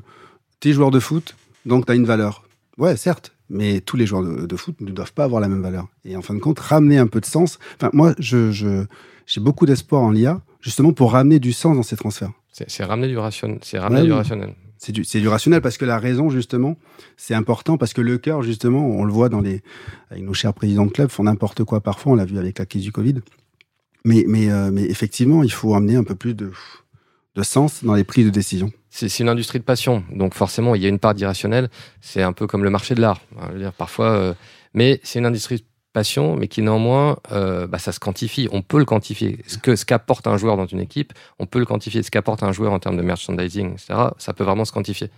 tu 0.60 0.69
es 0.69 0.73
joueur 0.73 0.91
de 0.91 0.99
foot, 0.99 1.36
donc 1.65 1.86
tu 1.86 1.91
as 1.91 1.95
une 1.95 2.05
valeur. 2.05 2.43
Ouais, 2.77 2.95
certes, 2.97 3.34
mais 3.49 3.81
tous 3.81 3.97
les 3.97 4.05
joueurs 4.05 4.23
de, 4.23 4.55
foot 4.55 4.79
ne 4.81 4.91
doivent 4.91 5.13
pas 5.13 5.23
avoir 5.23 5.41
la 5.41 5.47
même 5.47 5.62
valeur. 5.62 5.88
Et 6.03 6.15
en 6.15 6.21
fin 6.21 6.34
de 6.34 6.39
compte, 6.39 6.60
ramener 6.60 6.97
un 6.97 7.08
peu 7.08 7.19
de 7.21 7.25
sens. 7.25 7.60
Enfin, 7.77 7.89
moi, 7.93 8.13
je, 8.19 8.51
je- 8.51 8.86
j'ai 9.25 9.41
beaucoup 9.41 9.65
d'espoir 9.65 10.01
en 10.03 10.12
l'IA, 10.12 10.41
justement 10.65 10.93
pour 10.93 11.12
ramener 11.12 11.38
du 11.39 11.54
sens 11.54 11.75
dans 11.78 11.84
ces 11.84 11.95
transferts. 11.95 12.32
C'est 12.51 12.84
ramener 12.84 13.08
du 13.08 13.17
rationnel. 13.19 13.60
C'est 13.62 13.78
ramener 13.78 13.99
Ouais, 14.01 14.06
du 14.08 14.12
oui. 14.12 14.17
rationnel. 14.17 14.56
C'est 14.78 14.91
du, 14.91 15.01
du 15.04 15.28
rationnel 15.28 15.62
parce 15.62 15.78
que 15.78 15.86
la 15.86 15.99
raison, 15.99 16.30
justement, 16.32 16.75
c'est 17.17 17.36
important 17.36 17.78
parce 17.78 17.93
que 17.93 18.01
le 18.01 18.17
cœur, 18.17 18.41
justement, 18.41 18.86
on 18.86 19.04
le 19.04 19.13
voit 19.13 19.30
dans 19.30 19.41
les, 19.41 19.62
avec 20.10 20.23
nos 20.23 20.34
chers 20.34 20.54
présidents 20.56 20.86
de 20.88 20.91
club, 20.91 21.10
font 21.10 21.23
n'importe 21.23 21.63
quoi 21.63 21.82
parfois. 21.82 22.13
On 22.13 22.15
l'a 22.15 22.25
vu 22.25 22.39
avec 22.39 22.58
la 22.60 22.65
crise 22.65 22.82
du 22.84 22.91
Covid. 22.91 23.15
Mais, 24.06 24.23
mais, 24.28 24.49
euh, 24.51 24.71
mais 24.71 24.84
effectivement, 24.84 25.43
il 25.43 25.51
faut 25.51 25.75
amener 25.75 25.95
un 25.95 26.04
peu 26.04 26.15
plus 26.15 26.34
de, 26.34 26.51
de 27.36 27.43
sens 27.43 27.84
dans 27.84 27.93
les 27.95 28.04
prises 28.04 28.25
de 28.25 28.32
décision. 28.32 28.71
C'est 28.89 29.19
une 29.19 29.30
industrie 29.30 29.60
de 29.60 29.63
passion, 29.65 30.04
donc 30.13 30.34
forcément 30.34 30.73
il 30.73 30.82
y 30.82 30.86
a 30.86 30.89
une 30.89 30.99
part 30.99 31.13
d'irrationnel. 31.13 31.69
C'est 32.01 32.21
un 32.21 32.32
peu 32.32 32.47
comme 32.47 32.63
le 32.63 32.69
marché 32.69 32.95
de 32.95 33.01
l'art. 33.01 33.19
hein, 33.39 33.71
parfois, 33.78 34.12
euh, 34.12 34.34
mais 34.73 35.01
c'est 35.04 35.19
une 35.19 35.25
industrie 35.25 35.65
passion, 35.95 36.36
mais 36.36 36.49
qui 36.49 36.62
néanmoins, 36.62 37.17
euh, 37.31 37.67
bah, 37.67 37.79
ça 37.79 37.93
se 37.93 37.99
quantifie. 37.99 38.49
On 38.51 38.62
peut 38.62 38.77
le 38.77 38.86
quantifier. 38.86 39.39
Ce 39.47 39.58
que 39.58 39.75
ce 39.77 39.86
qu'apporte 39.86 40.27
un 40.27 40.38
joueur 40.38 40.58
dans 40.58 40.67
une 40.67 40.81
équipe, 40.81 41.13
on 41.39 41.45
peut 41.45 41.58
le 41.60 41.65
quantifier. 41.65 42.03
Ce 42.03 42.12
qu'apporte 42.12 42.43
un 42.43 42.51
joueur 42.51 42.73
en 42.73 42.79
termes 42.79 42.97
de 42.97 43.01
merchandising, 43.01 43.71
etc. 43.73 43.93
Ça 44.17 44.34
peut 44.34 44.43
vraiment 44.43 44.65
se 44.65 44.73
quantifier. 44.73 45.10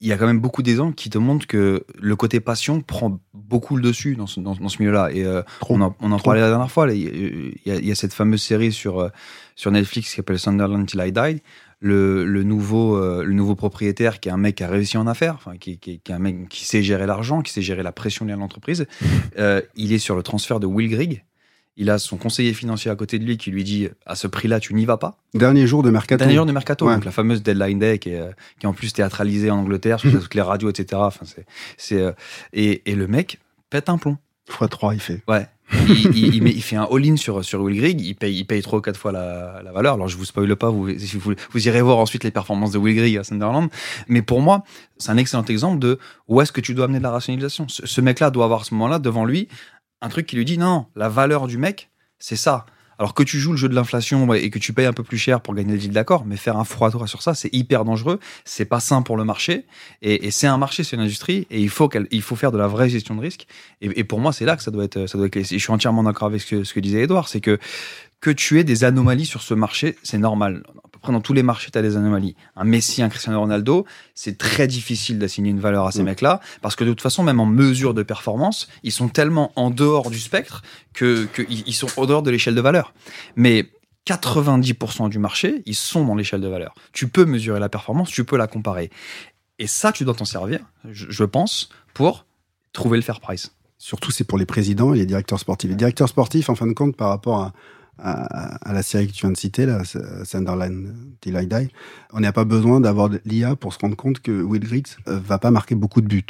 il 0.00 0.08
y 0.08 0.12
a 0.12 0.18
quand 0.18 0.26
même 0.26 0.40
beaucoup 0.40 0.62
d'exemples 0.62 0.96
qui 0.96 1.08
te 1.08 1.18
montrent 1.18 1.46
que 1.46 1.84
le 1.98 2.16
côté 2.16 2.40
passion 2.40 2.80
prend 2.82 3.20
beaucoup 3.32 3.76
le 3.76 3.82
dessus 3.82 4.16
dans 4.16 4.26
ce, 4.26 4.40
dans, 4.40 4.54
dans 4.54 4.68
ce 4.68 4.78
milieu-là. 4.82 5.10
Et 5.12 5.24
euh, 5.24 5.42
on 5.70 5.80
en, 5.80 5.94
on 6.00 6.10
en 6.12 6.18
parlait 6.18 6.40
la 6.40 6.50
dernière 6.50 6.70
fois. 6.70 6.86
là, 6.88 6.92
Il 6.94 7.54
y, 7.64 7.70
a, 7.70 7.76
il 7.76 7.86
y 7.86 7.92
a 7.92 7.94
cette 7.94 8.12
fameuse 8.12 8.42
série 8.42 8.72
sur, 8.72 8.98
euh, 8.98 9.08
sur 9.54 9.70
Netflix 9.70 10.10
qui 10.10 10.16
s'appelle 10.16 10.38
Sunderland 10.38 10.86
Till 10.86 11.00
I 11.00 11.12
Die. 11.12 11.42
Le, 11.86 12.24
le 12.24 12.44
nouveau, 12.44 12.96
euh, 12.96 13.22
le 13.24 13.34
nouveau 13.34 13.54
propriétaire 13.56 14.18
qui 14.18 14.30
est 14.30 14.32
un 14.32 14.38
mec 14.38 14.54
qui 14.56 14.64
a 14.64 14.68
réussi 14.68 14.96
en 14.96 15.06
affaires, 15.06 15.34
enfin, 15.34 15.58
qui, 15.58 15.76
qui, 15.78 16.00
qui 16.00 16.12
est 16.12 16.14
un 16.14 16.18
mec 16.18 16.48
qui 16.48 16.64
sait 16.64 16.82
gérer 16.82 17.06
l'argent, 17.06 17.42
qui 17.42 17.52
sait 17.52 17.60
gérer 17.60 17.82
la 17.82 17.92
pression 17.92 18.24
liée 18.24 18.32
à 18.32 18.36
l'entreprise. 18.36 18.86
Euh, 19.38 19.60
il 19.74 19.92
est 19.92 19.98
sur 19.98 20.14
le 20.16 20.22
transfert 20.22 20.60
de 20.60 20.66
Will 20.66 20.88
Grigg. 20.88 21.24
Il 21.76 21.90
a 21.90 21.98
son 21.98 22.16
conseiller 22.16 22.52
financier 22.54 22.88
à 22.90 22.94
côté 22.94 23.18
de 23.18 23.24
lui 23.24 23.36
qui 23.36 23.50
lui 23.50 23.64
dit 23.64 23.88
à 24.06 24.14
ce 24.14 24.28
prix-là, 24.28 24.60
tu 24.60 24.72
n'y 24.74 24.84
vas 24.86 24.96
pas. 24.96 25.18
Dernier 25.34 25.66
jour 25.66 25.82
de 25.82 25.90
mercato. 25.90 26.20
Dernier 26.20 26.36
jour 26.36 26.46
de 26.46 26.52
Mercato, 26.52 26.86
Ouais. 26.86 26.94
donc 26.94 27.04
la 27.04 27.10
fameuse 27.10 27.42
deadline 27.42 27.80
day 27.80 27.98
qui 27.98 28.10
est, 28.10 28.22
qui 28.60 28.64
est 28.64 28.68
en 28.68 28.72
plus 28.72 28.92
théâtralisée 28.92 29.50
en 29.50 29.58
Angleterre, 29.58 29.98
sur 29.98 30.10
toutes 30.22 30.34
les 30.34 30.40
radios, 30.40 30.70
etc. 30.70 31.02
Enfin, 31.04 31.26
c'est, 31.26 31.44
c'est, 31.76 32.00
euh, 32.00 32.12
et, 32.52 32.88
et 32.90 32.94
le 32.94 33.08
mec 33.08 33.40
pète 33.70 33.88
un 33.88 33.98
plomb. 33.98 34.16
Fois 34.48 34.68
3, 34.68 34.94
il 34.94 35.00
fait. 35.00 35.22
Ouais. 35.26 35.46
Il, 35.72 36.16
il- 36.36 36.46
il 36.48 36.62
fait 36.62 36.76
un 36.76 36.86
all-in 36.90 37.16
sur, 37.16 37.44
sur 37.44 37.60
Will 37.62 37.76
Grigg, 37.80 38.00
il 38.00 38.14
paye, 38.14 38.36
il 38.38 38.44
paye 38.44 38.62
3 38.62 38.78
ou 38.78 38.82
4 38.82 38.96
fois 38.98 39.12
la, 39.12 39.62
la 39.64 39.72
valeur. 39.72 39.94
Alors 39.94 40.08
je 40.08 40.16
vous 40.16 40.24
spoile 40.24 40.54
pas, 40.56 40.70
vous, 40.70 40.86
vous, 41.18 41.34
vous 41.52 41.68
irez 41.68 41.82
voir 41.82 41.98
ensuite 41.98 42.22
les 42.24 42.30
performances 42.30 42.72
de 42.72 42.78
Will 42.78 42.96
Grigg 42.96 43.16
à 43.18 43.24
Sunderland. 43.24 43.68
Mais 44.08 44.22
pour 44.22 44.40
moi, 44.40 44.62
c'est 44.98 45.10
un 45.10 45.16
excellent 45.16 45.44
exemple 45.44 45.78
de 45.78 45.98
où 46.28 46.40
est-ce 46.40 46.52
que 46.52 46.60
tu 46.60 46.74
dois 46.74 46.84
amener 46.84 46.98
de 46.98 47.02
la 47.04 47.10
rationalisation. 47.10 47.66
Ce, 47.68 47.86
ce 47.86 48.00
mec-là 48.00 48.30
doit 48.30 48.44
avoir 48.44 48.60
à 48.60 48.64
ce 48.64 48.74
moment-là 48.74 48.98
devant 48.98 49.24
lui 49.24 49.48
un 50.02 50.08
truc 50.10 50.26
qui 50.26 50.36
lui 50.36 50.44
dit 50.44 50.58
non, 50.58 50.86
la 50.96 51.08
valeur 51.08 51.46
du 51.46 51.56
mec, 51.58 51.90
c'est 52.18 52.36
ça. 52.36 52.66
Alors 53.04 53.12
que 53.12 53.22
tu 53.22 53.38
joues 53.38 53.50
le 53.50 53.58
jeu 53.58 53.68
de 53.68 53.74
l'inflation 53.74 54.32
et 54.32 54.48
que 54.48 54.58
tu 54.58 54.72
payes 54.72 54.86
un 54.86 54.94
peu 54.94 55.02
plus 55.02 55.18
cher 55.18 55.42
pour 55.42 55.54
gagner 55.54 55.72
le 55.72 55.78
deal 55.78 55.90
d'accord, 55.90 56.24
mais 56.24 56.38
faire 56.38 56.56
un 56.56 56.64
froid 56.64 56.88
droit 56.88 57.06
sur 57.06 57.20
ça, 57.20 57.34
c'est 57.34 57.52
hyper 57.52 57.84
dangereux, 57.84 58.18
c'est 58.46 58.64
pas 58.64 58.80
sain 58.80 59.02
pour 59.02 59.18
le 59.18 59.24
marché, 59.24 59.66
et, 60.00 60.30
c'est 60.30 60.46
un 60.46 60.56
marché, 60.56 60.84
c'est 60.84 60.96
une 60.96 61.02
industrie, 61.02 61.46
et 61.50 61.60
il 61.60 61.68
faut, 61.68 61.90
il 62.10 62.22
faut 62.22 62.34
faire 62.34 62.50
de 62.50 62.56
la 62.56 62.66
vraie 62.66 62.88
gestion 62.88 63.14
de 63.14 63.20
risque. 63.20 63.46
Et, 63.82 64.04
pour 64.04 64.20
moi, 64.20 64.32
c'est 64.32 64.46
là 64.46 64.56
que 64.56 64.62
ça 64.62 64.70
doit 64.70 64.84
être, 64.84 65.06
ça 65.06 65.18
doit 65.18 65.26
être. 65.26 65.36
Et 65.36 65.44
je 65.44 65.58
suis 65.58 65.70
entièrement 65.70 66.02
d'accord 66.02 66.28
avec 66.28 66.40
ce 66.40 66.46
que, 66.46 66.64
ce 66.64 66.72
que 66.72 66.80
disait 66.80 67.02
Edouard, 67.02 67.28
c'est 67.28 67.42
que 67.42 67.58
que 68.20 68.30
tu 68.30 68.58
aies 68.58 68.64
des 68.64 68.84
anomalies 68.84 69.26
sur 69.26 69.42
ce 69.42 69.54
marché, 69.54 69.96
c'est 70.02 70.18
normal. 70.18 70.62
À 70.84 70.88
peu 70.88 70.98
près 70.98 71.12
dans 71.12 71.20
tous 71.20 71.34
les 71.34 71.42
marchés, 71.42 71.70
tu 71.70 71.78
as 71.78 71.82
des 71.82 71.96
anomalies. 71.96 72.36
Un 72.56 72.64
Messi, 72.64 73.02
un 73.02 73.08
Cristiano 73.10 73.38
Ronaldo, 73.40 73.84
c'est 74.14 74.38
très 74.38 74.66
difficile 74.66 75.18
d'assigner 75.18 75.50
une 75.50 75.60
valeur 75.60 75.86
à 75.86 75.92
ces 75.92 76.02
Mm. 76.02 76.06
mecs-là, 76.06 76.40
parce 76.62 76.74
que 76.76 76.84
de 76.84 76.90
toute 76.90 77.02
façon, 77.02 77.22
même 77.22 77.40
en 77.40 77.46
mesure 77.46 77.92
de 77.92 78.02
performance, 78.02 78.68
ils 78.82 78.92
sont 78.92 79.08
tellement 79.08 79.52
en 79.56 79.70
dehors 79.70 80.10
du 80.10 80.18
spectre 80.18 80.62
que, 80.94 81.26
que 81.26 81.42
ils 81.50 81.64
ils 81.66 81.74
sont 81.74 81.88
en 81.96 82.06
dehors 82.06 82.22
de 82.22 82.30
l'échelle 82.30 82.54
de 82.54 82.60
valeur. 82.62 82.94
Mais 83.36 83.68
90% 84.06 85.08
du 85.08 85.18
marché, 85.18 85.62
ils 85.66 85.74
sont 85.74 86.04
dans 86.04 86.14
l'échelle 86.14 86.40
de 86.40 86.48
valeur. 86.48 86.74
Tu 86.92 87.08
peux 87.08 87.24
mesurer 87.24 87.60
la 87.60 87.68
performance, 87.68 88.10
tu 88.10 88.24
peux 88.24 88.36
la 88.36 88.46
comparer. 88.46 88.90
Et 89.58 89.66
ça, 89.66 89.92
tu 89.92 90.04
dois 90.04 90.14
t'en 90.14 90.24
servir, 90.24 90.60
je, 90.90 91.06
je 91.10 91.24
pense, 91.24 91.68
pour 91.94 92.26
trouver 92.72 92.96
le 92.98 93.02
fair 93.02 93.20
price. 93.20 93.54
Surtout, 93.78 94.10
c'est 94.10 94.24
pour 94.24 94.38
les 94.38 94.46
présidents 94.46 94.94
et 94.94 94.98
les 94.98 95.06
directeurs 95.06 95.38
sportifs. 95.38 95.70
Les 95.70 95.76
directeurs 95.76 96.08
sportifs, 96.08 96.48
en 96.48 96.54
fin 96.54 96.66
de 96.66 96.72
compte, 96.72 96.96
par 96.96 97.08
rapport 97.08 97.40
à, 97.40 97.52
à, 97.98 98.72
la 98.72 98.82
série 98.82 99.06
que 99.06 99.12
tu 99.12 99.20
viens 99.22 99.30
de 99.30 99.36
citer, 99.36 99.66
là, 99.66 99.82
Sunderland 100.24 100.94
Till 101.20 101.36
I 101.36 101.46
Die, 101.46 101.70
on 102.12 102.20
n'a 102.20 102.32
pas 102.32 102.44
besoin 102.44 102.80
d'avoir 102.80 103.10
l'IA 103.24 103.56
pour 103.56 103.72
se 103.72 103.78
rendre 103.78 103.96
compte 103.96 104.20
que 104.20 104.42
Will 104.42 104.62
Griggs 104.62 104.88
euh, 105.08 105.18
va 105.18 105.38
pas 105.38 105.50
marquer 105.50 105.74
beaucoup 105.74 106.00
de 106.00 106.06
buts. 106.06 106.24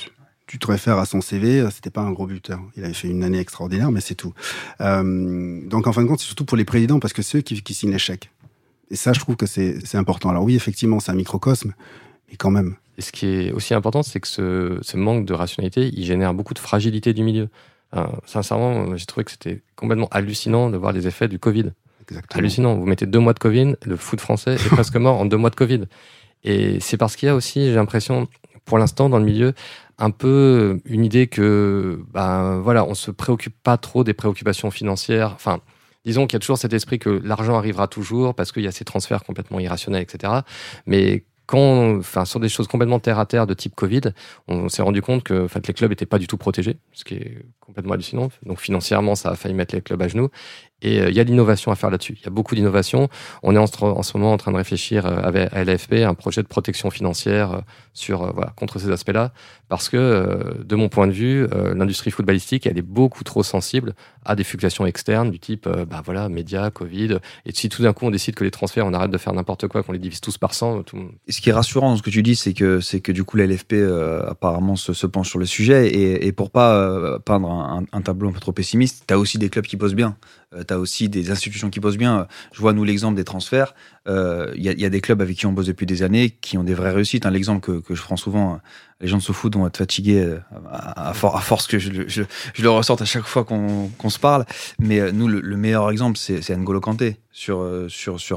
Tu 0.47 0.59
te 0.59 0.67
réfères 0.67 0.99
à 0.99 1.07
son 1.07 1.21
CV, 1.21 1.61
euh, 1.61 1.71
c'était 1.71 1.91
pas 1.91 2.03
un 2.03 2.13
gros 2.13 2.27
buteur. 2.27 2.61
Il 2.77 2.85
avait 2.85 2.93
fait 2.93 3.09
une 3.09 3.25
année 3.25 3.39
extraordinaire, 3.39 3.91
mais 3.91 4.01
c'est 4.01 4.15
tout. 4.15 4.35
Euh, 4.81 5.61
donc, 5.67 5.87
en 5.87 5.93
fin 5.93 6.03
de 6.03 6.07
compte, 6.07 6.21
c'est 6.21 6.27
surtout 6.27 6.45
pour 6.45 6.57
les 6.57 6.65
présidents 6.65 7.01
parce 7.01 7.15
que 7.15 7.23
c'est 7.23 7.39
eux 7.39 7.43
qui, 7.43 7.63
qui 7.63 7.75
signent 7.75 7.97
chèques. 7.99 8.31
Et 8.91 8.97
ça, 8.97 9.13
je 9.13 9.21
trouve 9.21 9.37
que 9.37 9.47
c'est 9.47 9.79
c'est 9.85 9.97
important. 9.97 10.29
Alors 10.29 10.45
oui, 10.45 10.55
effectivement, 10.55 11.01
c'est 11.01 11.11
un 11.11 11.17
microcosme, 11.17 11.73
mais 12.29 12.37
quand 12.37 12.51
même. 12.51 12.77
Et 12.99 13.03
ce 13.03 13.11
qui 13.11 13.27
est 13.27 13.53
aussi 13.53 13.75
important, 13.75 14.03
c'est 14.03 14.21
que 14.21 14.29
ce, 14.29 14.79
ce 14.83 14.97
manque 14.97 15.25
de 15.25 15.33
rationalité, 15.33 15.91
il 15.93 16.05
génère 16.05 16.35
beaucoup 16.35 16.55
de 16.55 16.59
fragilité 16.59 17.13
du 17.13 17.25
milieu. 17.25 17.49
Euh, 17.97 18.07
sincèrement, 18.27 18.97
j'ai 18.97 19.07
trouvé 19.07 19.25
que 19.25 19.31
c'était 19.31 19.63
complètement 19.77 20.09
hallucinant 20.11 20.71
de 20.71 20.77
voir 20.77 20.93
les 20.93 21.07
effets 21.07 21.29
du 21.29 21.39
Covid. 21.39 21.73
Exactement. 22.03 22.39
Hallucinant. 22.39 22.75
Vous 22.75 22.87
mettez 22.87 23.07
deux 23.07 23.19
mois 23.19 23.33
de 23.33 23.39
Covid, 23.39 23.77
le 23.85 23.97
foot 23.97 24.21
français 24.21 24.55
est 24.55 24.69
presque 24.69 24.97
mort 24.97 25.21
en 25.21 25.27
deux 25.27 25.37
mois 25.37 25.51
de 25.51 25.57
Covid. 25.57 25.83
Et 26.43 26.79
c'est 26.81 26.97
parce 26.97 27.17
qu'il 27.17 27.27
y 27.27 27.31
a 27.31 27.35
aussi, 27.35 27.67
j'ai 27.67 27.75
l'impression, 27.75 28.29
pour 28.65 28.79
l'instant, 28.79 29.09
dans 29.09 29.19
le 29.19 29.25
milieu, 29.25 29.55
un 29.99 30.11
peu 30.11 30.81
une 30.85 31.05
idée 31.05 31.27
que, 31.27 32.01
ben 32.13 32.59
voilà, 32.59 32.85
on 32.85 32.95
se 32.95 33.11
préoccupe 33.11 33.55
pas 33.63 33.79
trop 33.79 34.05
des 34.05 34.13
préoccupations 34.13 34.71
financières. 34.71 35.33
Enfin, 35.35 35.61
disons 36.05 36.27
qu'il 36.27 36.35
y 36.35 36.37
a 36.37 36.41
toujours 36.41 36.59
cet 36.59 36.73
esprit 36.73 36.99
que 36.99 37.09
l'argent 37.09 37.57
arrivera 37.57 37.89
toujours 37.89 38.35
parce 38.35 38.53
qu'il 38.53 38.63
y 38.63 38.67
a 38.67 38.73
ces 38.73 38.85
transferts 38.85 39.25
complètement 39.25 39.61
irrationnels, 39.61 40.03
etc. 40.03 40.33
Mais 40.87 41.25
quand, 41.47 41.99
enfin, 41.99 42.25
sur 42.25 42.41
des 42.41 42.49
choses 42.49 42.69
complètement 42.69 42.99
terre 42.99 43.19
à 43.19 43.27
terre 43.27 43.47
de 43.47 43.55
type 43.55 43.75
Covid, 43.75 44.01
on 44.49 44.69
s'est 44.69 44.83
rendu 44.83 45.03
compte 45.03 45.23
que, 45.23 45.45
en 45.45 45.49
les 45.67 45.75
clubs 45.75 45.91
n'étaient 45.91 46.07
pas 46.07 46.19
du 46.19 46.27
tout 46.27 46.37
protégés, 46.37 46.79
ce 46.93 47.05
qui 47.05 47.15
est 47.15 47.47
complètement 47.61 47.95
hallucinant. 47.95 48.31
Donc 48.45 48.61
financièrement, 48.61 49.15
ça 49.15 49.31
a 49.31 49.35
failli 49.37 49.55
mettre 49.55 49.75
les 49.75 49.83
clubs 49.83 50.01
à 50.01 50.09
genoux. 50.09 50.31
Et 50.83 51.01
euh, 51.01 51.09
il 51.11 51.17
y 51.17 51.21
a 51.21 51.25
de 51.25 51.31
l'innovation 51.31 51.71
à 51.73 51.77
faire 51.77 51.91
là-dessus. 51.91 52.17
Il 52.21 52.25
y 52.25 52.29
a 52.29 52.31
beaucoup 52.31 52.55
d'innovation. 52.55 53.09
On 53.43 53.55
est 53.55 53.59
en, 53.59 53.67
ce- 53.67 53.83
en 53.83 54.03
ce 54.03 54.17
moment 54.17 54.33
en 54.33 54.37
train 54.37 54.53
de 54.53 54.57
réfléchir 54.57 55.07
euh, 55.07 55.17
avec 55.23 55.49
à 55.53 55.65
LFP 55.65 56.05
un 56.05 56.15
projet 56.15 56.43
de 56.43 56.47
protection 56.49 56.91
financière 56.91 57.53
euh, 57.53 57.61
sur 57.95 58.35
contre 58.57 58.79
ces 58.81 58.91
aspects-là, 58.91 59.33
parce 59.69 59.89
que 59.89 60.63
de 60.65 60.75
mon 60.77 60.89
point 60.89 61.07
de 61.07 61.13
vue, 61.13 61.47
l'industrie 61.77 62.11
footballistique 62.11 62.67
elle 62.67 62.77
est 62.77 62.83
beaucoup 62.83 63.23
trop 63.23 63.45
sensible 63.45 63.95
à 64.25 64.35
des 64.35 64.43
fluctuations 64.43 64.85
externes 64.85 65.31
du 65.31 65.39
type 65.39 65.69
bah 65.69 66.03
voilà 66.05 66.29
médias, 66.29 66.71
Covid. 66.71 67.19
Et 67.47 67.53
si 67.55 67.69
tout 67.69 67.83
d'un 67.83 67.93
coup 67.93 68.05
on 68.07 68.11
décide 68.11 68.35
que 68.35 68.43
les 68.43 68.51
transferts 68.51 68.85
on 68.85 68.93
arrête 68.95 69.13
de 69.13 69.19
faire 69.19 69.33
n'importe 69.33 69.69
quoi, 69.69 69.85
qu'on 69.85 69.93
les 69.93 70.01
divise 70.01 70.21
tous 70.21 70.39
par 70.39 70.55
100, 70.55 70.83
tout 70.83 70.97
le 70.97 71.03
monde- 71.03 71.13
Et 71.29 71.33
ce 71.33 71.41
qui 71.41 71.51
est 71.51 71.53
rassurant 71.53 71.91
dans 71.91 71.97
ce 71.97 72.03
que 72.03 72.11
tu 72.11 72.25
dis, 72.25 72.35
c'est 72.35 72.53
que, 72.53 72.81
que 72.99 73.13
du 73.13 73.23
coup, 73.23 73.37
la 73.37 73.45
LFP 73.47 73.75
euh, 73.75 74.29
apparemment 74.29 74.75
se, 74.75 75.07
penche 75.07 75.29
sur 75.31 75.39
le 75.39 75.47
sujet. 75.47 75.87
Et, 75.89 76.27
et 76.27 76.33
pour 76.33 76.51
pas 76.51 77.21
peindre 77.21 77.49
un, 77.49 77.85
un 77.93 78.01
tableau 78.03 78.31
un 78.31 78.33
peu 78.33 78.41
trop 78.41 78.53
pessimiste, 78.53 79.05
tu 79.07 79.15
as 79.15 79.19
aussi 79.21 79.39
des 79.39 79.51
clubs 79.51 79.65
qui 79.67 79.77
bossent 79.77 79.95
bien. 79.95 80.17
Tu 80.67 80.73
as 80.75 80.79
aussi 80.79 81.09
des 81.09 81.31
institutions 81.31 81.71
qui 81.71 81.81
bossent 81.81 81.97
bien. 81.97 82.27
Je 82.53 82.61
vois, 82.61 82.73
nous, 82.73 82.85
l'exemple 82.85 83.17
des 83.17 83.25
transferts. 83.25 83.75
Euh, 84.07 84.53
Il 84.57 84.65
il 84.67 84.81
y 84.81 84.85
a 84.85 84.91
des 84.91 85.01
clubs 85.01 85.21
avec 85.23 85.37
qui 85.37 85.47
on 85.47 85.53
bosse 85.53 85.67
depuis 85.67 85.87
des 85.87 86.03
années 86.03 86.31
qui 86.31 86.59
ont 86.59 86.65
des 86.65 86.75
vraies 86.75 86.93
réussites. 86.93 87.25
Hein, 87.27 87.31
L'exemple 87.31 87.83
que, 87.83 87.95
je 87.95 88.03
prends 88.03 88.17
souvent, 88.17 88.55
euh, 88.55 88.57
les 89.01 89.09
gens 89.09 89.17
de 89.17 89.23
SoFoot 89.23 89.55
vont 89.57 89.67
être 89.67 89.77
fatigués 89.79 90.23
euh, 90.23 90.39
à, 90.71 91.11
à, 91.11 91.15
for- 91.15 91.37
à 91.37 91.41
force 91.41 91.67
que 91.67 91.79
je, 91.79 91.91
je, 92.07 92.23
le 92.63 92.71
ressorte 92.71 93.01
à 93.03 93.07
chaque 93.07 93.25
fois 93.25 93.45
qu'on 93.45 94.11
se 94.11 94.19
parle. 94.19 94.45
Mais 94.79 95.01
euh, 95.01 95.11
nous, 95.13 95.27
le, 95.29 95.41
le 95.41 95.57
meilleur 95.57 95.91
exemple, 95.91 96.19
c'est 96.19 96.49
N'Golo 96.51 96.81
Kanté 96.81 97.17
sur, 97.33 97.61
euh, 97.61 97.89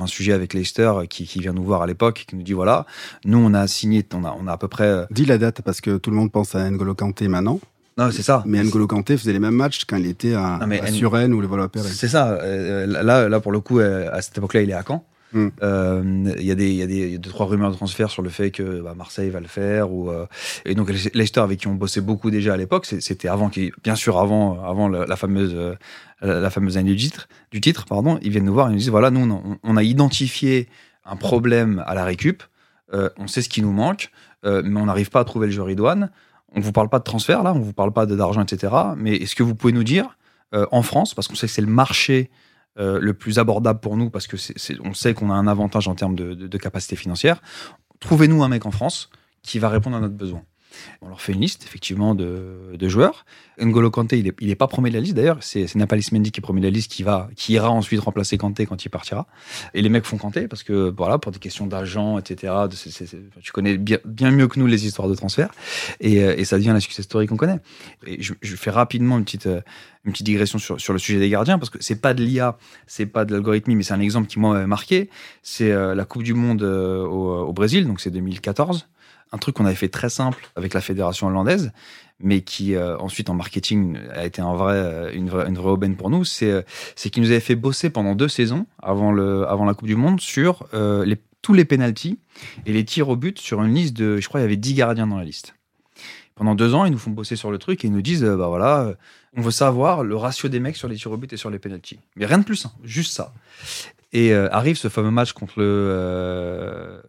un 0.01 0.08
sujet 0.08 0.32
avec 0.34 0.53
Leicester 0.53 0.91
euh, 0.95 1.06
qui, 1.06 1.25
vient 1.39 1.53
nous 1.53 1.63
voir 1.63 1.82
à 1.82 1.88
l'époque, 1.88 2.25
qui 2.27 2.36
nous 2.36 2.43
dit 2.43 2.53
voilà, 2.53 2.86
nous, 3.25 3.38
on 3.38 3.53
a 3.53 3.67
signé, 3.67 4.06
on 4.13 4.23
a, 4.23 4.36
on 4.39 4.47
a 4.47 4.53
à 4.53 4.58
peu 4.58 4.67
près. 4.69 4.86
euh, 4.88 5.06
Dis 5.12 5.25
la 5.25 5.38
date 5.38 5.62
parce 5.62 5.82
que 5.82 5.97
tout 5.97 6.10
le 6.12 6.15
monde 6.15 6.32
pense 6.32 6.56
à 6.56 6.69
N'Golo 6.69 6.95
Kanté 6.95 7.27
maintenant. 7.27 7.60
Non, 7.97 8.10
c'est 8.12 8.21
ça. 8.23 8.43
Mais 8.45 8.63
N'Golo 8.63 8.86
Kanté 8.88 9.17
faisait 9.17 9.33
les 9.33 9.39
mêmes 9.39 9.55
matchs 9.55 9.86
quand 9.86 9.97
il 9.97 10.05
était 10.07 10.33
à, 10.33 10.60
Non, 10.62 10.69
à 10.71 10.75
N- 10.88 10.93
Suresnes 10.93 11.33
ou 11.33 11.41
le 11.41 11.47
Valois-Perret. 11.47 11.89
C'est 11.89 12.07
ça. 12.07 12.31
euh, 12.33 12.86
là, 12.86 13.27
là, 13.27 13.39
pour 13.39 13.51
le 13.51 13.60
coup, 13.60 13.79
euh, 13.79 14.10
à 14.13 14.21
cette 14.21 14.38
époque-là, 14.38 14.62
il 14.62 14.69
est 14.69 14.73
à 14.73 14.83
Caen. 14.88 15.03
Mm. 15.33 15.47
Euh, 15.62 16.33
Il 16.38 16.45
y, 16.45 16.51
a 16.51 16.55
des- 16.55 16.69
il 16.69 16.75
y 16.75 16.81
a 16.81 16.88
des 16.88 17.17
deux 17.17 17.29
trois 17.29 17.47
rumeurs 17.47 17.69
de 17.71 17.75
transfert 17.75 18.10
sur 18.10 18.21
le 18.21 18.29
fait 18.29 18.49
que 18.49 18.81
bah, 18.81 18.93
Marseille 18.95 19.29
va 19.29 19.41
le 19.41 19.47
faire 19.47 19.91
ou 19.91 20.10
euh, 20.10 20.25
et 20.63 20.73
donc 20.73 20.88
Le- 20.89 20.95
Leicester 21.13 21.41
avec 21.41 21.60
qui 21.60 21.67
on 21.67 21.73
bossait 21.75 21.99
beaucoup 21.99 22.31
déjà 22.31 22.53
à 22.53 22.57
l'époque 22.57 22.86
c'était 22.86 23.27
avant 23.27 23.51
bien 23.83 23.95
sûr 23.95 24.17
avant 24.19 24.63
avant 24.63 24.88
la, 24.88 25.05
la 25.05 25.15
fameuse 25.17 25.51
euh, 25.53 25.75
la, 26.21 26.39
la 26.39 26.49
fameuse 26.49 26.77
année 26.77 26.91
du 26.91 26.95
titre 26.95 27.27
du 27.51 27.60
titre 27.60 27.83
pardon 27.89 28.17
ils 28.21 28.31
viennent 28.31 28.45
nous 28.45 28.53
voir 28.53 28.69
et 28.69 28.71
nous 28.71 28.77
disent 28.77 28.88
voilà 28.89 29.10
nous 29.12 29.29
on, 29.29 29.57
on 29.62 29.75
a 29.75 29.83
identifié 29.83 30.69
un 31.05 31.17
problème 31.17 31.83
à 31.86 31.93
la 31.93 32.05
récup 32.05 32.41
euh, 32.93 33.10
on 33.17 33.27
sait 33.27 33.41
ce 33.41 33.49
qui 33.49 33.62
nous 33.62 33.73
manque, 33.73 34.12
euh, 34.45 34.62
mais 34.63 34.79
on 34.79 34.86
n'arrive 34.86 35.10
pas 35.10 35.19
à 35.19 35.25
trouver 35.25 35.47
le 35.47 35.51
joueur 35.51 35.69
idoine. 35.69 36.10
On 36.55 36.60
ne 36.60 36.63
vous 36.63 36.71
parle 36.71 36.89
pas 36.89 36.99
de 36.99 37.03
transfert, 37.03 37.43
là, 37.43 37.53
on 37.53 37.60
ne 37.60 37.63
vous 37.63 37.73
parle 37.73 37.91
pas 37.91 38.05
d'argent, 38.05 38.41
etc. 38.41 38.73
Mais 38.97 39.15
est-ce 39.15 39.36
que 39.36 39.43
vous 39.43 39.55
pouvez 39.55 39.73
nous 39.73 39.83
dire, 39.83 40.17
euh, 40.53 40.65
en 40.71 40.81
France, 40.81 41.13
parce 41.13 41.27
qu'on 41.27 41.36
sait 41.36 41.47
que 41.47 41.53
c'est 41.53 41.62
le 41.62 41.67
marché 41.67 42.29
euh, 42.79 42.99
le 43.01 43.13
plus 43.15 43.39
abordable 43.39 43.79
pour 43.79 43.97
nous, 43.97 44.10
parce 44.12 44.27
que 44.27 44.38
c'est- 44.38 44.77
on 44.83 44.93
sait 44.93 45.13
qu'on 45.15 45.31
a 45.31 45.33
un 45.33 45.47
avantage 45.47 45.88
en 45.88 45.95
termes 45.95 46.15
de 46.15 46.57
capacité 46.60 46.95
financière, 46.95 47.41
trouvez-nous 47.99 48.43
un 48.43 48.49
mec 48.49 48.65
en 48.67 48.71
France 48.71 49.10
qui 49.41 49.57
va 49.60 49.67
répondre 49.69 49.97
à 49.97 49.99
notre 49.99 50.13
besoin. 50.15 50.43
On 51.01 51.10
leur 51.10 51.21
fait 51.21 51.34
une 51.34 51.41
liste, 51.41 51.63
effectivement, 51.63 52.15
de, 52.15 52.77
joueurs. 52.88 53.25
N'Golo 53.60 53.89
Kanté, 53.89 54.23
il 54.39 54.47
n'est 54.47 54.56
pas 54.56 54.67
premier 54.67 54.89
de 54.89 54.95
la 54.95 55.01
liste, 55.01 55.15
d'ailleurs. 55.15 55.38
C'est 55.41 55.73
Napalis 55.75 56.10
Mendy 56.12 56.32
qui 56.32 56.39
est 56.39 56.41
premier 56.41 56.62
de 56.62 56.65
la 56.65 56.71
liste, 56.71 56.91
qui, 56.91 57.53
ira 57.53 57.69
ensuite 57.69 57.99
remplacer 57.99 58.38
Kanté 58.38 58.65
quand 58.65 58.84
il 58.86 58.89
partira. 58.89 59.27
Et 59.73 59.82
les 59.82 59.89
mecs 59.89 60.06
font 60.06 60.17
Kanté, 60.17 60.47
parce 60.47 60.63
que, 60.63 60.93
voilà, 60.95 61.17
pour 61.17 61.32
des 61.32 61.39
questions 61.39 61.67
d'argent, 61.67 62.17
etc., 62.17 62.53
tu 63.41 63.51
connais 63.51 63.77
bien, 63.77 63.99
mieux 64.32 64.47
que 64.47 64.60
nous 64.60 64.67
les 64.67 64.86
histoires 64.86 65.08
de 65.08 65.15
transfert. 65.15 65.49
Et, 65.99 66.23
euh, 66.23 66.36
et 66.38 66.45
ça 66.45 66.58
devient 66.58 66.73
la 66.73 66.80
success 66.80 67.06
story 67.06 67.27
qu'on 67.27 67.38
connaît. 67.38 67.60
Et 68.06 68.21
je, 68.21 68.56
fais 68.56 68.71
rapidement 68.71 69.17
une 69.17 69.23
petite, 69.23 69.47
euh, 69.47 69.62
digression 70.21 70.58
sur, 70.60 70.93
le 70.93 70.99
sujet 70.99 71.19
des 71.19 71.30
gardiens, 71.30 71.60
parce 71.60 71.69
que 71.69 71.77
c'est 71.82 72.01
pas 72.01 72.13
de 72.13 72.23
l'IA, 72.23 72.58
c'est 72.86 73.06
pas 73.06 73.25
de 73.25 73.34
l'algorithmie, 73.34 73.75
mais 73.75 73.84
c'est 73.84 73.93
un 73.93 73.99
exemple 73.99 74.27
qui 74.27 74.39
m'a 74.39 74.65
marqué. 74.65 75.10
C'est 75.43 75.71
euh, 75.71 75.95
la 75.95 76.06
Coupe 76.06 76.23
du 76.23 76.34
Monde 76.34 76.63
au 76.63 77.53
Brésil, 77.53 77.86
donc 77.86 77.99
c'est 77.99 78.12
2014 78.12 78.88
un 79.31 79.37
truc 79.37 79.55
qu'on 79.55 79.65
avait 79.65 79.75
fait 79.75 79.89
très 79.89 80.09
simple 80.09 80.49
avec 80.55 80.73
la 80.73 80.81
fédération 80.81 81.27
hollandaise, 81.27 81.71
mais 82.19 82.41
qui 82.41 82.75
euh, 82.75 82.97
ensuite 82.97 83.29
en 83.29 83.33
marketing 83.33 83.97
a 84.13 84.25
été 84.25 84.41
un 84.41 84.53
vrai, 84.55 84.75
euh, 84.75 85.11
une, 85.13 85.29
vraie, 85.29 85.47
une 85.47 85.55
vraie 85.55 85.71
aubaine 85.71 85.95
pour 85.95 86.09
nous, 86.09 86.23
c'est 86.23 86.51
euh, 86.51 86.61
c'est 86.95 87.09
qu'ils 87.09 87.23
nous 87.23 87.31
avaient 87.31 87.39
fait 87.39 87.55
bosser 87.55 87.89
pendant 87.89 88.15
deux 88.15 88.27
saisons 88.27 88.65
avant, 88.81 89.11
le, 89.11 89.47
avant 89.47 89.65
la 89.65 89.73
Coupe 89.73 89.87
du 89.87 89.95
Monde 89.95 90.19
sur 90.19 90.67
tous 91.43 91.53
les 91.53 91.65
pénalties 91.65 92.19
et 92.65 92.73
les 92.73 92.83
tirs 92.83 93.09
au 93.09 93.15
but 93.15 93.39
sur 93.39 93.63
une 93.63 93.73
liste 93.73 93.95
de, 93.95 94.17
je 94.17 94.27
crois, 94.27 94.39
il 94.39 94.43
y 94.43 94.45
avait 94.45 94.57
10 94.57 94.73
gardiens 94.73 95.07
dans 95.07 95.17
la 95.17 95.23
liste. 95.23 95.53
Pendant 96.35 96.55
deux 96.55 96.73
ans, 96.73 96.85
ils 96.85 96.91
nous 96.91 96.97
font 96.97 97.11
bosser 97.11 97.35
sur 97.35 97.51
le 97.51 97.57
truc 97.57 97.83
et 97.83 97.87
ils 97.87 97.93
nous 97.93 98.01
disent, 98.01 98.23
bah 98.23 98.47
voilà, 98.47 98.93
on 99.35 99.41
veut 99.41 99.51
savoir 99.51 100.03
le 100.03 100.15
ratio 100.15 100.49
des 100.49 100.59
mecs 100.59 100.75
sur 100.75 100.87
les 100.87 100.95
tirs 100.95 101.11
au 101.11 101.17
but 101.17 101.31
et 101.31 101.37
sur 101.37 101.49
les 101.49 101.57
pénalties. 101.57 101.99
Mais 102.15 102.25
rien 102.25 102.39
de 102.39 102.43
plus, 102.43 102.65
hein, 102.65 102.71
juste 102.83 103.13
ça. 103.13 103.33
Et 104.11 104.33
arrive 104.33 104.77
ce 104.77 104.89
fameux 104.89 105.11
match 105.11 105.31
contre 105.33 105.59
le. 105.59 107.01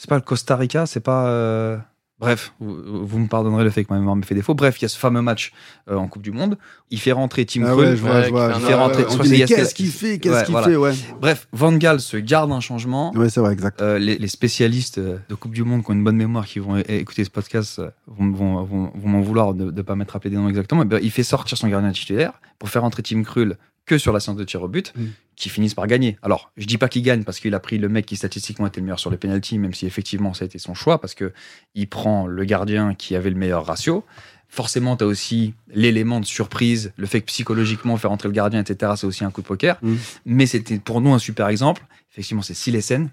C'est 0.00 0.08
pas 0.08 0.16
le 0.16 0.22
Costa 0.22 0.56
Rica, 0.56 0.86
c'est 0.86 1.00
pas. 1.00 1.26
euh, 1.28 1.76
Bref, 2.18 2.52
vous, 2.60 3.06
vous 3.06 3.18
me 3.18 3.28
pardonnerez 3.28 3.64
le 3.64 3.70
fait 3.70 3.82
que 3.84 3.90
ma 3.92 3.98
mémoire 3.98 4.14
me 4.16 4.22
fait 4.22 4.34
défaut. 4.34 4.52
Bref, 4.54 4.78
il 4.78 4.82
y 4.82 4.84
a 4.84 4.88
ce 4.88 4.98
fameux 4.98 5.22
match 5.22 5.52
euh, 5.90 5.96
en 5.96 6.06
Coupe 6.06 6.20
du 6.20 6.32
Monde. 6.32 6.58
Il 6.90 7.00
fait 7.00 7.12
rentrer 7.12 7.46
Tim 7.46 7.62
Ah 7.66 7.74
ouais, 7.74 7.94
vois, 7.94 8.28
vois. 8.28 8.52
je 8.52 8.58
fait 8.60 8.66
ouais, 8.66 8.74
rentrer- 8.74 9.04
Qu'est-ce 9.46 9.74
qu'il 9.74 9.88
fait 9.88 10.18
Qu'est-ce 10.18 10.34
Ouais, 10.34 10.44
qu'il 10.44 10.52
voilà. 10.52 10.66
fait 10.68 10.76
Ouais, 10.76 10.92
Bref, 11.18 11.48
Van 11.52 11.72
Gaal 11.72 11.98
se 12.00 12.18
garde 12.18 12.52
un 12.52 12.60
changement. 12.60 13.10
ouais 13.16 13.30
c'est 13.30 13.40
vrai, 13.40 13.54
exact. 13.54 13.80
Euh, 13.80 13.98
les, 13.98 14.18
les 14.18 14.28
spécialistes 14.28 14.98
de 15.00 15.34
Coupe 15.34 15.52
du 15.52 15.64
Monde 15.64 15.82
qui 15.82 15.90
ont 15.90 15.94
une 15.94 16.04
bonne 16.04 16.16
mémoire, 16.16 16.44
qui 16.46 16.58
vont 16.58 16.76
écouter 16.76 17.24
ce 17.24 17.30
podcast, 17.30 17.80
vont, 18.06 18.30
vont, 18.32 18.64
vont, 18.64 18.92
vont 18.94 19.08
m'en 19.08 19.20
vouloir 19.22 19.54
de 19.54 19.70
ne 19.70 19.82
pas 19.82 19.94
m'être 19.96 20.10
rappelé 20.10 20.28
des 20.30 20.36
noms 20.36 20.48
exactement. 20.50 20.82
Eh 20.82 20.86
ben, 20.86 21.00
il 21.02 21.10
fait 21.10 21.22
sortir 21.22 21.56
son 21.56 21.68
gardien 21.68 21.90
titulaire 21.92 22.32
pour 22.58 22.68
faire 22.68 22.84
entrer 22.84 23.02
Tim 23.02 23.22
Krul 23.22 23.56
que 23.86 23.98
sur 23.98 24.12
la 24.12 24.20
séance 24.20 24.36
de 24.36 24.44
tir 24.44 24.62
au 24.62 24.68
but, 24.68 24.92
Mm. 24.96 25.06
qui 25.36 25.48
finissent 25.48 25.74
par 25.74 25.86
gagner. 25.86 26.18
Alors, 26.22 26.52
je 26.56 26.66
dis 26.66 26.76
pas 26.78 26.88
qu'il 26.88 27.02
gagne 27.02 27.24
parce 27.24 27.40
qu'il 27.40 27.54
a 27.54 27.60
pris 27.60 27.78
le 27.78 27.88
mec 27.88 28.06
qui 28.06 28.16
statistiquement 28.16 28.66
était 28.66 28.80
le 28.80 28.84
meilleur 28.84 29.00
sur 29.00 29.10
les 29.10 29.16
pénalties, 29.16 29.58
même 29.58 29.72
si 29.74 29.86
effectivement 29.86 30.34
ça 30.34 30.44
a 30.44 30.46
été 30.46 30.58
son 30.58 30.74
choix, 30.74 31.00
parce 31.00 31.14
que 31.14 31.32
il 31.74 31.88
prend 31.88 32.26
le 32.26 32.44
gardien 32.44 32.94
qui 32.94 33.16
avait 33.16 33.30
le 33.30 33.36
meilleur 33.36 33.64
ratio. 33.64 34.04
Forcément, 34.48 34.96
tu 34.96 35.04
as 35.04 35.06
aussi 35.06 35.54
l'élément 35.68 36.20
de 36.20 36.26
surprise, 36.26 36.92
le 36.96 37.06
fait 37.06 37.20
que 37.20 37.26
psychologiquement 37.26 37.96
faire 37.96 38.10
entrer 38.12 38.28
le 38.28 38.34
gardien, 38.34 38.60
etc., 38.60 38.92
c'est 38.96 39.06
aussi 39.06 39.24
un 39.24 39.30
coup 39.30 39.42
de 39.42 39.46
poker. 39.46 39.78
Mm. 39.80 39.94
Mais 40.26 40.46
c'était 40.46 40.78
pour 40.78 41.00
nous 41.00 41.12
un 41.12 41.18
super 41.18 41.48
exemple. 41.48 41.86
Effectivement, 42.12 42.42
c'est 42.42 42.54
Silesen. 42.54 43.10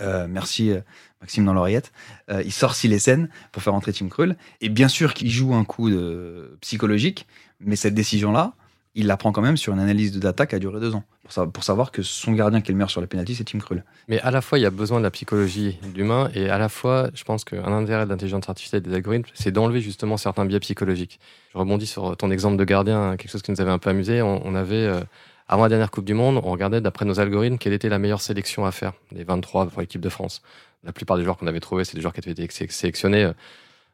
Euh, 0.00 0.26
merci 0.28 0.70
euh, 0.72 0.80
Maxime 1.20 1.44
dans 1.44 1.54
l'oreillette. 1.54 1.92
Euh, 2.30 2.42
il 2.44 2.52
sort 2.52 2.74
Silesen 2.74 3.28
pour 3.52 3.62
faire 3.62 3.74
entrer 3.74 3.92
Tim 3.92 4.08
Krul. 4.08 4.36
Et 4.60 4.68
bien 4.68 4.88
sûr 4.88 5.14
qu'il 5.14 5.30
joue 5.30 5.54
un 5.54 5.64
coup 5.64 5.90
de 5.90 6.56
psychologique, 6.60 7.26
mais 7.60 7.76
cette 7.76 7.94
décision-là, 7.94 8.54
il 8.96 9.06
la 9.06 9.16
prend 9.16 9.30
quand 9.30 9.42
même 9.42 9.56
sur 9.56 9.72
une 9.72 9.78
analyse 9.78 10.10
de 10.10 10.18
data 10.18 10.46
qui 10.46 10.54
a 10.54 10.58
duré 10.58 10.80
deux 10.80 10.94
ans. 10.94 11.04
Pour, 11.22 11.32
sa- 11.32 11.46
pour 11.46 11.62
savoir 11.62 11.92
que 11.92 12.02
son 12.02 12.32
gardien 12.32 12.60
qui 12.60 12.70
est 12.70 12.72
le 12.72 12.78
meilleur 12.78 12.90
sur 12.90 13.00
les 13.00 13.06
pénalties, 13.06 13.34
c'est 13.36 13.44
Tim 13.44 13.58
Krul. 13.58 13.84
Mais 14.08 14.18
à 14.20 14.30
la 14.30 14.40
fois, 14.40 14.58
il 14.58 14.62
y 14.62 14.66
a 14.66 14.70
besoin 14.70 14.98
de 14.98 15.02
la 15.04 15.10
psychologie 15.10 15.78
de 15.94 16.36
et 16.38 16.48
à 16.50 16.58
la 16.58 16.68
fois, 16.68 17.10
je 17.14 17.22
pense 17.22 17.44
qu'un 17.44 17.62
intérêt 17.72 18.04
de 18.06 18.10
l'intelligence 18.10 18.48
artificielle 18.48 18.82
et 18.84 18.88
des 18.88 18.94
algorithmes, 18.94 19.28
c'est 19.34 19.52
d'enlever 19.52 19.80
justement 19.80 20.16
certains 20.16 20.44
biais 20.46 20.60
psychologiques. 20.60 21.20
Je 21.52 21.58
rebondis 21.58 21.86
sur 21.86 22.16
ton 22.16 22.30
exemple 22.30 22.56
de 22.56 22.64
gardien, 22.64 23.10
hein, 23.10 23.16
quelque 23.16 23.30
chose 23.30 23.42
qui 23.42 23.50
nous 23.50 23.60
avait 23.60 23.70
un 23.70 23.78
peu 23.78 23.90
amusé. 23.90 24.22
On, 24.22 24.54
avait, 24.54 24.74
euh, 24.76 25.00
avant 25.48 25.64
la 25.64 25.68
dernière 25.68 25.90
Coupe 25.90 26.04
du 26.06 26.14
Monde, 26.14 26.40
on 26.42 26.50
regardait 26.50 26.80
d'après 26.80 27.04
nos 27.04 27.20
algorithmes 27.20 27.58
quelle 27.58 27.72
était 27.74 27.88
la 27.90 27.98
meilleure 27.98 28.20
sélection 28.22 28.64
à 28.64 28.72
faire, 28.72 28.92
des 29.12 29.24
23 29.24 29.66
pour 29.66 29.80
l'équipe 29.80 30.00
de 30.00 30.08
France. 30.08 30.42
La 30.84 30.92
plupart 30.92 31.16
des 31.18 31.24
joueurs 31.24 31.36
qu'on 31.36 31.46
avait 31.48 31.60
trouvés, 31.60 31.84
c'est 31.84 31.96
des 31.96 32.00
joueurs 32.00 32.12
qui 32.14 32.20
avaient 32.20 32.30
été 32.30 32.46
sé- 32.50 32.68
sélectionnés. 32.70 33.30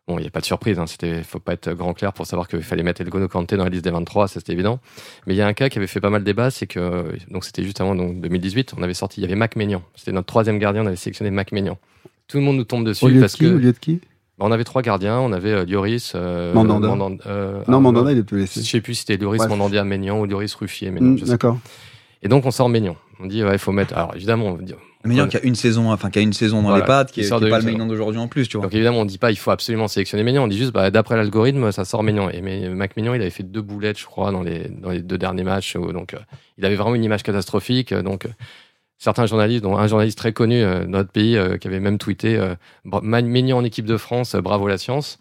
Bon, 0.08 0.18
il 0.18 0.22
n'y 0.22 0.26
a 0.26 0.30
pas 0.30 0.40
de 0.40 0.44
surprise, 0.44 0.80
hein, 0.80 0.86
c'était, 0.88 1.22
faut 1.22 1.38
pas 1.38 1.52
être 1.52 1.72
grand 1.74 1.94
clair 1.94 2.12
pour 2.12 2.26
savoir 2.26 2.48
qu'il 2.48 2.62
fallait 2.62 2.82
mettre 2.82 3.00
Elgono 3.00 3.28
Kanté 3.28 3.56
dans 3.56 3.62
la 3.62 3.70
liste 3.70 3.84
des 3.84 3.92
23, 3.92 4.26
ça 4.26 4.40
c'était 4.40 4.52
évident. 4.52 4.80
Mais 5.26 5.34
il 5.34 5.36
y 5.36 5.40
a 5.42 5.46
un 5.46 5.52
cas 5.52 5.68
qui 5.68 5.78
avait 5.78 5.86
fait 5.86 6.00
pas 6.00 6.10
mal 6.10 6.24
débat, 6.24 6.50
c'est 6.50 6.66
que, 6.66 7.04
donc 7.30 7.44
c'était 7.44 7.62
juste 7.62 7.80
avant 7.80 7.94
donc, 7.94 8.20
2018, 8.20 8.74
on 8.76 8.82
avait 8.82 8.94
sorti, 8.94 9.20
il 9.20 9.22
y 9.22 9.26
avait 9.26 9.36
Mac 9.36 9.54
Maignan. 9.54 9.80
C'était 9.94 10.10
notre 10.10 10.26
troisième 10.26 10.58
gardien, 10.58 10.82
on 10.82 10.86
avait 10.86 10.96
sélectionné 10.96 11.30
Mac 11.30 11.52
Maignan. 11.52 11.78
Tout 12.26 12.38
le 12.38 12.42
monde 12.42 12.56
nous 12.56 12.64
tombe 12.64 12.84
dessus 12.84 13.04
Au 13.04 13.08
lieu 13.08 13.16
de 13.16 13.20
parce 13.20 13.34
qui 13.34 13.40
que 13.44 13.54
Au 13.54 13.58
lieu 13.58 13.72
de 13.72 13.78
qui? 13.78 14.00
Bah, 14.38 14.46
on 14.48 14.50
avait 14.50 14.64
trois 14.64 14.82
gardiens, 14.82 15.20
on 15.20 15.30
avait 15.32 15.52
euh, 15.52 15.64
Lloris, 15.64 16.12
euh, 16.16 16.52
Mandanda. 16.52 16.88
Mandan- 16.88 17.18
euh, 17.26 17.58
Non, 17.68 17.76
ah, 17.76 17.80
Mandanda, 17.80 18.10
il 18.10 18.18
est 18.18 18.22
plus 18.24 18.38
Je 18.38 18.42
laissé. 18.42 18.62
sais 18.62 18.80
plus 18.80 18.94
si 18.94 19.00
c'était 19.06 19.18
Lloris 19.22 19.38
Bref. 19.38 19.50
Mandandia 19.50 19.84
Maignan 19.84 20.18
ou 20.18 20.26
Lloris 20.26 20.52
Ruffier. 20.54 20.90
Mm, 20.90 21.18
je 21.18 21.24
D'accord. 21.26 21.58
Et 22.22 22.28
donc 22.28 22.44
on 22.44 22.50
sort 22.50 22.68
Maignan. 22.68 22.96
On 23.22 23.26
dit 23.26 23.42
ouais, 23.44 23.52
il 23.52 23.58
faut 23.58 23.72
mettre. 23.72 23.96
Alors 23.96 24.14
évidemment, 24.14 24.46
on 24.46 24.54
dit- 24.56 24.74
Le 25.04 25.08
meilleur 25.08 25.28
qui 25.28 25.36
a 25.36 25.42
une 25.42 25.54
saison, 25.56 25.90
enfin 25.92 26.10
qui 26.10 26.18
a 26.18 26.22
une 26.22 26.32
saison 26.32 26.58
dans 26.62 26.68
Voilà, 26.68 26.84
les 26.84 26.86
pattes, 26.86 27.08
qui 27.12 27.22
qui 27.22 27.28
qui 27.28 27.34
est 27.34 27.40
de 27.40 27.50
pas 27.50 27.58
le. 27.58 27.64
Maignan 27.64 27.86
d'aujourd'hui 27.86 28.20
en 28.20 28.28
plus, 28.28 28.46
tu 28.48 28.56
vois. 28.56 28.66
Donc 28.66 28.74
évidemment, 28.74 29.00
on 29.00 29.04
dit 29.04 29.18
pas 29.18 29.30
il 29.32 29.36
faut 29.36 29.50
absolument 29.50 29.88
sélectionner 29.88 30.22
Maignan. 30.22 30.44
On 30.44 30.48
dit 30.48 30.56
juste 30.58 30.72
bah, 30.72 30.90
d'après 30.90 31.16
l'algorithme, 31.16 31.72
ça 31.72 31.84
sort 31.84 32.02
Maignan. 32.02 32.28
Et 32.30 32.40
mais, 32.40 32.68
Mac 32.68 32.96
Maignan, 32.96 33.14
il 33.14 33.20
avait 33.20 33.30
fait 33.30 33.42
deux 33.42 33.62
boulettes, 33.62 33.98
je 33.98 34.06
crois, 34.06 34.30
dans 34.30 34.42
les 34.42 34.68
dans 34.68 34.90
les 34.90 35.02
deux 35.02 35.18
derniers 35.18 35.42
matchs. 35.44 35.74
où- 35.76 35.92
donc 35.92 36.14
euh, 36.14 36.18
il 36.58 36.64
avait 36.64 36.76
vraiment 36.76 36.94
une 36.94 37.04
image 37.04 37.22
catastrophique. 37.24 37.90
euh, 37.92 38.02
donc 38.02 38.26
euh, 38.26 38.30
certains 38.98 39.26
journalistes, 39.26 39.64
dont 39.64 39.76
un 39.76 39.88
journaliste 39.88 40.18
très 40.18 40.32
connu 40.32 40.62
euh, 40.62 40.84
dans 40.84 40.98
notre 40.98 41.10
pays, 41.10 41.36
euh, 41.36 41.56
qui 41.58 41.66
avait 41.66 41.80
même 41.80 41.98
tweeté 41.98 42.36
euh, 42.38 42.54
Maignan 43.02 43.58
en 43.58 43.64
équipe 43.64 43.86
de 43.86 43.96
France, 43.96 44.36
euh, 44.36 44.40
bravo 44.40 44.68
la 44.68 44.78
science. 44.78 45.18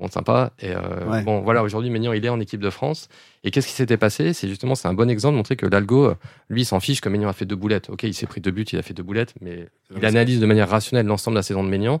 Bon, 0.00 0.08
sympa. 0.08 0.52
Et 0.60 0.70
euh, 0.70 0.80
Ouais. 1.10 1.22
bon, 1.22 1.42
voilà, 1.42 1.62
aujourd'hui, 1.62 1.90
Maignan, 1.90 2.12
il 2.14 2.24
est 2.24 2.30
en 2.30 2.40
équipe 2.40 2.60
de 2.60 2.70
France. 2.70 3.08
Et 3.44 3.50
qu'est-ce 3.50 3.66
qui 3.66 3.74
s'était 3.74 3.98
passé? 3.98 4.32
C'est 4.32 4.48
justement, 4.48 4.74
c'est 4.74 4.88
un 4.88 4.94
bon 4.94 5.10
exemple 5.10 5.34
de 5.34 5.36
montrer 5.36 5.56
que 5.56 5.66
l'algo, 5.66 6.06
euh, 6.06 6.14
lui, 6.48 6.64
s'en 6.64 6.80
fiche 6.80 7.00
que 7.02 7.08
Maignan 7.10 7.28
a 7.28 7.32
fait 7.34 7.44
deux 7.44 7.54
boulettes. 7.56 7.90
Ok, 7.90 8.04
il 8.04 8.14
s'est 8.14 8.26
pris 8.26 8.40
deux 8.40 8.50
buts, 8.50 8.64
il 8.72 8.78
a 8.78 8.82
fait 8.82 8.94
deux 8.94 9.02
boulettes, 9.02 9.34
mais 9.42 9.68
il 9.94 10.04
analyse 10.06 10.40
de 10.40 10.46
manière 10.46 10.68
rationnelle 10.70 11.06
l'ensemble 11.06 11.34
de 11.34 11.38
la 11.38 11.42
saison 11.42 11.62
de 11.62 11.68
Maignan. 11.68 12.00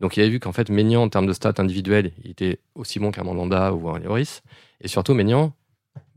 Donc 0.00 0.16
il 0.16 0.20
avait 0.20 0.30
vu 0.30 0.40
qu'en 0.40 0.52
fait, 0.52 0.70
Maignan, 0.70 1.02
en 1.02 1.08
termes 1.08 1.26
de 1.26 1.32
stats 1.32 1.54
individuels, 1.58 2.12
il 2.24 2.30
était 2.30 2.58
aussi 2.76 3.00
bon 3.00 3.10
qu'un 3.10 3.24
Mandanda 3.24 3.74
ou 3.74 3.90
un 3.90 3.98
Lloris. 3.98 4.42
Et 4.80 4.88
surtout, 4.88 5.12
Maignan, 5.14 5.52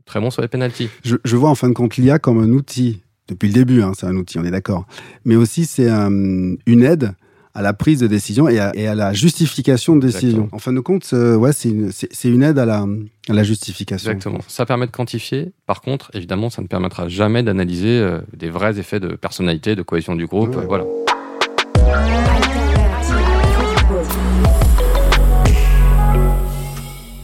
très 0.06 0.20
bon 0.20 0.30
sur 0.30 0.40
les 0.40 0.48
pénalties. 0.48 0.88
Je, 1.04 1.16
je 1.24 1.36
vois 1.36 1.50
en 1.50 1.54
fin 1.56 1.68
de 1.68 1.74
compte 1.74 1.96
l'IA 1.96 2.18
comme 2.20 2.38
un 2.38 2.50
outil. 2.52 3.02
Depuis 3.28 3.48
le 3.48 3.54
début, 3.54 3.82
hein, 3.82 3.92
c'est 3.94 4.06
un 4.06 4.16
outil, 4.16 4.38
on 4.38 4.44
est 4.44 4.50
d'accord. 4.50 4.86
Mais 5.24 5.34
aussi, 5.34 5.64
c'est 5.66 5.90
euh, 5.90 6.54
une 6.66 6.82
aide 6.84 7.12
à 7.54 7.62
la 7.62 7.72
prise 7.72 8.00
de 8.00 8.08
décision 8.08 8.48
et 8.48 8.58
à, 8.58 8.72
et 8.74 8.88
à 8.88 8.94
la 8.94 9.12
justification 9.12 9.94
de 9.96 10.00
décision. 10.06 10.28
Exactement. 10.28 10.48
En 10.52 10.58
fin 10.58 10.72
de 10.72 10.80
compte, 10.80 11.08
euh, 11.12 11.36
ouais, 11.36 11.52
c'est 11.52 11.68
une, 11.68 11.90
une 12.24 12.42
aide 12.42 12.58
à 12.58 12.66
la, 12.66 12.84
à 13.28 13.32
la 13.32 13.44
justification. 13.44 14.10
Exactement. 14.10 14.40
Ça 14.48 14.66
permet 14.66 14.86
de 14.86 14.90
quantifier. 14.90 15.52
Par 15.66 15.80
contre, 15.80 16.10
évidemment, 16.14 16.50
ça 16.50 16.62
ne 16.62 16.66
permettra 16.66 17.08
jamais 17.08 17.42
d'analyser 17.44 17.98
euh, 18.00 18.20
des 18.36 18.50
vrais 18.50 18.78
effets 18.78 19.00
de 19.00 19.14
personnalité, 19.14 19.76
de 19.76 19.82
cohésion 19.82 20.16
du 20.16 20.26
groupe. 20.26 20.56
Ouais. 20.56 20.66
voilà. 20.66 20.84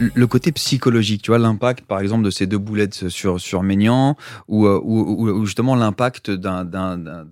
Le 0.00 0.26
côté 0.26 0.50
psychologique, 0.52 1.22
tu 1.22 1.30
vois, 1.30 1.38
l'impact, 1.38 1.84
par 1.84 2.00
exemple, 2.00 2.24
de 2.24 2.30
ces 2.30 2.46
deux 2.46 2.58
boulettes 2.58 3.08
sur, 3.08 3.40
sur 3.40 3.60
ou, 3.60 4.66
euh, 4.66 4.80
ou, 4.82 5.00
ou- 5.00 5.30
ou 5.30 5.46
justement 5.46 5.74
l'impact 5.74 6.30
d'un, 6.30 6.64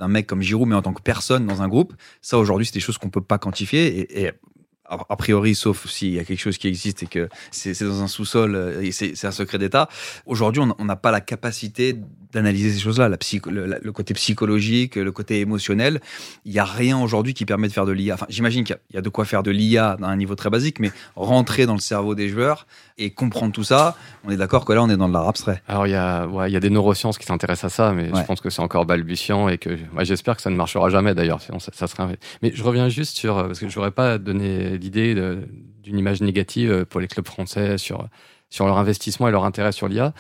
mec 0.09 0.27
comme 0.27 0.43
Giroud, 0.43 0.69
mais 0.69 0.75
en 0.77 0.83
tant 0.83 0.93
que 0.93 1.03
personne 1.03 1.47
dans 1.47 1.63
un 1.63 1.69
groupe, 1.69 1.95
ça 2.21 2.39
aujourd'hui, 2.39 2.67
c'est 2.67 2.75
des 2.75 2.81
choses 2.81 2.99
qu'on 2.99 3.11
peut 3.11 3.23
pas 3.23 3.39
quantifier. 3.39 4.01
Et, 4.01 4.25
et 4.25 4.33
a 4.89 5.17
priori, 5.17 5.55
sauf 5.55 5.87
s'il 5.87 6.13
y 6.13 6.19
a 6.19 6.25
quelque 6.25 6.41
chose 6.41 6.59
qui 6.59 6.69
existe 6.69 7.03
et 7.03 7.07
que 7.07 7.29
c'est, 7.51 7.83
dans 7.83 8.03
un 8.03 8.09
sous-sol 8.09 8.55
euh, 8.55 8.83
et 8.83 8.93
c'est, 8.93 9.25
un 9.25 9.33
secret 9.33 9.59
d'État, 9.59 9.89
aujourd'hui, 10.27 10.63
on 10.79 10.85
n'a 10.85 10.97
pas 10.97 11.11
la 11.11 11.21
capacité 11.21 11.95
d'analyser 12.33 12.71
ces 12.73 12.79
choses-là, 12.81 13.09
le, 13.09 13.67
la- 13.67 13.79
le 13.81 13.93
côté 13.93 14.13
psychologique, 14.15 14.97
le 14.97 15.13
côté 15.13 15.41
émotionnel. 15.41 16.01
Il 16.45 16.53
n'y 16.53 16.59
a 16.59 16.65
rien 16.65 16.99
aujourd'hui 17.01 17.35
qui 17.35 17.45
permet 17.47 17.69
de 17.69 17.73
faire 17.73 17.87
de 17.87 17.93
l'IA. 17.93 18.15
Enfin, 18.15 18.27
j'imagine 18.29 18.65
qu'il 18.65 18.75
y 18.75 18.77
a- 18.79 18.81
il 18.91 18.97
y 18.97 18.99
a 18.99 19.03
de 19.03 19.09
quoi 19.09 19.25
faire 19.25 19.43
de 19.43 19.51
l'IA 19.51 19.97
à 20.03 20.07
un 20.07 20.17
niveau 20.17 20.35
très 20.35 20.51
basique, 20.51 20.79
mais 20.81 20.91
rentrer 21.17 21.67
dans 21.67 21.75
le 21.75 21.81
cerveau 21.81 22.15
des 22.15 22.29
joueurs 22.29 22.67
et 22.99 23.11
comprendre 23.11 23.53
tout 23.53 23.65
ça, 23.65 23.97
on 24.25 24.31
est 24.31 24.37
d'accord 24.37 24.65
que 24.65 24.73
là, 24.73 24.83
on 24.83 24.91
est 24.91 24.97
dans 24.97 25.09
de 25.09 25.13
l'art 25.15 25.29
abstrait. 25.29 25.63
Alors, 25.69 25.87
il 25.87 25.91
y, 25.91 25.95
a, 25.95 26.27
ouais, 26.27 26.51
il 26.51 26.53
y 26.53 26.57
a 26.57 26.61
des 26.61 26.71
neurosciences 26.71 27.17
qui 27.19 27.27
s'intéressent 27.27 27.73
à 27.73 27.75
ça, 27.75 27.93
mais 27.93 28.13
Ouais. 28.13 28.21
je 28.21 28.27
pense 28.27 28.41
que 28.41 28.51
c'est 28.51 28.63
encore 28.63 28.85
balbutiant 28.87 29.49
et 29.49 29.57
que 29.59 29.71
ouais, 29.71 30.05
j'espère 30.05 30.37
que 30.37 30.43
ça 30.43 30.51
ne 30.51 30.57
marchera 30.57 30.91
jamais 30.91 31.15
d'ailleurs. 31.15 31.41
Sinon, 31.41 31.59
ça, 31.59 31.73
ça 31.75 31.87
Mais 32.43 32.51
je 32.55 32.63
reviens 32.63 32.89
juste 32.89 33.17
sur. 33.17 33.39
euh, 33.39 33.45
Parce 33.47 33.59
que 33.61 33.69
je 33.69 33.79
n'aurais 33.79 33.91
pas 33.93 34.19
donné 34.19 34.77
l'idée 34.79 35.15
d'une 35.83 35.99
image 35.99 36.21
négative 36.21 36.71
euh, 36.71 36.85
pour 36.85 37.01
les 37.01 37.09
clubs 37.09 37.27
français 37.27 37.79
sur 37.79 38.07
sur 38.51 38.67
leur 38.67 38.79
investissement 38.79 39.29
et 39.29 39.31
leur 39.31 39.45
intérêt 39.45 39.73
sur 39.73 39.89
l'IA. 39.89 40.13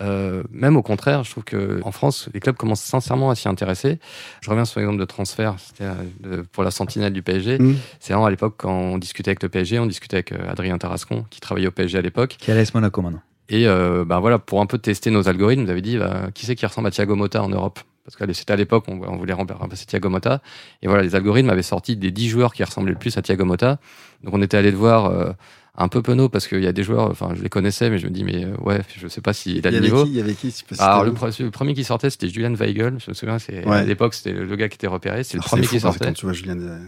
Euh, 0.00 0.42
même 0.50 0.76
au 0.76 0.82
contraire, 0.82 1.24
je 1.24 1.30
trouve 1.30 1.44
que 1.44 1.80
en 1.84 1.92
France, 1.92 2.28
les 2.34 2.40
clubs 2.40 2.56
commencent 2.56 2.82
sincèrement 2.82 3.30
à 3.30 3.34
s'y 3.34 3.48
intéresser. 3.48 3.98
Je 4.40 4.50
reviens 4.50 4.64
sur 4.64 4.80
l'exemple 4.80 5.00
de 5.00 5.04
transfert 5.04 5.54
c'était 5.58 5.84
euh, 5.84 6.42
pour 6.52 6.64
la 6.64 6.70
sentinelle 6.70 7.12
du 7.12 7.22
PSG. 7.22 7.58
Mm. 7.58 7.76
C'est 8.00 8.12
vraiment 8.12 8.26
à 8.26 8.30
l'époque 8.30 8.54
quand 8.58 8.72
on 8.72 8.98
discutait 8.98 9.30
avec 9.30 9.42
le 9.42 9.48
PSG, 9.48 9.78
on 9.78 9.86
discutait 9.86 10.16
avec 10.16 10.32
euh, 10.32 10.50
Adrien 10.50 10.76
Tarascon 10.78 11.24
qui 11.30 11.40
travaillait 11.40 11.68
au 11.68 11.72
PSG 11.72 11.98
à 11.98 12.02
l'époque. 12.02 12.36
Qui 12.38 12.50
est 12.50 12.54
à 12.54 12.56
l'AS 12.56 12.74
Monaco 12.74 13.00
maintenant. 13.02 13.22
Et 13.48 13.66
euh, 13.68 14.04
bah 14.04 14.18
voilà, 14.18 14.38
pour 14.38 14.60
un 14.60 14.66
peu 14.66 14.78
tester 14.78 15.10
nos 15.10 15.28
algorithmes, 15.28 15.64
vous 15.64 15.70
avez 15.70 15.82
dit 15.82 15.98
bah, 15.98 16.30
qui 16.34 16.46
c'est 16.46 16.56
qui 16.56 16.66
ressemble 16.66 16.88
à 16.88 16.90
Thiago 16.90 17.14
Motta 17.14 17.42
en 17.42 17.48
Europe? 17.48 17.80
Parce 18.04 18.16
que 18.16 18.32
c'était 18.32 18.52
à 18.52 18.56
l'époque, 18.56 18.84
on, 18.86 19.00
on 19.02 19.16
voulait 19.16 19.32
remplacer 19.32 19.84
Thiago 19.84 20.08
Motta. 20.08 20.40
Et 20.82 20.86
voilà, 20.86 21.02
les 21.02 21.16
algorithmes 21.16 21.50
avaient 21.50 21.62
sorti 21.62 21.96
des 21.96 22.12
10 22.12 22.28
joueurs 22.28 22.54
qui 22.54 22.62
ressemblaient 22.62 22.92
le 22.92 22.98
plus 22.98 23.16
à 23.18 23.22
Thiago 23.22 23.44
Motta. 23.44 23.78
Donc 24.22 24.34
on 24.34 24.42
était 24.42 24.56
allé 24.56 24.70
le 24.70 24.76
voir 24.76 25.06
euh, 25.06 25.32
un 25.78 25.88
peu 25.88 26.00
penaud 26.02 26.28
parce 26.28 26.46
qu'il 26.48 26.62
y 26.62 26.66
a 26.66 26.72
des 26.72 26.82
joueurs, 26.82 27.10
enfin 27.10 27.32
je 27.36 27.42
les 27.42 27.48
connaissais, 27.48 27.90
mais 27.90 27.98
je 27.98 28.06
me 28.06 28.10
dis, 28.10 28.24
mais 28.24 28.44
euh, 28.44 28.56
ouais, 28.62 28.80
je 28.96 29.08
sais 29.08 29.20
pas 29.20 29.32
s'il 29.32 29.66
a 29.66 29.70
Il 29.70 29.76
y 29.76 29.78
le 29.78 29.78
avait 29.78 29.80
niveau. 29.86 30.04
qui 30.04 30.10
Il 30.10 30.16
y 30.16 30.20
avait 30.20 30.34
qui 30.34 30.50
si 30.50 30.64
Alors, 30.78 31.04
le, 31.04 31.12
pre- 31.12 31.42
le 31.42 31.50
premier 31.50 31.74
qui 31.74 31.84
sortait, 31.84 32.10
c'était 32.10 32.28
Julian 32.28 32.54
Weigel. 32.54 32.98
Je 32.98 33.10
me 33.10 33.14
souviens, 33.14 33.36
Ouais. 33.48 33.76
à 33.76 33.82
l'époque, 33.84 34.14
c'était 34.14 34.32
le 34.32 34.56
gars 34.56 34.68
qui 34.68 34.76
était 34.76 34.86
repéré. 34.86 35.22
C'est 35.24 35.36
le 35.36 35.42
Ah, 35.44 35.48
premier 35.48 35.66
qui 35.66 35.78
sortait. 35.80 36.12
Tu 36.12 36.24
vois 36.26 36.32
Julien. 36.32 36.58
euh, 36.58 36.78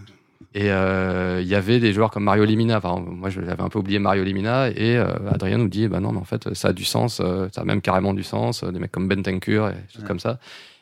Et 0.55 0.71
euh, 0.73 1.41
il 1.43 1.49
y 1.49 1.55
avait 1.55 1.79
des 1.81 1.93
joueurs 1.93 2.11
comme 2.11 2.25
Mario 2.25 2.45
Limina. 2.47 2.79
Enfin, 2.79 2.99
moi, 3.07 3.29
je 3.29 3.41
l'avais 3.41 3.63
un 3.63 3.69
peu 3.69 3.79
oublié 3.79 3.99
Mario 3.99 4.25
Limina. 4.25 4.71
Et 4.71 4.97
euh, 4.97 5.07
Adrien 5.31 5.59
nous 5.59 5.69
dit, 5.69 5.87
bah 5.89 6.01
non, 6.01 6.13
mais 6.13 6.19
en 6.19 6.25
fait, 6.25 6.55
ça 6.55 6.69
a 6.69 6.73
du 6.73 6.85
sens. 6.85 7.21
euh, 7.23 7.49
ça 7.55 7.61
a 7.61 7.65
même 7.65 7.83
carrément 7.83 8.15
du 8.15 8.23
sens. 8.23 8.65
Des 8.65 8.79
mecs 8.79 8.91
comme 8.93 9.07
Ben 9.09 9.23
Tankur 9.23 9.69
et 9.69 9.73
des 9.73 9.79
choses 9.93 10.03
Ouais. 10.03 10.09
comme 10.09 10.19
ça. 10.21 10.39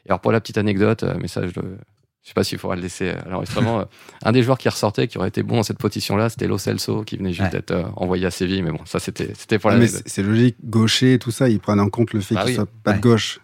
Et 0.06 0.10
alors, 0.10 0.20
pour 0.20 0.30
la 0.30 0.40
petite 0.40 0.58
anecdote, 0.58 1.04
mais 1.20 1.26
ça, 1.26 1.42
je, 1.48 1.58
le- 1.60 1.78
je 2.26 2.30
sais 2.30 2.34
pas 2.34 2.42
s'il 2.42 2.58
faudra 2.58 2.74
le 2.74 2.82
laisser 2.82 3.10
à 3.10 3.28
l'enregistrement. 3.28 3.78
euh, 3.80 3.84
un 4.24 4.32
des 4.32 4.42
joueurs 4.42 4.58
qui 4.58 4.68
ressortait, 4.68 5.06
qui 5.06 5.16
aurait 5.16 5.28
été 5.28 5.44
bon 5.44 5.56
dans 5.56 5.62
cette 5.62 5.78
position-là, 5.78 6.28
c'était 6.28 6.48
Lo 6.48 6.58
Celso, 6.58 7.04
qui 7.04 7.16
venait 7.16 7.30
juste 7.30 7.42
Ouais. 7.44 7.50
d'être 7.50 7.70
euh, 7.70 7.84
envoyé 7.94 8.26
à 8.26 8.32
Séville. 8.32 8.64
Mais 8.64 8.72
bon, 8.72 8.80
ça, 8.84 8.98
c'était 8.98 9.30
c'était 9.38 9.60
pour 9.60 9.70
Ah, 9.70 9.74
la 9.74 9.80
mais 9.80 9.86
c'est 9.86 10.22
logique, 10.24 10.56
gaucher 10.64 11.14
et 11.14 11.18
tout 11.20 11.30
ça, 11.30 11.48
ils 11.48 11.60
prennent 11.60 11.78
en 11.78 11.88
compte 11.88 12.12
le 12.12 12.20
fait 12.20 12.34
Bah 12.34 12.40
qu'il 12.42 12.50
oui. 12.50 12.54
soit 12.56 12.68
pas 12.82 12.90
Ouais. 12.90 12.96
de 12.96 13.02
gauche. 13.02 13.38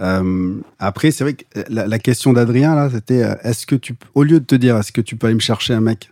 Euh, 0.00 0.56
après, 0.78 1.10
c'est 1.10 1.22
vrai 1.24 1.34
que 1.34 1.44
la, 1.68 1.86
la 1.86 1.98
question 1.98 2.32
d'Adrien, 2.32 2.74
là, 2.74 2.88
c'était 2.90 3.22
euh, 3.22 3.34
est-ce 3.42 3.66
que 3.66 3.76
tu, 3.76 3.94
au 4.14 4.22
lieu 4.24 4.40
de 4.40 4.44
te 4.44 4.54
dire, 4.54 4.76
est-ce 4.78 4.90
que 4.90 5.00
tu 5.00 5.16
peux 5.16 5.26
aller 5.26 5.34
me 5.36 5.40
chercher 5.40 5.74
un 5.74 5.80
mec 5.80 6.10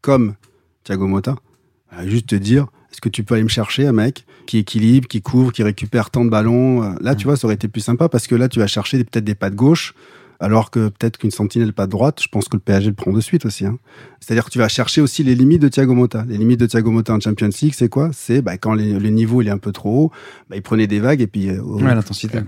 comme 0.00 0.34
Thiago 0.84 1.06
Motta, 1.06 1.36
euh, 1.92 2.08
juste 2.08 2.26
te 2.28 2.34
dire, 2.34 2.66
est-ce 2.90 3.00
que 3.00 3.08
tu 3.08 3.22
peux 3.22 3.34
aller 3.34 3.44
me 3.44 3.48
chercher 3.48 3.86
un 3.86 3.92
mec 3.92 4.24
qui 4.46 4.58
équilibre, 4.58 5.06
qui 5.06 5.22
couvre, 5.22 5.52
qui 5.52 5.62
récupère 5.62 6.10
tant 6.10 6.24
de 6.24 6.30
ballons 6.30 6.82
euh, 6.82 6.94
Là, 7.00 7.14
tu 7.14 7.24
vois, 7.24 7.36
ça 7.36 7.46
aurait 7.46 7.54
été 7.54 7.68
plus 7.68 7.82
sympa 7.82 8.08
parce 8.08 8.26
que 8.26 8.34
là, 8.34 8.48
tu 8.48 8.58
vas 8.58 8.66
chercher 8.66 9.04
peut-être 9.04 9.24
des 9.24 9.36
pas 9.36 9.50
de 9.50 9.54
gauche, 9.56 9.94
alors 10.40 10.70
que 10.70 10.88
peut-être 10.88 11.18
qu'une 11.18 11.30
sentinelle 11.30 11.72
pas 11.72 11.86
de 11.86 11.90
droite, 11.92 12.20
je 12.22 12.28
pense 12.28 12.48
que 12.48 12.56
le 12.56 12.60
PSG 12.60 12.88
le 12.88 12.94
prend 12.94 13.12
de 13.12 13.20
suite 13.20 13.44
aussi. 13.44 13.66
hein. 13.66 13.78
C'est-à-dire 14.20 14.44
que 14.44 14.50
tu 14.50 14.58
vas 14.58 14.68
chercher 14.68 15.00
aussi 15.02 15.22
les 15.22 15.34
limites 15.34 15.60
de 15.62 15.68
Thiago 15.68 15.94
Motta. 15.94 16.24
Les 16.28 16.38
limites 16.38 16.58
de 16.60 16.66
Thiago 16.66 16.90
Motta 16.90 17.12
en 17.14 17.20
Champions 17.20 17.50
League, 17.62 17.74
c'est 17.76 17.88
quoi? 17.90 18.10
C'est 18.12 18.40
bah, 18.42 18.56
quand 18.56 18.72
les- 18.74 18.98
le 18.98 19.08
niveau 19.10 19.42
il 19.42 19.48
est 19.48 19.50
un 19.52 19.58
peu 19.58 19.70
trop 19.72 20.04
haut, 20.06 20.10
bah, 20.48 20.56
il 20.56 20.62
prenait 20.62 20.86
des 20.86 20.98
vagues 20.98 21.20
et 21.20 21.26
puis 21.26 21.50
euh, 21.50 21.60
Ouais, 21.60 21.94
l'intensité. 21.94 22.38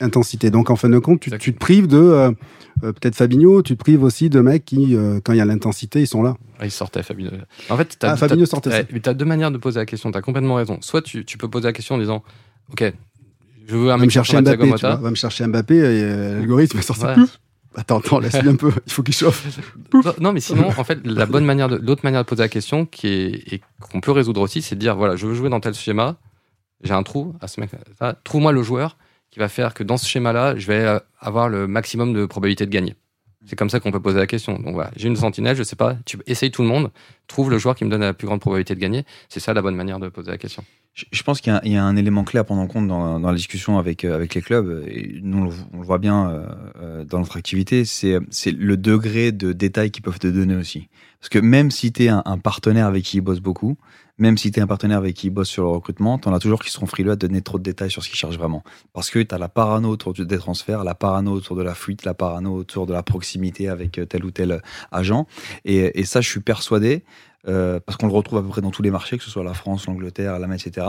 Intensité. 0.00 0.50
Donc 0.50 0.70
en 0.70 0.76
fin 0.76 0.88
de 0.88 0.98
compte, 0.98 1.20
tu, 1.20 1.30
tu 1.38 1.52
te 1.52 1.58
prives 1.58 1.86
de 1.86 1.96
euh, 1.98 2.30
euh, 2.82 2.92
peut-être 2.92 3.14
Fabinho, 3.14 3.62
tu 3.62 3.74
te 3.76 3.78
prives 3.78 4.02
aussi 4.02 4.30
de 4.30 4.40
mecs 4.40 4.64
qui, 4.64 4.96
euh, 4.96 5.20
quand 5.22 5.32
il 5.32 5.36
y 5.36 5.40
a 5.40 5.44
l'intensité, 5.44 6.00
ils 6.00 6.06
sont 6.06 6.22
là. 6.22 6.36
Ah, 6.58 6.64
il 6.64 6.70
sortait, 6.70 7.02
Fabinho. 7.02 7.30
En 7.70 7.76
fait, 7.76 7.96
t'as, 7.98 8.12
Ah, 8.12 8.16
Fabinho 8.16 8.46
sortait, 8.46 8.86
mais 8.92 9.00
t'as 9.00 9.14
deux 9.14 9.24
manières 9.26 9.50
de 9.50 9.58
poser 9.58 9.78
la 9.78 9.86
question. 9.86 10.10
T'as 10.10 10.22
complètement 10.22 10.54
raison. 10.56 10.78
Soit 10.80 11.02
tu, 11.02 11.24
tu 11.24 11.38
peux 11.38 11.48
poser 11.48 11.66
la 11.68 11.72
question 11.72 11.94
en 11.96 11.98
disant, 11.98 12.22
OK, 12.72 12.92
je 13.66 13.76
veux 13.76 13.90
un 13.90 13.96
Va 13.96 14.04
me 14.04 14.10
chercher 14.10 14.40
Mbappé, 14.40 14.72
tu 14.74 14.80
vois. 14.80 14.96
Va 14.96 15.10
me 15.10 15.14
chercher 15.14 15.46
Mbappé 15.46 15.76
et 15.76 15.80
euh, 15.80 16.38
l'algorithme 16.38 16.78
va 16.78 16.82
sortir. 16.82 17.08
Ouais. 17.08 17.16
Attends, 17.74 18.00
attends, 18.00 18.18
laisse-lui 18.18 18.50
un 18.50 18.56
peu. 18.56 18.70
Il 18.86 18.92
faut 18.92 19.02
qu'il 19.02 19.14
chauffe. 19.14 19.46
Non, 19.94 20.02
Non, 20.20 20.32
mais 20.34 20.40
sinon, 20.40 20.68
en 20.76 20.84
fait, 20.84 20.98
la 21.06 21.24
bonne 21.24 21.46
manière 21.46 21.68
l'autre 21.68 22.02
manière 22.04 22.22
de 22.22 22.28
poser 22.28 22.42
la 22.42 22.50
question, 22.50 22.84
qui 22.84 23.06
est, 23.06 23.54
et 23.54 23.62
qu'on 23.80 24.02
peut 24.02 24.10
résoudre 24.12 24.42
aussi, 24.42 24.60
c'est 24.60 24.74
de 24.74 24.80
dire, 24.80 24.94
voilà, 24.94 25.16
je 25.16 25.26
veux 25.26 25.32
jouer 25.32 25.48
dans 25.48 25.58
tel 25.58 25.72
schéma, 25.72 26.16
j'ai 26.82 26.92
un 26.92 27.02
trou 27.02 27.34
à 27.40 27.48
ce 27.48 27.60
mec 27.60 27.70
là 28.00 28.14
trouve-moi 28.24 28.52
le 28.52 28.62
joueur 28.62 28.98
qui 29.30 29.38
va 29.38 29.48
faire 29.48 29.72
que 29.72 29.82
dans 29.82 29.96
ce 29.96 30.06
schéma-là, 30.06 30.56
je 30.56 30.66
vais 30.66 30.84
euh, 30.84 30.98
avoir 31.18 31.48
le 31.48 31.66
maximum 31.66 32.12
de 32.12 32.26
probabilité 32.26 32.66
de 32.66 32.70
gagner. 32.70 32.94
C'est 33.46 33.56
comme 33.56 33.70
ça 33.70 33.80
qu'on 33.80 33.90
peut 33.90 34.00
poser 34.00 34.18
la 34.18 34.26
question. 34.26 34.58
Donc 34.58 34.74
voilà, 34.74 34.90
j'ai 34.94 35.08
une 35.08 35.16
sentinelle, 35.16 35.56
je 35.56 35.62
sais 35.62 35.74
pas, 35.74 35.96
tu 36.04 36.18
essayes 36.26 36.50
tout 36.50 36.62
le 36.62 36.68
monde, 36.68 36.90
trouve 37.26 37.50
le 37.50 37.56
joueur 37.56 37.74
qui 37.74 37.84
me 37.84 37.90
donne 37.90 38.02
la 38.02 38.12
plus 38.12 38.26
grande 38.26 38.40
probabilité 38.40 38.74
de 38.74 38.80
gagner. 38.80 39.04
C'est 39.30 39.40
ça 39.40 39.54
la 39.54 39.62
bonne 39.62 39.74
manière 39.74 39.98
de 39.98 40.08
poser 40.10 40.30
la 40.30 40.38
question. 40.38 40.64
Je, 40.94 41.22
pense 41.22 41.40
qu'il 41.40 41.58
y, 41.64 41.76
a 41.76 41.84
un- 41.84 41.96
élément 41.96 42.22
clé 42.22 42.38
à 42.38 42.44
prendre 42.44 42.60
en 42.60 42.66
compte 42.66 42.86
dans, 42.86 43.18
la 43.18 43.34
discussion 43.34 43.78
avec, 43.78 44.04
euh, 44.04 44.14
avec 44.14 44.34
les 44.34 44.42
clubs, 44.42 44.84
et 44.86 45.20
nous 45.22 45.38
on 45.72 45.78
le, 45.78 45.84
voit 45.84 45.96
bien 45.96 46.28
euh, 46.28 46.46
euh, 46.80 47.04
dans 47.04 47.18
notre 47.18 47.38
activité, 47.38 47.86
c'est 47.86 48.20
le 48.50 48.76
degré 48.76 49.32
de 49.32 49.54
détail 49.54 49.90
qu'ils 49.90 50.02
peuvent 50.02 50.18
te 50.18 50.26
donner 50.26 50.54
aussi. 50.54 50.88
Parce 51.18 51.30
que 51.30 51.38
même 51.38 51.70
si 51.70 51.92
tu 51.92 52.04
es 52.04 52.08
un, 52.08 52.22
partenaire 52.38 52.86
avec 52.86 53.04
qui 53.04 53.18
ils 53.18 53.20
bossent 53.22 53.40
beaucoup, 53.40 53.78
même 54.18 54.36
si 54.36 54.50
tu 54.50 54.60
es 54.60 54.62
un 54.62 54.66
partenaire 54.66 54.98
avec 54.98 55.16
qui 55.16 55.28
ils 55.28 55.30
bossent 55.30 55.48
sur 55.48 55.62
le 55.62 55.70
recrutement, 55.70 56.18
tu 56.18 56.28
en 56.28 56.34
as 56.34 56.40
toujours 56.40 56.62
qui 56.62 56.70
seront 56.70 56.86
frileux 56.86 57.12
à 57.12 57.16
donner 57.16 57.40
trop 57.40 57.58
de 57.58 57.62
détails 57.62 57.90
sur 57.90 58.02
ce 58.02 58.08
qu'ils 58.10 58.18
cherchent 58.18 58.36
vraiment. 58.36 58.62
Parce 58.92 59.08
que 59.08 59.20
tu 59.20 59.34
as 59.34 59.38
la 59.38 59.48
parano 59.48 59.88
autour 59.88 60.12
des 60.12 60.38
transferts, 60.38 60.84
la 60.84 60.94
parano 60.94 61.32
autour 61.32 61.56
de 61.56 61.62
la 61.62 61.74
fuite, 61.74 62.04
la 62.04 62.12
parano 62.12 62.54
autour 62.54 62.86
de 62.86 62.92
la 62.92 63.02
proximité 63.02 63.68
avec 63.68 63.98
tel 64.08 64.24
ou 64.24 64.30
tel 64.30 64.60
agent. 64.90 65.26
Et 65.64 66.04
ça, 66.04 66.20
je 66.20 66.28
suis 66.28 66.40
persuadé, 66.40 67.04
euh, 67.48 67.80
parce 67.80 67.96
qu'on 67.98 68.06
le 68.06 68.12
retrouve 68.12 68.38
à 68.38 68.42
peu 68.42 68.48
près 68.48 68.60
dans 68.60 68.70
tous 68.70 68.82
les 68.82 68.90
marchés, 68.90 69.18
que 69.18 69.24
ce 69.24 69.30
soit 69.30 69.42
la 69.44 69.54
France, 69.54 69.86
l'Angleterre, 69.86 70.38
l'Allemagne, 70.38 70.58
etc. 70.64 70.86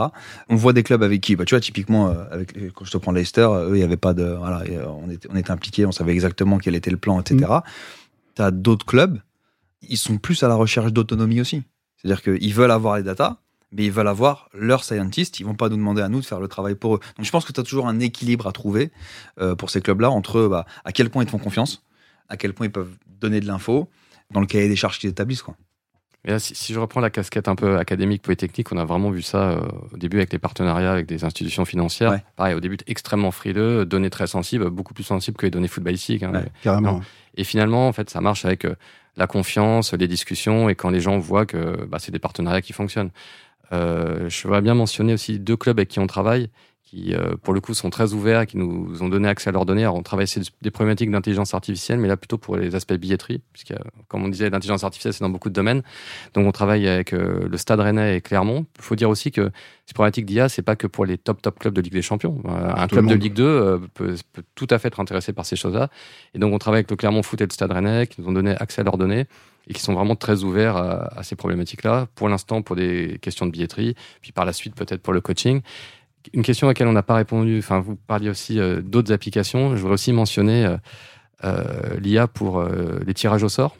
On 0.48 0.56
voit 0.56 0.72
des 0.72 0.82
clubs 0.82 1.02
avec 1.02 1.20
qui, 1.20 1.34
bah, 1.36 1.44
tu 1.44 1.54
vois, 1.54 1.60
typiquement, 1.60 2.08
euh, 2.08 2.24
avec, 2.30 2.54
les- 2.56 2.70
quand 2.70 2.84
je 2.84 2.90
te 2.92 2.98
prends 2.98 3.12
Leicester, 3.12 3.40
euh, 3.42 3.70
eux, 3.70 3.74
il 3.76 3.78
n'y 3.78 3.82
avait 3.84 3.96
pas 3.96 4.14
de. 4.14 4.24
Voilà, 4.24 4.62
euh, 4.70 4.86
on, 4.86 5.10
était, 5.10 5.28
on 5.32 5.36
était 5.36 5.50
impliqués, 5.50 5.86
on 5.86 5.92
savait 5.92 6.12
exactement 6.12 6.58
quel 6.58 6.74
était 6.74 6.90
le 6.90 6.96
plan, 6.96 7.20
etc. 7.20 7.50
Tu 8.36 8.42
as 8.42 8.50
d'autres 8.50 8.86
clubs, 8.86 9.18
ils 9.82 9.98
sont 9.98 10.18
plus 10.18 10.42
à 10.42 10.48
la 10.48 10.54
recherche 10.54 10.92
d'autonomie 10.92 11.40
aussi. 11.40 11.62
C'est-à-dire 11.96 12.22
qu'ils 12.22 12.54
veulent 12.54 12.70
avoir 12.70 12.96
les 12.96 13.02
datas, 13.02 13.38
mais 13.72 13.84
ils 13.86 13.92
veulent 13.92 14.08
avoir 14.08 14.48
leurs 14.54 14.84
scientists, 14.84 15.40
ils 15.40 15.46
vont 15.46 15.54
pas 15.54 15.68
nous 15.68 15.76
demander 15.76 16.02
à 16.02 16.08
nous 16.08 16.20
de 16.20 16.24
faire 16.24 16.38
le 16.40 16.48
travail 16.48 16.74
pour 16.76 16.94
eux. 16.96 17.00
Donc 17.16 17.26
je 17.26 17.30
pense 17.30 17.44
que 17.44 17.52
tu 17.52 17.58
as 17.60 17.64
toujours 17.64 17.88
un 17.88 17.98
équilibre 17.98 18.46
à 18.46 18.52
trouver 18.52 18.92
euh, 19.40 19.56
pour 19.56 19.70
ces 19.70 19.80
clubs-là 19.80 20.10
entre 20.10 20.46
bah, 20.46 20.66
à 20.84 20.92
quel 20.92 21.10
point 21.10 21.22
ils 21.22 21.26
te 21.26 21.30
font 21.32 21.38
confiance, 21.38 21.82
à 22.28 22.36
quel 22.36 22.52
point 22.54 22.66
ils 22.66 22.72
peuvent 22.72 22.94
donner 23.20 23.40
de 23.40 23.46
l'info 23.46 23.88
dans 24.32 24.40
le 24.40 24.46
cahier 24.46 24.68
des 24.68 24.76
charges 24.76 24.98
qu'ils 24.98 25.10
établissent. 25.10 25.42
Quoi. 25.42 25.56
Et 26.24 26.30
là, 26.30 26.38
si, 26.38 26.54
si 26.54 26.72
je 26.72 26.80
reprends 26.80 27.00
la 27.00 27.10
casquette 27.10 27.48
un 27.48 27.54
peu 27.54 27.76
académique, 27.76 28.22
polytechnique, 28.22 28.72
on 28.72 28.78
a 28.78 28.84
vraiment 28.84 29.10
vu 29.10 29.20
ça 29.20 29.50
euh, 29.50 29.60
au 29.92 29.96
début 29.96 30.16
avec 30.16 30.32
les 30.32 30.38
partenariats 30.38 30.92
avec 30.92 31.06
des 31.06 31.24
institutions 31.24 31.64
financières. 31.64 32.12
Ouais. 32.12 32.24
Pareil, 32.36 32.54
au 32.54 32.60
début, 32.60 32.78
extrêmement 32.86 33.30
frileux, 33.30 33.84
données 33.84 34.10
très 34.10 34.26
sensibles, 34.26 34.70
beaucoup 34.70 34.94
plus 34.94 35.04
sensibles 35.04 35.36
que 35.36 35.44
les 35.44 35.50
données 35.50 35.68
footballistiques. 35.68 36.22
hein. 36.22 36.32
Ouais. 36.32 36.46
Carrément. 36.62 37.02
Et 37.36 37.44
finalement, 37.44 37.88
en 37.88 37.92
fait, 37.92 38.08
ça 38.08 38.20
marche 38.20 38.44
avec 38.44 38.64
euh, 38.64 38.74
la 39.16 39.26
confiance, 39.26 39.92
les 39.92 40.08
discussions, 40.08 40.68
et 40.68 40.74
quand 40.74 40.90
les 40.90 41.00
gens 41.00 41.18
voient 41.18 41.46
que 41.46 41.84
bah, 41.86 41.98
c'est 42.00 42.12
des 42.12 42.18
partenariats 42.18 42.62
qui 42.62 42.72
fonctionnent. 42.72 43.10
Euh, 43.72 44.28
je 44.28 44.42
voudrais 44.42 44.62
bien 44.62 44.74
mentionner 44.74 45.14
aussi 45.14 45.38
deux 45.38 45.56
clubs 45.56 45.78
avec 45.78 45.88
qui 45.88 45.98
on 45.98 46.06
travaille, 46.06 46.48
qui, 46.94 47.14
euh, 47.14 47.34
pour 47.42 47.54
le 47.54 47.60
coup, 47.60 47.74
sont 47.74 47.90
très 47.90 48.12
ouverts, 48.12 48.46
qui 48.46 48.56
nous 48.56 49.02
ont 49.02 49.08
donné 49.08 49.28
accès 49.28 49.48
à 49.50 49.52
leurs 49.52 49.66
données. 49.66 49.82
Alors, 49.82 49.96
on 49.96 50.02
travaille 50.02 50.28
sur 50.28 50.40
des 50.62 50.70
problématiques 50.70 51.10
d'intelligence 51.10 51.52
artificielle, 51.52 51.98
mais 51.98 52.08
là, 52.08 52.16
plutôt 52.16 52.38
pour 52.38 52.56
les 52.56 52.74
aspects 52.74 52.94
billetterie, 52.94 53.40
puisque, 53.52 53.74
comme 54.08 54.24
on 54.24 54.28
disait, 54.28 54.48
l'intelligence 54.50 54.84
artificielle, 54.84 55.12
c'est 55.12 55.24
dans 55.24 55.30
beaucoup 55.30 55.48
de 55.48 55.54
domaines. 55.54 55.82
Donc, 56.34 56.46
on 56.46 56.52
travaille 56.52 56.86
avec 56.88 57.12
euh, 57.12 57.48
le 57.48 57.56
Stade 57.56 57.80
Rennais 57.80 58.16
et 58.16 58.20
Clermont. 58.20 58.66
Il 58.78 58.82
faut 58.82 58.94
dire 58.94 59.10
aussi 59.10 59.32
que 59.32 59.50
ces 59.86 59.92
problématiques 59.92 60.26
d'IA, 60.26 60.48
c'est 60.48 60.62
pas 60.62 60.76
que 60.76 60.86
pour 60.86 61.04
les 61.04 61.18
top, 61.18 61.42
top 61.42 61.58
clubs 61.58 61.74
de 61.74 61.80
Ligue 61.80 61.92
des 61.92 62.02
Champions. 62.02 62.40
Euh, 62.46 62.72
un 62.74 62.86
Tout 62.86 62.96
club 62.96 63.08
de. 63.08 63.14
Ligue 63.14 63.34
2 63.34 63.44
euh, 63.44 63.78
peut, 63.94 64.14
peut 64.32 64.42
tout 64.54 64.68
à 64.70 64.78
fait 64.78 64.88
être 64.88 65.00
intéressé 65.00 65.32
par 65.32 65.46
ces 65.46 65.56
choses-là. 65.56 65.88
Et 66.34 66.38
donc, 66.38 66.54
on 66.54 66.58
travaille 66.58 66.78
avec 66.78 66.90
le 66.90 66.96
Clermont 66.96 67.22
Foot 67.22 67.40
et 67.40 67.46
le 67.46 67.52
Stade 67.52 67.72
Rennais, 67.72 68.06
qui 68.06 68.20
nous 68.20 68.28
ont 68.28 68.32
donné 68.32 68.54
accès 68.56 68.82
à 68.82 68.84
leurs 68.84 68.98
données 68.98 69.26
et 69.66 69.72
qui 69.72 69.80
sont 69.80 69.94
vraiment 69.94 70.14
très 70.14 70.44
ouverts 70.44 70.76
à, 70.76 71.18
à 71.18 71.22
ces 71.22 71.36
problématiques-là. 71.36 72.06
Pour 72.14 72.28
l'instant, 72.28 72.62
pour 72.62 72.76
des 72.76 73.18
questions 73.22 73.46
de 73.46 73.50
billetterie, 73.50 73.94
puis 74.20 74.30
par 74.30 74.44
la 74.44 74.52
suite, 74.52 74.74
peut-être 74.74 75.00
pour 75.00 75.14
le 75.14 75.22
coaching. 75.22 75.62
Une 76.32 76.42
question 76.42 76.66
à 76.66 76.70
laquelle 76.70 76.86
on 76.86 76.92
n'a 76.92 77.02
pas 77.02 77.14
répondu, 77.14 77.58
enfin, 77.58 77.80
vous 77.80 77.96
parliez 77.96 78.30
aussi 78.30 78.58
euh, 78.58 78.80
d'autres 78.80 79.12
applications. 79.12 79.76
Je 79.76 79.80
voudrais 79.80 79.94
aussi 79.94 80.12
mentionner 80.12 80.64
euh, 80.64 80.76
euh, 81.44 81.98
l'IA 82.00 82.26
pour 82.26 82.62
les 82.62 83.14
tirages 83.14 83.42
au 83.42 83.48
sort. 83.48 83.76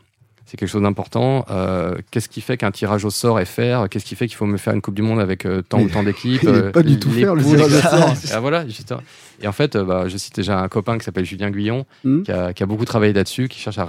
C'est 0.47 0.59
quelque 0.59 0.69
chose 0.69 0.83
d'important. 0.83 1.47
Euh, 1.51 1.97
Qu'est-ce 2.11 2.29
qui 2.29 2.41
fait 2.41 2.57
qu'un 2.57 2.71
tirage 2.71 3.05
au 3.05 3.11
sort 3.11 3.41
est 3.41 3.45
faire? 3.47 3.89
Qu'est-ce 3.89 4.05
qui 4.05 4.15
fait 4.15 4.27
qu'il 4.27 4.37
faut 4.37 4.47
me 4.47 4.59
faire 4.59 4.75
une 4.75 4.83
Coupe 4.83 4.95
du 4.95 5.03
Monde 5.03 5.21
avec 5.21 5.47
euh, 5.47 5.63
tant 5.63 5.79
Mais 5.79 5.85
ou 5.85 5.89
tant 5.89 6.03
d'équipes 6.03 6.45
euh, 6.45 6.71
pas 6.71 6.83
du 6.83 6.99
tout 6.99 7.11
faire, 7.11 7.35
le 7.35 7.43
tirage 7.43 7.73
au 7.73 7.81
sort. 7.81 8.15
Ah, 8.35 8.41
voilà, 8.41 8.67
justement. 8.67 9.01
Et 9.43 9.49
en 9.49 9.53
fait, 9.53 9.77
bah, 9.77 10.07
je 10.09 10.17
cite 10.17 10.37
déjà 10.37 10.61
un 10.61 10.69
copain 10.69 10.99
qui 10.99 11.05
s'appelle 11.05 11.25
Julien 11.25 11.51
Guyon, 11.51 11.87
Hmm. 12.05 12.23
qui, 12.23 12.33
a, 12.33 12.53
qui 12.53 12.63
a 12.63 12.67
beaucoup 12.67 12.85
travaillé 12.85 13.13
là-dessus, 13.13 13.49
qui 13.49 13.59
cherche 13.59 13.79
à, 13.79 13.89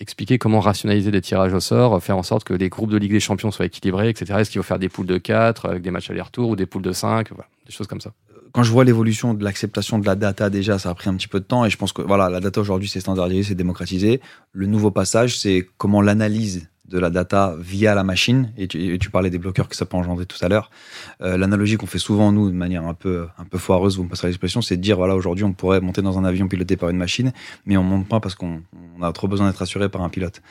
expliquer 0.00 0.38
comment 0.38 0.60
rationaliser 0.60 1.10
des 1.10 1.20
tirages 1.20 1.52
au 1.52 1.60
sort, 1.60 2.02
faire 2.02 2.16
en 2.16 2.22
sorte 2.22 2.44
que 2.44 2.54
les 2.54 2.68
groupes 2.68 2.90
de 2.90 2.96
Ligue 2.96 3.12
des 3.12 3.20
Champions 3.20 3.50
soient 3.50 3.66
équilibrés, 3.66 4.08
etc. 4.08 4.40
Est-ce 4.40 4.50
qu'il 4.50 4.60
faut 4.60 4.66
faire 4.66 4.78
des 4.78 4.88
poules 4.88 5.06
de 5.06 5.18
4 5.18 5.66
avec 5.68 5.82
des 5.82 5.90
matchs 5.90 6.10
aller-retour 6.10 6.50
ou 6.50 6.56
des 6.56 6.66
poules 6.66 6.82
de 6.82 6.92
5 6.92 7.28
voilà, 7.30 7.48
Des 7.66 7.72
choses 7.72 7.86
comme 7.86 8.00
ça. 8.00 8.12
Quand 8.52 8.62
je 8.62 8.70
vois 8.70 8.84
l'évolution 8.84 9.34
de 9.34 9.44
l'acceptation 9.44 9.98
de 9.98 10.06
la 10.06 10.14
data 10.14 10.50
déjà, 10.50 10.78
ça 10.78 10.90
a 10.90 10.94
pris 10.94 11.08
un 11.08 11.14
petit 11.14 11.28
peu 11.28 11.40
de 11.40 11.44
temps 11.44 11.64
et 11.64 11.70
je 11.70 11.76
pense 11.76 11.92
que 11.92 12.02
voilà, 12.02 12.28
la 12.28 12.40
data 12.40 12.60
aujourd'hui 12.60 12.88
c'est 12.88 13.00
standardisé, 13.00 13.42
c'est 13.42 13.54
démocratisé. 13.54 14.20
Le 14.52 14.66
nouveau 14.66 14.90
passage, 14.90 15.38
c'est 15.38 15.66
comment 15.76 16.02
l'analyse 16.02 16.68
de 16.90 16.98
la 16.98 17.08
data 17.08 17.54
via 17.58 17.94
la 17.94 18.04
machine. 18.04 18.52
Et 18.56 18.66
tu, 18.66 19.10
parlais 19.10 19.30
des 19.30 19.38
bloqueurs 19.38 19.68
que 19.68 19.76
ça 19.76 19.86
peut 19.86 19.96
engendrer 19.96 20.26
tout 20.26 20.36
à 20.42 20.48
l'heure. 20.48 20.70
Euh, 21.22 21.36
L'analogie 21.36 21.76
qu'on 21.76 21.86
fait 21.86 21.98
souvent 21.98 22.32
nous 22.32 22.50
de 22.50 22.54
manière 22.54 22.84
un 22.86 22.94
peu 22.94 23.28
un 23.38 23.44
peu 23.44 23.58
foireuse, 23.58 23.96
vous 23.96 24.04
me 24.04 24.08
passerez 24.08 24.28
l'expression, 24.28 24.60
c'est 24.60 24.76
de 24.76 24.82
dire 24.82 24.96
voilà 24.96 25.14
aujourd'hui 25.14 25.44
on 25.44 25.52
pourrait 25.52 25.80
monter 25.80 26.02
dans 26.02 26.18
un 26.18 26.24
avion 26.24 26.48
piloté 26.48 26.76
par 26.76 26.90
une 26.90 26.96
machine, 26.96 27.32
mais 27.64 27.76
on 27.76 27.84
monte 27.84 28.08
pas 28.08 28.20
parce 28.20 28.34
qu'on 28.34 28.62
on 28.98 29.02
a 29.02 29.12
trop 29.12 29.28
besoin 29.28 29.46
d'être 29.46 29.62
assuré 29.62 29.88
par 29.88 30.02
un 30.02 30.08
pilote. 30.08 30.42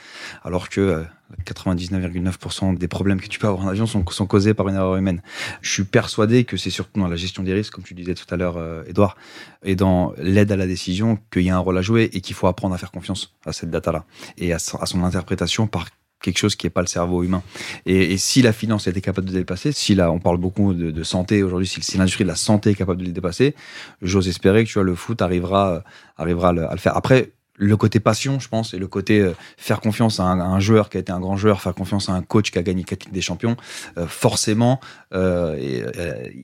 Alors 0.43 0.69
que 0.69 0.81
euh, 0.81 1.03
99,9% 1.45 2.77
des 2.77 2.87
problèmes 2.87 3.21
que 3.21 3.27
tu 3.27 3.39
peux 3.39 3.47
avoir 3.47 3.65
en 3.65 3.67
avion 3.67 3.85
sont, 3.85 4.03
causés 4.03 4.53
par 4.53 4.67
une 4.67 4.75
erreur 4.75 4.95
humaine. 4.95 5.21
Je 5.61 5.71
suis 5.71 5.83
persuadé 5.83 6.43
que 6.43 6.57
c'est 6.57 6.69
surtout 6.69 6.99
dans 6.99 7.07
la 7.07 7.15
gestion 7.15 7.43
des 7.43 7.53
risques, 7.53 7.73
comme 7.73 7.83
tu 7.83 7.93
disais 7.93 8.15
tout 8.15 8.25
à 8.29 8.37
l'heure, 8.37 8.57
euh, 8.57 8.83
Edouard, 8.87 9.15
et 9.63 9.75
dans 9.75 10.13
l'aide 10.17 10.51
à 10.51 10.57
la 10.57 10.67
décision 10.67 11.17
qu'il 11.31 11.43
y 11.43 11.49
a 11.49 11.55
un 11.55 11.59
rôle 11.59 11.77
à 11.77 11.81
jouer 11.81 12.09
et 12.13 12.21
qu'il 12.21 12.35
faut 12.35 12.47
apprendre 12.47 12.75
à 12.75 12.77
faire 12.77 12.91
confiance 12.91 13.35
à 13.45 13.53
cette 13.53 13.69
data-là 13.69 14.05
et 14.37 14.53
à, 14.53 14.59
son 14.59 15.03
interprétation 15.03 15.67
par 15.67 15.87
quelque 16.21 16.37
chose 16.37 16.55
qui 16.55 16.65
n'est 16.65 16.71
pas 16.71 16.81
le 16.81 16.87
cerveau 16.87 17.23
humain. 17.23 17.41
Et, 17.85 18.17
si 18.17 18.41
la 18.41 18.51
finance 18.51 18.87
était 18.87 19.01
capable 19.01 19.27
de 19.27 19.33
dépasser, 19.33 19.71
si 19.71 19.95
là 19.95 20.11
on 20.11 20.19
parle 20.19 20.37
beaucoup 20.37 20.73
de, 20.73 21.03
santé 21.03 21.43
aujourd'hui, 21.43 21.67
si, 21.67 21.97
l'industrie 21.97 22.25
de 22.25 22.29
la 22.29 22.35
santé 22.35 22.71
est 22.71 22.75
capable 22.75 23.03
de 23.03 23.11
dépasser, 23.11 23.55
j'ose 24.01 24.27
espérer 24.27 24.65
que 24.65 24.69
tu 24.69 24.73
vois 24.75 24.83
le 24.83 24.95
foot 24.95 25.21
arrivera 25.21 25.83
arrivera 26.17 26.49
à 26.49 26.53
le, 26.53 26.69
à 26.69 26.71
le 26.71 26.77
faire. 26.79 26.97
Après, 26.97 27.31
le 27.59 27.75
côté 27.75 27.99
passion, 27.99 28.39
je 28.39 28.47
pense, 28.47 28.73
et 28.73 28.79
le 28.79 28.87
côté 28.87 29.19
euh, 29.19 29.33
faire 29.57 29.81
confiance 29.81 30.19
à 30.21 30.23
un, 30.23 30.59
joueur 30.61 30.89
qui 30.89 30.97
a 30.97 31.01
été 31.01 31.11
un 31.11 31.19
grand 31.19 31.35
joueur, 31.35 31.61
faire 31.61 31.75
confiance 31.75 32.09
à 32.09 32.13
un 32.13 32.21
coach 32.21 32.51
qui 32.51 32.57
a 32.57 32.63
gagné 32.63 32.85
quatre 32.85 33.11
des 33.11 33.21
champions, 33.21 33.57
euh, 33.97 34.07
forcément, 34.07 34.79
euh, 35.13 35.55
et, 35.57 35.83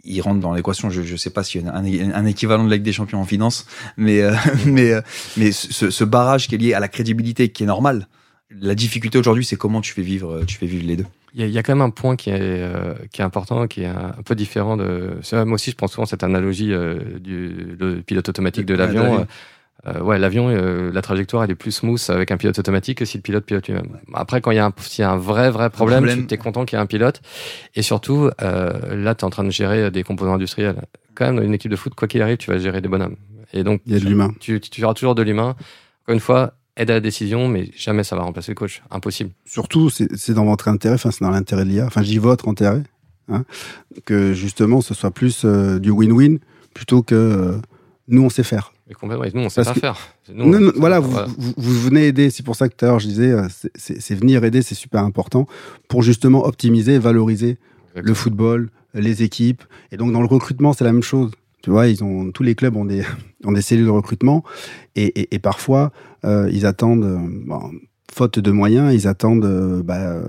il 0.03 0.21
rentre 0.21 0.41
dans 0.41 0.53
l'équation. 0.53 0.89
Je 0.89 1.01
ne 1.01 1.17
sais 1.17 1.29
pas 1.29 1.43
s'il 1.43 1.63
y 1.63 1.67
a 1.67 1.73
un, 1.73 2.25
équivalent 2.25 2.65
de 2.65 2.69
la 2.69 2.75
Ligue 2.75 2.85
des 2.85 2.91
Champions 2.91 3.21
en 3.21 3.25
finance, 3.25 3.65
mais 3.97 4.21
mais 4.65 4.91
mais 5.37 5.51
ce, 5.53 5.89
ce, 5.89 6.03
barrage 6.03 6.47
qui 6.47 6.55
est 6.55 6.57
lié 6.57 6.73
à 6.73 6.81
la 6.81 6.89
crédibilité, 6.89 7.49
qui 7.49 7.63
est 7.63 7.67
normal. 7.67 8.07
La 8.51 8.75
difficulté 8.75 9.17
aujourd'hui, 9.17 9.45
c'est 9.45 9.55
comment 9.55 9.81
tu 9.81 9.93
fais 9.93 10.01
vivre, 10.01 10.43
tu 10.45 10.57
fais 10.57 10.67
vivre 10.67 10.85
les 10.85 10.97
deux. 10.97 11.05
Il 11.33 11.49
y, 11.49 11.57
a, 11.57 11.63
quand 11.63 11.73
même 11.75 11.81
un 11.81 11.89
point 11.89 12.15
qui 12.15 12.29
est, 12.29 12.63
qui 13.11 13.19
est 13.19 13.23
important, 13.23 13.67
qui 13.67 13.81
est 13.81 13.87
un, 13.87 14.15
peu 14.23 14.35
différent 14.35 14.77
de. 14.77 15.17
Moi 15.33 15.55
aussi, 15.55 15.71
je 15.71 15.75
prends 15.75 15.87
souvent 15.87 16.05
cette 16.05 16.23
analogie 16.23 16.71
du 17.19 17.75
pilote 18.05 18.29
automatique 18.29 18.65
de 18.65 18.73
l'avion. 18.73 19.27
Euh, 19.87 20.01
ouais, 20.01 20.17
l'avion, 20.17 20.49
euh, 20.49 20.91
la 20.91 21.01
trajectoire, 21.01 21.43
elle 21.43 21.51
est 21.51 21.55
plus 21.55 21.71
smooth 21.71 22.01
avec 22.09 22.31
un 22.31 22.37
pilote 22.37 22.57
automatique 22.57 22.99
que 22.99 23.05
si 23.05 23.17
le 23.17 23.21
pilote 23.21 23.45
pilote 23.45 23.67
lui-même. 23.67 23.99
Après, 24.13 24.41
quand 24.41 24.51
il 24.51 24.55
y 24.55 24.59
a 24.59 24.65
un, 24.65 24.73
y 24.97 25.01
a 25.03 25.11
un 25.11 25.17
vrai, 25.17 25.51
vrai 25.51 25.69
problème, 25.69 26.25
tu 26.25 26.33
es 26.33 26.37
content 26.37 26.65
qu'il 26.65 26.77
y 26.77 26.79
ait 26.79 26.83
un 26.83 26.87
pilote. 26.87 27.21
Et 27.75 27.81
surtout, 27.83 28.29
euh, 28.41 28.95
là, 28.95 29.13
tu 29.13 29.21
es 29.21 29.23
en 29.25 29.29
train 29.29 29.43
de 29.43 29.51
gérer 29.51 29.91
des 29.91 30.03
composants 30.03 30.33
industriels. 30.33 30.81
Quand 31.13 31.25
même, 31.25 31.35
dans 31.35 31.43
une 31.43 31.53
équipe 31.53 31.69
de 31.69 31.75
foot, 31.75 31.93
quoi 31.93 32.07
qu'il 32.07 32.21
arrive, 32.21 32.37
tu 32.37 32.49
vas 32.49 32.57
gérer 32.57 32.81
des 32.81 32.87
bonhommes. 32.87 33.15
Et 33.53 33.63
donc, 33.63 33.81
il 33.85 33.93
y 33.93 33.95
a 33.95 33.99
de 33.99 34.05
l'humain. 34.05 34.33
Tu, 34.39 34.59
tu, 34.59 34.83
auras 34.83 34.95
toujours 34.95 35.15
de 35.15 35.21
l'humain. 35.21 35.55
Encore 36.03 36.13
une 36.13 36.19
fois, 36.19 36.53
aide 36.77 36.89
à 36.89 36.95
la 36.95 36.99
décision, 36.99 37.47
mais 37.47 37.69
jamais 37.75 38.03
ça 38.03 38.15
va 38.15 38.23
remplacer 38.23 38.51
le 38.51 38.55
coach. 38.55 38.81
Impossible. 38.89 39.29
Surtout, 39.45 39.89
c'est 39.89 40.33
dans 40.33 40.45
votre 40.45 40.67
intérêt, 40.67 40.95
enfin, 40.95 41.11
c'est 41.11 41.23
dans 41.23 41.29
l'intérêt 41.29 41.63
de 41.63 41.69
l'IA. 41.69 41.85
Enfin, 41.85 42.01
dis 42.01 42.17
votre 42.17 42.47
intérêt, 42.47 42.81
hein, 43.29 43.45
que 44.05 44.33
justement, 44.33 44.81
ce 44.81 44.95
soit 44.95 45.11
plus 45.11 45.45
du 45.45 45.91
win-win 45.91 46.39
plutôt 46.73 47.03
que 47.03 47.59
nous, 48.07 48.23
on 48.23 48.29
sait 48.29 48.43
faire. 48.43 48.73
Mais 48.87 48.93
complètement. 48.93 49.25
nous, 49.33 49.45
on 49.45 49.49
sait 49.49 49.63
pas 49.63 49.73
faire. 49.73 49.97
voilà, 50.75 50.99
vous, 50.99 51.17
vous, 51.37 51.79
venez 51.81 52.07
aider. 52.07 52.29
C'est 52.29 52.43
pour 52.43 52.55
ça 52.55 52.69
que 52.69 52.75
tout 52.75 52.85
à 52.85 52.89
l'heure, 52.89 52.99
je 52.99 53.07
disais, 53.07 53.31
euh, 53.31 53.47
c'est 53.75 54.15
venir 54.15 54.43
aider, 54.43 54.61
c'est 54.61 54.75
super 54.75 55.03
important 55.03 55.47
pour 55.87 56.03
justement 56.03 56.45
optimiser 56.45 56.99
valoriser 56.99 57.57
le 57.95 58.13
football, 58.13 58.69
les 58.93 59.23
équipes. 59.23 59.63
Et 59.91 59.97
donc, 59.97 60.11
dans 60.11 60.21
le 60.21 60.27
recrutement, 60.27 60.73
c'est 60.73 60.83
la 60.83 60.91
même 60.91 61.03
chose. 61.03 61.31
Tu 61.63 61.71
vois, 61.71 61.87
ils 61.87 62.03
ont, 62.03 62.31
tous 62.31 62.43
les 62.43 62.53
clubs 62.53 62.75
ont 62.75 62.85
des, 62.85 63.03
ont 63.43 63.51
des 63.51 63.63
cellules 63.63 63.85
de 63.85 63.91
recrutement 63.91 64.43
et, 64.95 65.33
et, 65.33 65.39
parfois, 65.39 65.91
euh, 66.23 66.49
ils 66.51 66.65
attendent. 66.65 67.03
Euh, 67.03 67.59
faute 68.13 68.39
de 68.39 68.51
moyens, 68.51 68.93
ils 68.93 69.07
attendent 69.07 69.45
euh, 69.45 69.83
bah, 69.83 69.97
euh, 69.97 70.23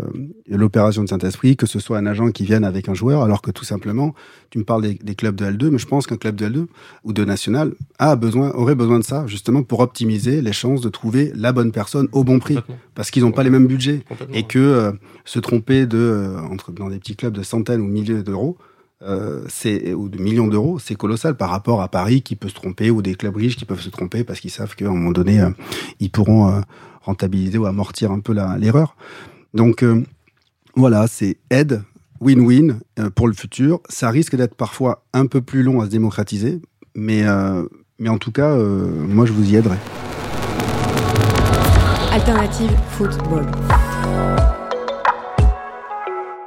l'opération 0.49 1.05
de 1.05 1.09
Saint-Esprit, 1.09 1.57
que 1.57 1.67
ce 1.67 1.79
soit 1.79 1.99
un 1.99 2.07
agent 2.07 2.31
qui 2.31 2.45
vienne 2.45 2.65
avec 2.65 2.89
un 2.89 2.95
joueur, 2.95 3.23
alors 3.23 3.43
que 3.43 3.51
tout 3.51 3.65
simplement, 3.65 4.15
tu 4.51 4.59
me 4.59 4.65
parles 4.65 4.83
des, 4.83 5.15
clubs 5.15 5.37
de 5.37 5.45
L2, 5.45 5.71
mais 5.71 5.79
je 5.79 5.87
pense 5.87 6.07
qu'un 6.07 6.17
club 6.17 6.37
de 6.37 6.49
L2 6.49 6.67
ou 7.05 7.13
de 7.13 7.25
National 7.25 7.75
a 7.99 8.17
besoin, 8.17 8.51
aurait 8.53 8.75
besoin 8.75 8.99
de 8.99 9.05
ça, 9.05 9.27
justement, 9.27 9.63
pour 9.63 9.81
optimiser 9.81 10.43
les 10.43 10.53
chances 10.53 10.81
de 10.81 10.89
trouver 10.89 11.33
la 11.35 11.53
bonne 11.53 11.71
personne 11.71 12.09
au 12.13 12.25
bon 12.25 12.39
prix. 12.39 12.59
Parce 12.95 13.11
qu'ils 13.11 13.23
n'ont 13.23 13.33
pas 13.33 13.43
les 13.43 13.51
mêmes 13.51 13.67
budgets. 13.67 14.05
Et 14.33 14.43
que 14.43 14.59
euh, 14.59 14.93
se 15.25 15.39
tromper 15.39 15.87
de, 15.87 16.35
entre, 16.51 16.73
dans 16.73 16.89
des 16.89 16.99
petits 16.99 17.17
clubs 17.17 17.35
de 17.35 17.43
centaines 17.43 17.81
ou 17.81 17.87
milliers 17.87 18.23
d'euros, 18.23 18.57
c'est 19.49 19.93
ou 19.93 20.09
de 20.09 20.19
millions 20.19 20.49
d'euros, 20.49 20.79
c'est 20.81 20.97
colossal 20.97 21.37
par 21.37 21.51
rapport 21.51 21.83
à 21.83 21.89
Paris 21.89 22.23
qui 22.23 22.35
peut 22.35 22.49
se 22.49 22.55
tromper 22.55 22.91
ou 22.91 23.03
des 23.03 23.15
clubs 23.15 23.37
riches 23.37 23.57
qui 23.57 23.65
peuvent 23.65 23.81
se 23.81 23.91
tromper 23.91 24.25
parce 24.25 24.41
qu'ils 24.41 24.51
savent 24.51 24.75
qu'à 24.75 24.87
un 24.87 24.91
moment 24.91 25.13
donné, 25.13 25.47
ils 26.01 26.11
pourront 26.11 26.63
rentabiliser 27.07 27.57
ou 27.57 27.67
amortir 27.67 28.11
un 28.11 28.21
peu 28.21 28.35
l'erreur. 28.59 28.97
Donc 29.55 29.83
euh, 29.83 30.05
voilà, 30.75 31.07
c'est 31.07 31.39
aide, 31.51 31.83
win-win 32.21 32.81
euh, 32.99 33.11
pour 33.11 33.29
le 33.29 33.35
futur. 33.35 33.81
Ça 33.89 34.11
risque 34.11 34.37
d'être 34.37 34.55
parfois 34.55 35.05
un 35.15 35.27
peu 35.27 35.41
plus 35.41 35.63
long 35.63 35.81
à 35.81 35.87
se 35.87 35.91
démocratiser, 35.91 36.61
mais, 36.95 37.25
euh, 37.25 37.65
mais 37.99 38.11
en 38.11 38.19
tout 38.19 38.33
cas, 38.33 38.55
moi 38.57 39.25
je 39.25 39.33
vous 39.33 39.49
y 39.51 39.57
aiderai. 39.57 39.79
Alternative 42.13 42.71
football. 42.91 43.47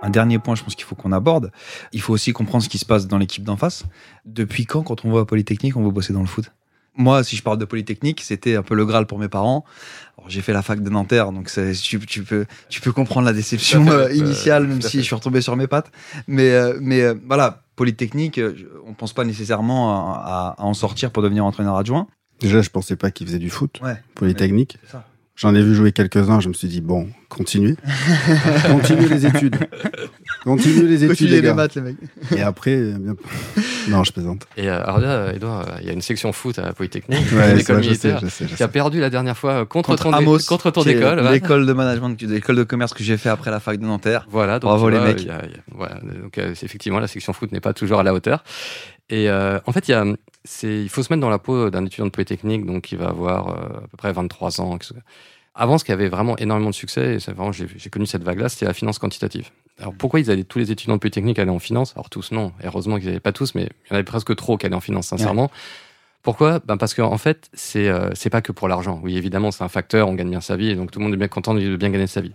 Un 0.02 0.10
dernier 0.10 0.40
point, 0.40 0.56
je 0.56 0.64
pense 0.64 0.76
qu'il 0.76 0.86
faut 0.86 0.96
qu'on 0.96 1.12
aborde. 1.12 1.52
Il 1.94 2.02
faut 2.02 2.14
aussi 2.14 2.34
comprendre 2.34 2.64
ce 2.64 2.70
qui 2.70 2.80
se 2.80 2.86
passe 2.86 3.08
dans 3.08 3.18
l'équipe 3.18 3.44
d'en 3.44 3.58
face. 3.58 3.84
Depuis 4.26 4.66
quand, 4.66 4.82
quand 4.82 5.06
on 5.06 5.12
voit 5.12 5.22
à 5.22 5.26
Polytechnique, 5.26 5.78
on 5.78 5.84
veut 5.84 5.92
bosser 5.92 6.14
dans 6.14 6.22
le 6.22 6.26
foot? 6.26 6.52
Moi, 7.00 7.24
si 7.24 7.38
je 7.38 7.42
parle 7.42 7.58
de 7.58 7.66
Polytechnique, 7.66 8.22
c'était 8.22 8.58
un 8.58 8.62
peu 8.62 8.76
le 8.76 8.86
Graal 8.86 9.08
pour 9.08 9.18
mes 9.18 9.30
parents. 9.30 9.64
J'ai 10.28 10.42
fait 10.42 10.52
la 10.52 10.62
fac 10.62 10.84
de 10.84 10.90
Nanterre, 10.90 11.32
donc 11.32 11.50
tu, 11.82 12.00
tu, 12.00 12.24
peux, 12.24 12.46
tu 12.68 12.82
peux 12.82 12.92
comprendre 12.92 13.26
la 13.26 13.32
déception 13.32 13.88
euh, 13.88 14.12
initiale, 14.14 14.68
même 14.68 14.82
si 14.82 14.98
je 14.98 15.04
suis 15.04 15.16
retombé 15.16 15.40
sur 15.40 15.56
mes 15.56 15.66
pattes. 15.66 15.92
Mais, 16.28 16.52
euh, 16.52 16.78
mais 16.82 17.02
euh, 17.02 17.16
voilà, 17.26 17.64
Polytechnique, 17.78 18.40
on 18.86 18.94
pense 18.94 19.14
pas 19.14 19.24
nécessairement 19.24 20.14
à, 20.14 20.56
en 20.58 20.74
sortir 20.74 21.12
pour 21.12 21.24
devenir 21.24 21.46
entraîneur 21.46 21.78
adjoint. 21.78 22.08
Déjà, 22.42 22.62
je 22.62 22.70
pensais 22.70 22.98
pas 22.98 23.12
qu'il 23.12 23.28
faisait 23.28 23.40
du 23.40 23.50
foot. 23.50 23.80
Ouais, 23.82 23.96
Polytechnique. 24.16 24.78
J'en 25.38 25.56
ai 25.56 25.64
vu 25.64 25.74
jouer 25.74 25.94
quelques-uns, 25.94 26.42
je 26.42 26.50
me 26.50 26.54
suis 26.54 26.68
dit, 26.68 26.82
bon, 26.82 27.08
continuez. 27.30 27.78
continuez 28.70 29.08
les 29.08 29.26
études. 29.26 29.56
Continuez 30.44 30.88
les 30.88 31.04
études. 31.04 31.30
les, 31.30 31.54
maths, 31.54 31.76
les 31.76 31.82
mecs. 31.82 31.98
Et 32.36 32.42
après, 32.42 32.76
euh, 32.76 32.98
bien... 32.98 33.16
non, 33.90 34.04
je 34.04 34.12
plaisante. 34.12 34.48
Et 34.58 34.70
euh, 34.70 34.84
alors 34.84 35.00
là, 35.00 35.34
Edouard, 35.34 35.66
il 35.82 35.88
y 35.88 35.90
a 35.90 35.94
une 35.94 36.02
section 36.02 36.32
foot 36.32 36.60
à 36.60 36.64
la 36.64 36.74
Polytechnique, 36.74 37.32
ouais, 37.34 37.56
l'école 37.56 37.80
militaire, 37.80 38.22
qui 38.56 38.64
a 38.64 38.68
perdu 38.68 39.00
la 39.00 39.10
dernière 39.10 39.38
fois 39.38 39.66
contre, 39.66 39.96
ton, 39.96 40.14
Amos, 40.14 40.40
contre 40.48 40.72
ton 40.72 40.84
école. 40.84 41.20
L'école 41.32 41.66
de 41.66 41.74
management, 41.74 42.22
l'école 42.22 42.56
de 42.56 42.64
commerce 42.64 42.94
que 42.94 43.04
j'ai 43.04 43.18
fait 43.18 43.30
après 43.30 43.52
la 43.52 43.60
fac 43.60 43.80
de 43.80 43.86
Nanterre. 43.86 44.28
Voilà, 44.30 44.60
donc 44.60 44.70
bravo 44.70 44.90
les 44.90 45.00
mecs. 45.00 45.28
voilà, 45.72 45.96
donc 45.96 46.38
euh, 46.38 46.52
effectivement, 46.52 47.00
la 47.00 47.08
section 47.08 47.34
foot 47.34 47.52
n'est 47.52 47.62
pas 47.62 47.74
toujours 47.74 48.00
à 48.00 48.04
la 48.04 48.14
hauteur. 48.14 48.44
Et 49.10 49.30
en 49.30 49.72
fait, 49.72 49.88
il 49.88 49.92
y 49.92 49.96
a 49.96 50.06
il 50.64 50.90
faut 50.90 51.04
se 51.04 51.12
mettre 51.12 51.22
dans 51.22 51.30
la 51.30 51.40
peau 51.40 51.70
d'un 51.70 51.86
étudiant 51.86 52.06
de 52.06 52.12
Polytechnique, 52.12 52.66
donc 52.66 52.84
qui 52.84 52.96
va 52.96 53.10
avoir 53.10 53.50
euh, 53.50 53.78
à 53.84 53.88
peu 53.88 53.98
près 53.98 54.12
23 54.12 54.62
ans. 54.62 54.78
Avant, 55.62 55.78
ce 55.78 55.84
qui 55.84 55.92
avait 55.92 56.08
vraiment 56.08 56.38
énormément 56.38 56.70
de 56.70 56.76
succès, 56.76 57.16
et 57.16 57.32
vraiment, 57.34 57.52
j'ai 57.52 57.90
connu 57.90 58.06
cette 58.06 58.24
vague-là, 58.24 58.48
c'était 58.48 58.66
la 58.66 58.74
finance 58.74 58.98
quantitative. 58.98 59.50
Alors 59.78 59.94
pourquoi 59.94 60.22
ils 60.22 60.32
allaient 60.32 60.46
tous 60.46 60.58
les 60.58 60.72
étudiants 60.72 60.94
de 60.94 61.00
Polytechnique 61.00 61.38
aller 61.38 61.52
en 61.52 61.60
finance? 61.60 61.92
Alors 61.98 62.10
tous 62.10 62.32
non, 62.32 62.54
heureusement 62.64 62.96
qu'ils 62.96 63.08
n'allaient 63.08 63.20
pas 63.20 63.34
tous, 63.34 63.56
mais 63.56 63.64
il 63.64 63.90
y 63.90 63.92
en 63.92 63.96
avait 63.96 64.06
presque 64.06 64.34
trop 64.38 64.56
qui 64.56 64.66
allaient 64.66 64.76
en 64.76 64.80
finance, 64.80 65.08
sincèrement. 65.08 65.52
Pourquoi? 66.24 66.60
Ben 66.66 66.78
Parce 66.78 66.94
qu'en 66.94 67.12
en 67.12 67.18
fait, 67.18 67.50
c'est 67.52 67.90
euh, 67.90 68.10
c'est 68.14 68.30
pas 68.30 68.42
que 68.42 68.54
pour 68.54 68.70
l'argent. 68.70 69.02
Oui, 69.04 69.18
évidemment, 69.18 69.52
c'est 69.52 69.66
un 69.66 69.68
facteur, 69.68 70.08
on 70.08 70.14
gagne 70.14 70.30
bien 70.30 70.40
sa 70.40 70.56
vie, 70.56 70.70
et 70.70 70.76
donc 70.76 70.92
tout 70.92 71.00
le 71.00 71.04
monde 71.04 71.14
est 71.14 71.18
bien 71.18 71.28
content 71.28 71.54
de 71.54 71.76
bien 71.76 71.90
gagner 71.90 72.08
sa 72.08 72.22
vie. 72.22 72.34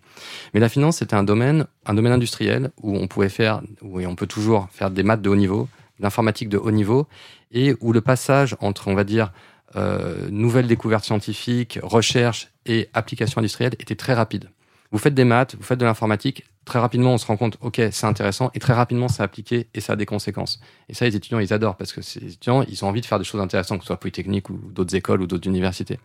Mais 0.52 0.60
la 0.60 0.68
finance, 0.68 0.98
c'était 0.98 1.16
un 1.16 1.24
domaine, 1.24 1.64
un 1.86 1.94
domaine 1.94 2.12
industriel 2.12 2.72
où 2.82 2.94
on 2.94 3.06
pouvait 3.06 3.30
faire, 3.30 3.62
où 3.80 4.00
on 4.00 4.16
peut 4.16 4.26
toujours 4.26 4.68
faire 4.70 4.90
des 4.90 5.02
maths 5.02 5.22
de 5.22 5.30
haut 5.30 5.36
niveau, 5.36 5.66
l'informatique 5.98 6.50
de 6.50 6.58
haut 6.58 6.70
niveau, 6.70 7.06
et 7.52 7.74
où 7.80 7.94
le 7.94 8.02
passage 8.02 8.54
entre, 8.60 8.88
on 8.88 8.94
va 8.94 9.04
dire, 9.04 9.32
euh, 9.76 10.28
nouvelles 10.30 10.66
découvertes 10.66 11.04
scientifiques, 11.04 11.78
recherche 11.82 12.48
et 12.66 12.88
application 12.94 13.38
industrielle 13.38 13.74
était 13.78 13.96
très 13.96 14.14
rapide. 14.14 14.50
Vous 14.92 14.98
faites 14.98 15.14
des 15.14 15.24
maths, 15.24 15.56
vous 15.56 15.64
faites 15.64 15.80
de 15.80 15.84
l'informatique, 15.84 16.44
très 16.64 16.78
rapidement 16.78 17.14
on 17.14 17.18
se 17.18 17.26
rend 17.26 17.36
compte, 17.36 17.58
ok, 17.60 17.80
c'est 17.90 18.06
intéressant, 18.06 18.50
et 18.54 18.60
très 18.60 18.74
rapidement 18.74 19.08
c'est 19.08 19.22
appliqué 19.22 19.66
et 19.74 19.80
ça 19.80 19.94
a 19.94 19.96
des 19.96 20.06
conséquences. 20.06 20.60
Et 20.88 20.94
ça, 20.94 21.04
les 21.04 21.16
étudiants, 21.16 21.40
ils 21.40 21.52
adorent 21.52 21.76
parce 21.76 21.92
que 21.92 22.00
ces 22.00 22.24
étudiants, 22.24 22.62
ils 22.62 22.84
ont 22.84 22.88
envie 22.88 23.00
de 23.00 23.06
faire 23.06 23.18
des 23.18 23.24
choses 23.24 23.40
intéressantes, 23.40 23.78
que 23.78 23.84
ce 23.84 23.88
soit 23.88 23.98
Polytechnique 23.98 24.50
ou 24.50 24.60
d'autres 24.70 24.94
écoles 24.94 25.22
ou 25.22 25.26
d'autres 25.26 25.48
universités. 25.48 25.98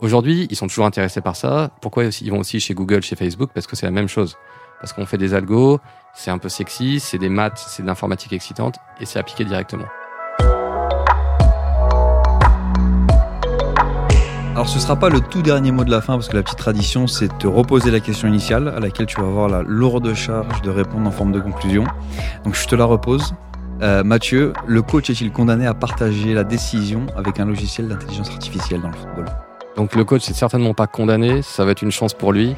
Aujourd'hui, 0.00 0.46
ils 0.50 0.56
sont 0.56 0.66
toujours 0.66 0.86
intéressés 0.86 1.20
par 1.20 1.36
ça. 1.36 1.72
Pourquoi 1.82 2.04
ils 2.04 2.30
vont 2.30 2.40
aussi 2.40 2.58
chez 2.58 2.72
Google, 2.72 3.02
chez 3.02 3.16
Facebook? 3.16 3.50
Parce 3.52 3.66
que 3.66 3.76
c'est 3.76 3.86
la 3.86 3.92
même 3.92 4.08
chose. 4.08 4.36
Parce 4.80 4.94
qu'on 4.94 5.04
fait 5.04 5.18
des 5.18 5.34
algos, 5.34 5.78
c'est 6.14 6.30
un 6.30 6.38
peu 6.38 6.48
sexy, 6.48 7.00
c'est 7.00 7.18
des 7.18 7.28
maths, 7.28 7.62
c'est 7.68 7.82
de 7.82 7.86
l'informatique 7.86 8.32
excitante, 8.32 8.76
et 8.98 9.04
c'est 9.04 9.18
appliqué 9.18 9.44
directement. 9.44 9.86
Alors 14.52 14.68
ce 14.68 14.80
sera 14.80 14.96
pas 14.96 15.08
le 15.08 15.20
tout 15.20 15.42
dernier 15.42 15.70
mot 15.70 15.84
de 15.84 15.90
la 15.90 16.00
fin 16.00 16.14
parce 16.14 16.28
que 16.28 16.36
la 16.36 16.42
petite 16.42 16.58
tradition 16.58 17.06
c'est 17.06 17.28
de 17.28 17.32
te 17.34 17.46
reposer 17.46 17.90
la 17.90 18.00
question 18.00 18.26
initiale 18.26 18.68
à 18.68 18.80
laquelle 18.80 19.06
tu 19.06 19.20
vas 19.20 19.26
avoir 19.26 19.48
la 19.48 19.62
lourde 19.62 20.12
charge 20.12 20.60
de 20.62 20.70
répondre 20.70 21.08
en 21.08 21.12
forme 21.12 21.32
de 21.32 21.40
conclusion. 21.40 21.84
Donc 22.44 22.56
je 22.56 22.66
te 22.66 22.74
la 22.74 22.84
repose. 22.84 23.32
Euh, 23.80 24.02
Mathieu, 24.04 24.52
le 24.66 24.82
coach 24.82 25.08
est-il 25.08 25.32
condamné 25.32 25.66
à 25.66 25.72
partager 25.72 26.34
la 26.34 26.44
décision 26.44 27.06
avec 27.16 27.40
un 27.40 27.46
logiciel 27.46 27.88
d'intelligence 27.88 28.28
artificielle 28.28 28.82
dans 28.82 28.88
le 28.88 28.96
football? 28.96 29.26
Donc 29.76 29.94
le 29.94 30.04
coach 30.04 30.28
n'est 30.28 30.34
certainement 30.34 30.74
pas 30.74 30.86
condamné, 30.86 31.42
ça 31.42 31.64
va 31.64 31.70
être 31.70 31.82
une 31.82 31.92
chance 31.92 32.12
pour 32.12 32.32
lui. 32.32 32.56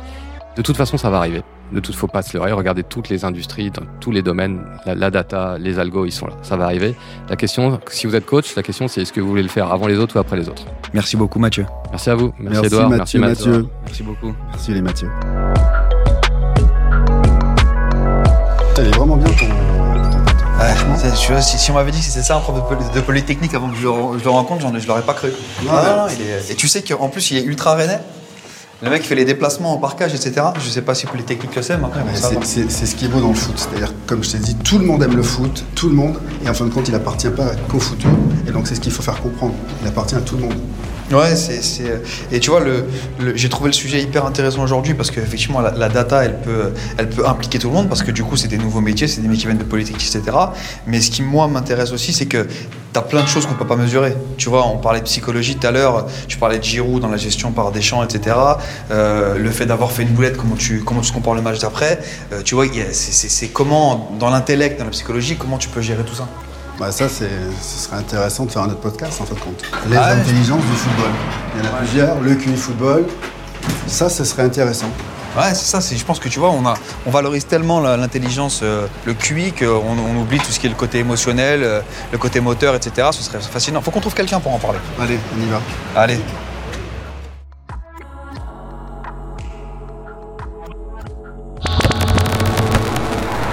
De 0.56 0.62
toute 0.62 0.76
façon 0.76 0.98
ça 0.98 1.08
va 1.10 1.16
arriver. 1.18 1.42
De 1.72 1.80
toute 1.80 1.94
faut 1.94 2.06
pas 2.08 2.20
se 2.20 2.36
leurrer, 2.36 2.52
regardez 2.52 2.82
toutes 2.82 3.08
les 3.08 3.24
industries, 3.24 3.70
dans 3.70 3.82
tous 4.00 4.10
les 4.10 4.20
domaines, 4.20 4.60
la, 4.84 5.10
data, 5.10 5.56
les 5.58 5.78
algos, 5.78 6.04
ils 6.04 6.12
sont 6.12 6.26
là, 6.26 6.34
ça 6.42 6.56
va 6.56 6.66
arriver. 6.66 6.94
La 7.30 7.36
question, 7.36 7.80
si 7.90 8.06
vous 8.06 8.14
êtes 8.14 8.26
coach, 8.26 8.54
la 8.56 8.62
question 8.62 8.88
c'est 8.88 9.00
est-ce 9.00 9.12
que 9.14 9.20
vous 9.22 9.28
voulez 9.28 9.42
le 9.42 9.48
faire 9.48 9.72
avant 9.72 9.86
les 9.86 9.96
autres 9.98 10.16
ou 10.16 10.18
après 10.18 10.36
les 10.36 10.50
autres? 10.50 10.64
Merci 10.92 11.16
beaucoup 11.16 11.38
Mathieu. 11.38 11.64
Merci 11.90 12.10
à 12.10 12.14
vous, 12.14 12.32
merci, 12.38 12.66
Edouard, 12.66 12.90
merci 12.90 13.18
Mathieu. 13.18 13.66
Merci 13.86 14.02
beaucoup. 14.02 14.34
Merci 14.50 14.74
les 14.74 14.82
Mathieu. 14.82 15.08
il 18.78 18.86
est 18.88 18.96
vraiment 18.96 19.16
bien 19.16 19.32
ton. 19.32 19.46
Ouais, 19.46 20.74
c'est- 20.96 21.14
tu 21.26 21.32
vois, 21.32 21.40
si, 21.40 21.58
si 21.58 21.70
on 21.70 21.74
m'avait 21.74 21.90
dit 21.90 21.98
que 21.98 22.04
c'était 22.04 22.22
ça 22.22 22.36
un 22.36 22.40
prof 22.40 22.54
de, 22.56 22.60
poly- 22.60 22.94
de 22.94 23.00
polytechnique 23.00 23.54
avant 23.54 23.68
que 23.70 23.76
je 23.76 23.82
le, 23.86 24.18
je 24.18 24.24
le 24.24 24.30
rencontre, 24.30 24.64
je 24.78 24.86
l'aurais 24.86 25.02
pas 25.02 25.14
cru. 25.14 25.28
Non, 25.64 25.70
Ah, 25.72 25.82
mais- 25.82 25.96
non, 26.14 26.20
il 26.20 26.26
est- 26.26 26.50
et 26.52 26.54
tu 26.54 26.68
sais 26.68 26.82
qu'en 26.82 27.08
plus, 27.08 27.30
il 27.30 27.38
est 27.38 27.42
ultra 27.44 27.74
rennais. 27.74 27.98
Le 28.82 28.90
mec 28.90 29.04
fait 29.04 29.14
les 29.14 29.24
déplacements 29.24 29.74
en 29.74 29.76
parcage, 29.76 30.12
etc. 30.12 30.44
Je 30.58 30.68
sais 30.68 30.82
pas 30.82 30.96
si 30.96 31.06
Polytechnique 31.06 31.54
le 31.54 31.62
sait, 31.62 31.78
mais 31.78 31.84
après, 31.84 32.00
bon, 32.00 32.06
Mais 32.10 32.16
ça 32.18 32.30
c'est-. 32.30 32.44
C'est 32.44 32.70
c'est 32.70 32.86
ce 32.86 32.96
qui 32.96 33.04
est 33.04 33.08
beau 33.08 33.20
dans 33.20 33.28
le 33.28 33.34
foot. 33.34 33.54
C'est-à-dire, 33.56 33.94
comme 34.08 34.24
je 34.24 34.32
t'ai 34.32 34.38
dit, 34.38 34.56
tout 34.56 34.78
le 34.78 34.84
monde 34.84 35.04
aime 35.04 35.14
le 35.14 35.22
foot, 35.22 35.64
tout 35.76 35.88
le 35.88 35.94
monde, 35.94 36.18
et 36.44 36.48
en 36.48 36.54
fin 36.54 36.64
de 36.64 36.70
compte, 36.70 36.88
il 36.88 36.94
appartient 36.96 37.30
pas 37.30 37.54
qu'aux 37.68 37.78
footeux. 37.78 38.08
Et 38.48 38.50
donc, 38.50 38.66
c'est 38.66 38.74
ce 38.74 38.80
qu'il 38.80 38.90
faut 38.90 39.02
faire 39.02 39.20
comprendre. 39.22 39.54
Il 39.82 39.86
appartient 39.86 40.16
à 40.16 40.20
tout 40.20 40.34
le 40.34 40.42
monde. 40.42 40.56
Ouais, 41.10 41.36
c'est, 41.36 41.62
c'est- 41.62 42.00
Et 42.30 42.40
tu 42.40 42.50
vois, 42.50 42.60
le, 42.60 42.84
j'ai 43.34 43.48
trouvé 43.50 43.68
le 43.68 43.74
sujet 43.74 44.00
hyper 44.00 44.24
intéressant 44.24 44.62
aujourd'hui 44.62 44.94
parce 44.94 45.10
qu'effectivement, 45.10 45.60
la, 45.60 45.70
la 45.72 45.88
data, 45.90 46.24
elle 46.24 46.38
peut, 46.40 46.72
elle 46.96 47.10
peut 47.10 47.26
impliquer 47.26 47.58
tout 47.58 47.68
le 47.68 47.74
monde 47.74 47.88
parce 47.88 48.02
que 48.02 48.10
du 48.10 48.22
coup, 48.24 48.36
c'est 48.36 48.48
des 48.48 48.56
nouveaux 48.56 48.80
métiers, 48.80 49.08
c'est 49.08 49.20
des 49.20 49.28
métiers 49.28 49.42
qui 49.42 49.46
viennent 49.48 49.58
de 49.58 49.64
politique, 49.64 49.96
etc. 49.96 50.22
Mais 50.86 51.00
ce 51.00 51.10
qui, 51.10 51.22
moi, 51.22 51.48
m'intéresse 51.48 51.92
aussi, 51.92 52.12
c'est 52.14 52.26
que 52.26 52.46
tu 52.92 52.98
as 52.98 53.02
plein 53.02 53.22
de 53.22 53.28
choses 53.28 53.44
qu'on 53.46 53.54
peut 53.54 53.66
pas 53.66 53.76
mesurer. 53.76 54.14
Tu 54.38 54.48
vois, 54.48 54.66
on 54.66 54.78
parlait 54.78 55.00
de 55.00 55.04
psychologie 55.04 55.56
tout 55.56 55.66
à 55.66 55.70
l'heure, 55.70 56.06
tu 56.28 56.38
parlais 56.38 56.58
de 56.58 56.64
Giroud 56.64 57.02
dans 57.02 57.08
la 57.08 57.16
gestion 57.18 57.52
par 57.52 57.72
Deschamps, 57.72 58.02
etc. 58.04 58.36
Euh, 58.90 59.36
le 59.36 59.50
fait 59.50 59.66
d'avoir 59.66 59.90
fait 59.92 60.02
une 60.02 60.10
boulette, 60.10 60.36
comment 60.38 60.56
tu, 60.56 60.80
comment 60.82 61.00
tu 61.02 61.12
te 61.12 61.30
le 61.34 61.42
match 61.42 61.58
d'après. 61.58 62.00
Euh, 62.32 62.40
tu 62.42 62.54
vois, 62.54 62.64
c'est 62.92 63.48
comment, 63.48 64.10
dans 64.18 64.30
l'intellect, 64.30 64.78
dans 64.78 64.84
la 64.84 64.90
psychologie, 64.90 65.36
comment 65.36 65.58
tu 65.58 65.68
peux 65.68 65.80
gérer 65.82 66.04
tout 66.04 66.14
ça. 66.14 66.26
Bah, 66.78 66.90
ça, 66.90 67.08
c'est- 67.08 67.28
ce 67.60 67.84
serait 67.84 67.96
intéressant 67.96 68.44
de 68.46 68.50
faire 68.50 68.62
un 68.62 68.66
autre 68.66 68.80
podcast, 68.80 69.20
en 69.20 69.24
fin 69.24 69.34
de 69.34 69.40
compte. 69.40 69.62
Les 69.88 69.96
Ah 69.96 70.06
ouais. 70.14 70.20
intelligences 70.20 70.62
du 70.64 70.72
football. 70.76 71.10
Il 71.56 71.64
y 71.64 71.66
en 71.68 71.70
a 71.70 71.76
plusieurs. 71.76 72.20
Le 72.20 72.34
QI 72.34 72.56
football. 72.56 73.04
Ça, 73.86 74.08
ce 74.08 74.24
serait 74.24 74.42
intéressant. 74.42 74.88
Ouais, 75.36 75.50
c'est 75.54 75.64
ça. 75.66 75.80
C'est, 75.80 75.96
je 75.96 76.04
pense 76.04 76.18
que 76.18 76.28
tu 76.28 76.38
vois, 76.40 76.50
on, 76.50 76.66
a, 76.66 76.74
on 77.06 77.10
valorise 77.10 77.46
tellement 77.46 77.80
la- 77.80 77.96
l'intelligence, 77.96 78.60
euh, 78.62 78.86
le 79.06 79.14
QI, 79.14 79.52
qu'on 79.52 79.66
on 79.66 80.20
oublie 80.20 80.38
tout 80.38 80.50
ce 80.50 80.58
qui 80.58 80.66
est 80.66 80.70
le 80.70 80.74
côté 80.76 80.98
émotionnel, 80.98 81.60
euh, 81.62 81.80
le 82.10 82.18
côté 82.18 82.40
moteur, 82.40 82.74
etc. 82.74 83.08
Ce 83.12 83.22
serait 83.22 83.40
fascinant. 83.40 83.80
Faut 83.80 83.90
qu'on 83.90 84.00
trouve 84.00 84.14
quelqu'un 84.14 84.40
pour 84.40 84.52
en 84.54 84.58
parler. 84.58 84.78
Allez, 85.00 85.18
on 85.38 85.42
y 85.42 85.48
va. 85.50 85.60
Allez. 85.94 86.18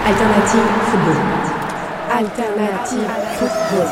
Alternative 0.05 0.67
football. 0.89 1.15
Alternative 2.11 2.58
football. 2.87 3.87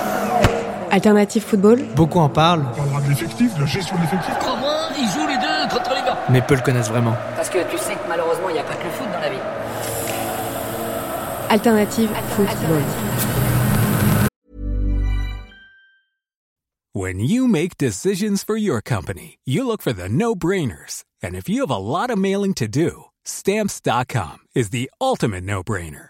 Alternative 0.92 1.44
football. 1.44 1.80
Beaucoup 1.96 2.20
en 2.20 2.30
parlent, 2.30 2.66
On 2.72 2.76
parlera 2.76 3.02
de 3.02 3.10
l'effectif, 3.10 3.54
de 3.56 3.60
la 3.62 3.66
gestion 3.66 3.96
de 3.98 4.02
l'effectif. 4.02 4.34
Crois-moi, 4.40 4.74
ils 4.98 5.08
jouent 5.10 5.28
les 5.28 5.38
deux 5.38 5.76
contre 5.76 5.90
les 5.92 6.02
gars. 6.02 6.18
mais 6.30 6.42
peu 6.42 6.56
le 6.56 6.62
connaissent 6.62 6.90
vraiment. 6.90 7.14
Parce 7.36 7.50
que 7.50 7.60
tu 7.70 7.78
sais 7.78 7.94
que 7.94 8.08
malheureusement, 8.08 8.50
il 8.50 8.54
n'y 8.54 8.60
a 8.60 8.64
pas 8.64 8.76
que 8.76 8.84
le 8.86 8.90
foot 8.92 9.08
dans 9.14 9.20
la 9.20 9.30
vie. 9.30 9.38
Alternative 11.50 12.10
football. 12.36 12.82
When 16.94 17.20
you 17.20 17.48
make 17.48 17.78
decisions 17.78 18.44
for 18.44 18.58
your 18.58 18.82
company, 18.82 19.38
you 19.46 19.66
look 19.68 19.82
for 19.84 19.94
the 19.94 20.10
no 20.10 20.36
brainers. 20.36 21.04
And 21.22 21.36
if 21.36 21.48
you 21.48 21.62
have 21.62 21.70
a 21.70 21.78
lot 21.78 22.10
of 22.10 22.18
mailing 22.18 22.54
to 22.56 22.68
do, 22.68 23.06
stamps.com 23.24 24.40
is 24.56 24.72
the 24.72 24.90
ultimate 25.00 25.44
no 25.44 25.64
brainer. 25.64 26.10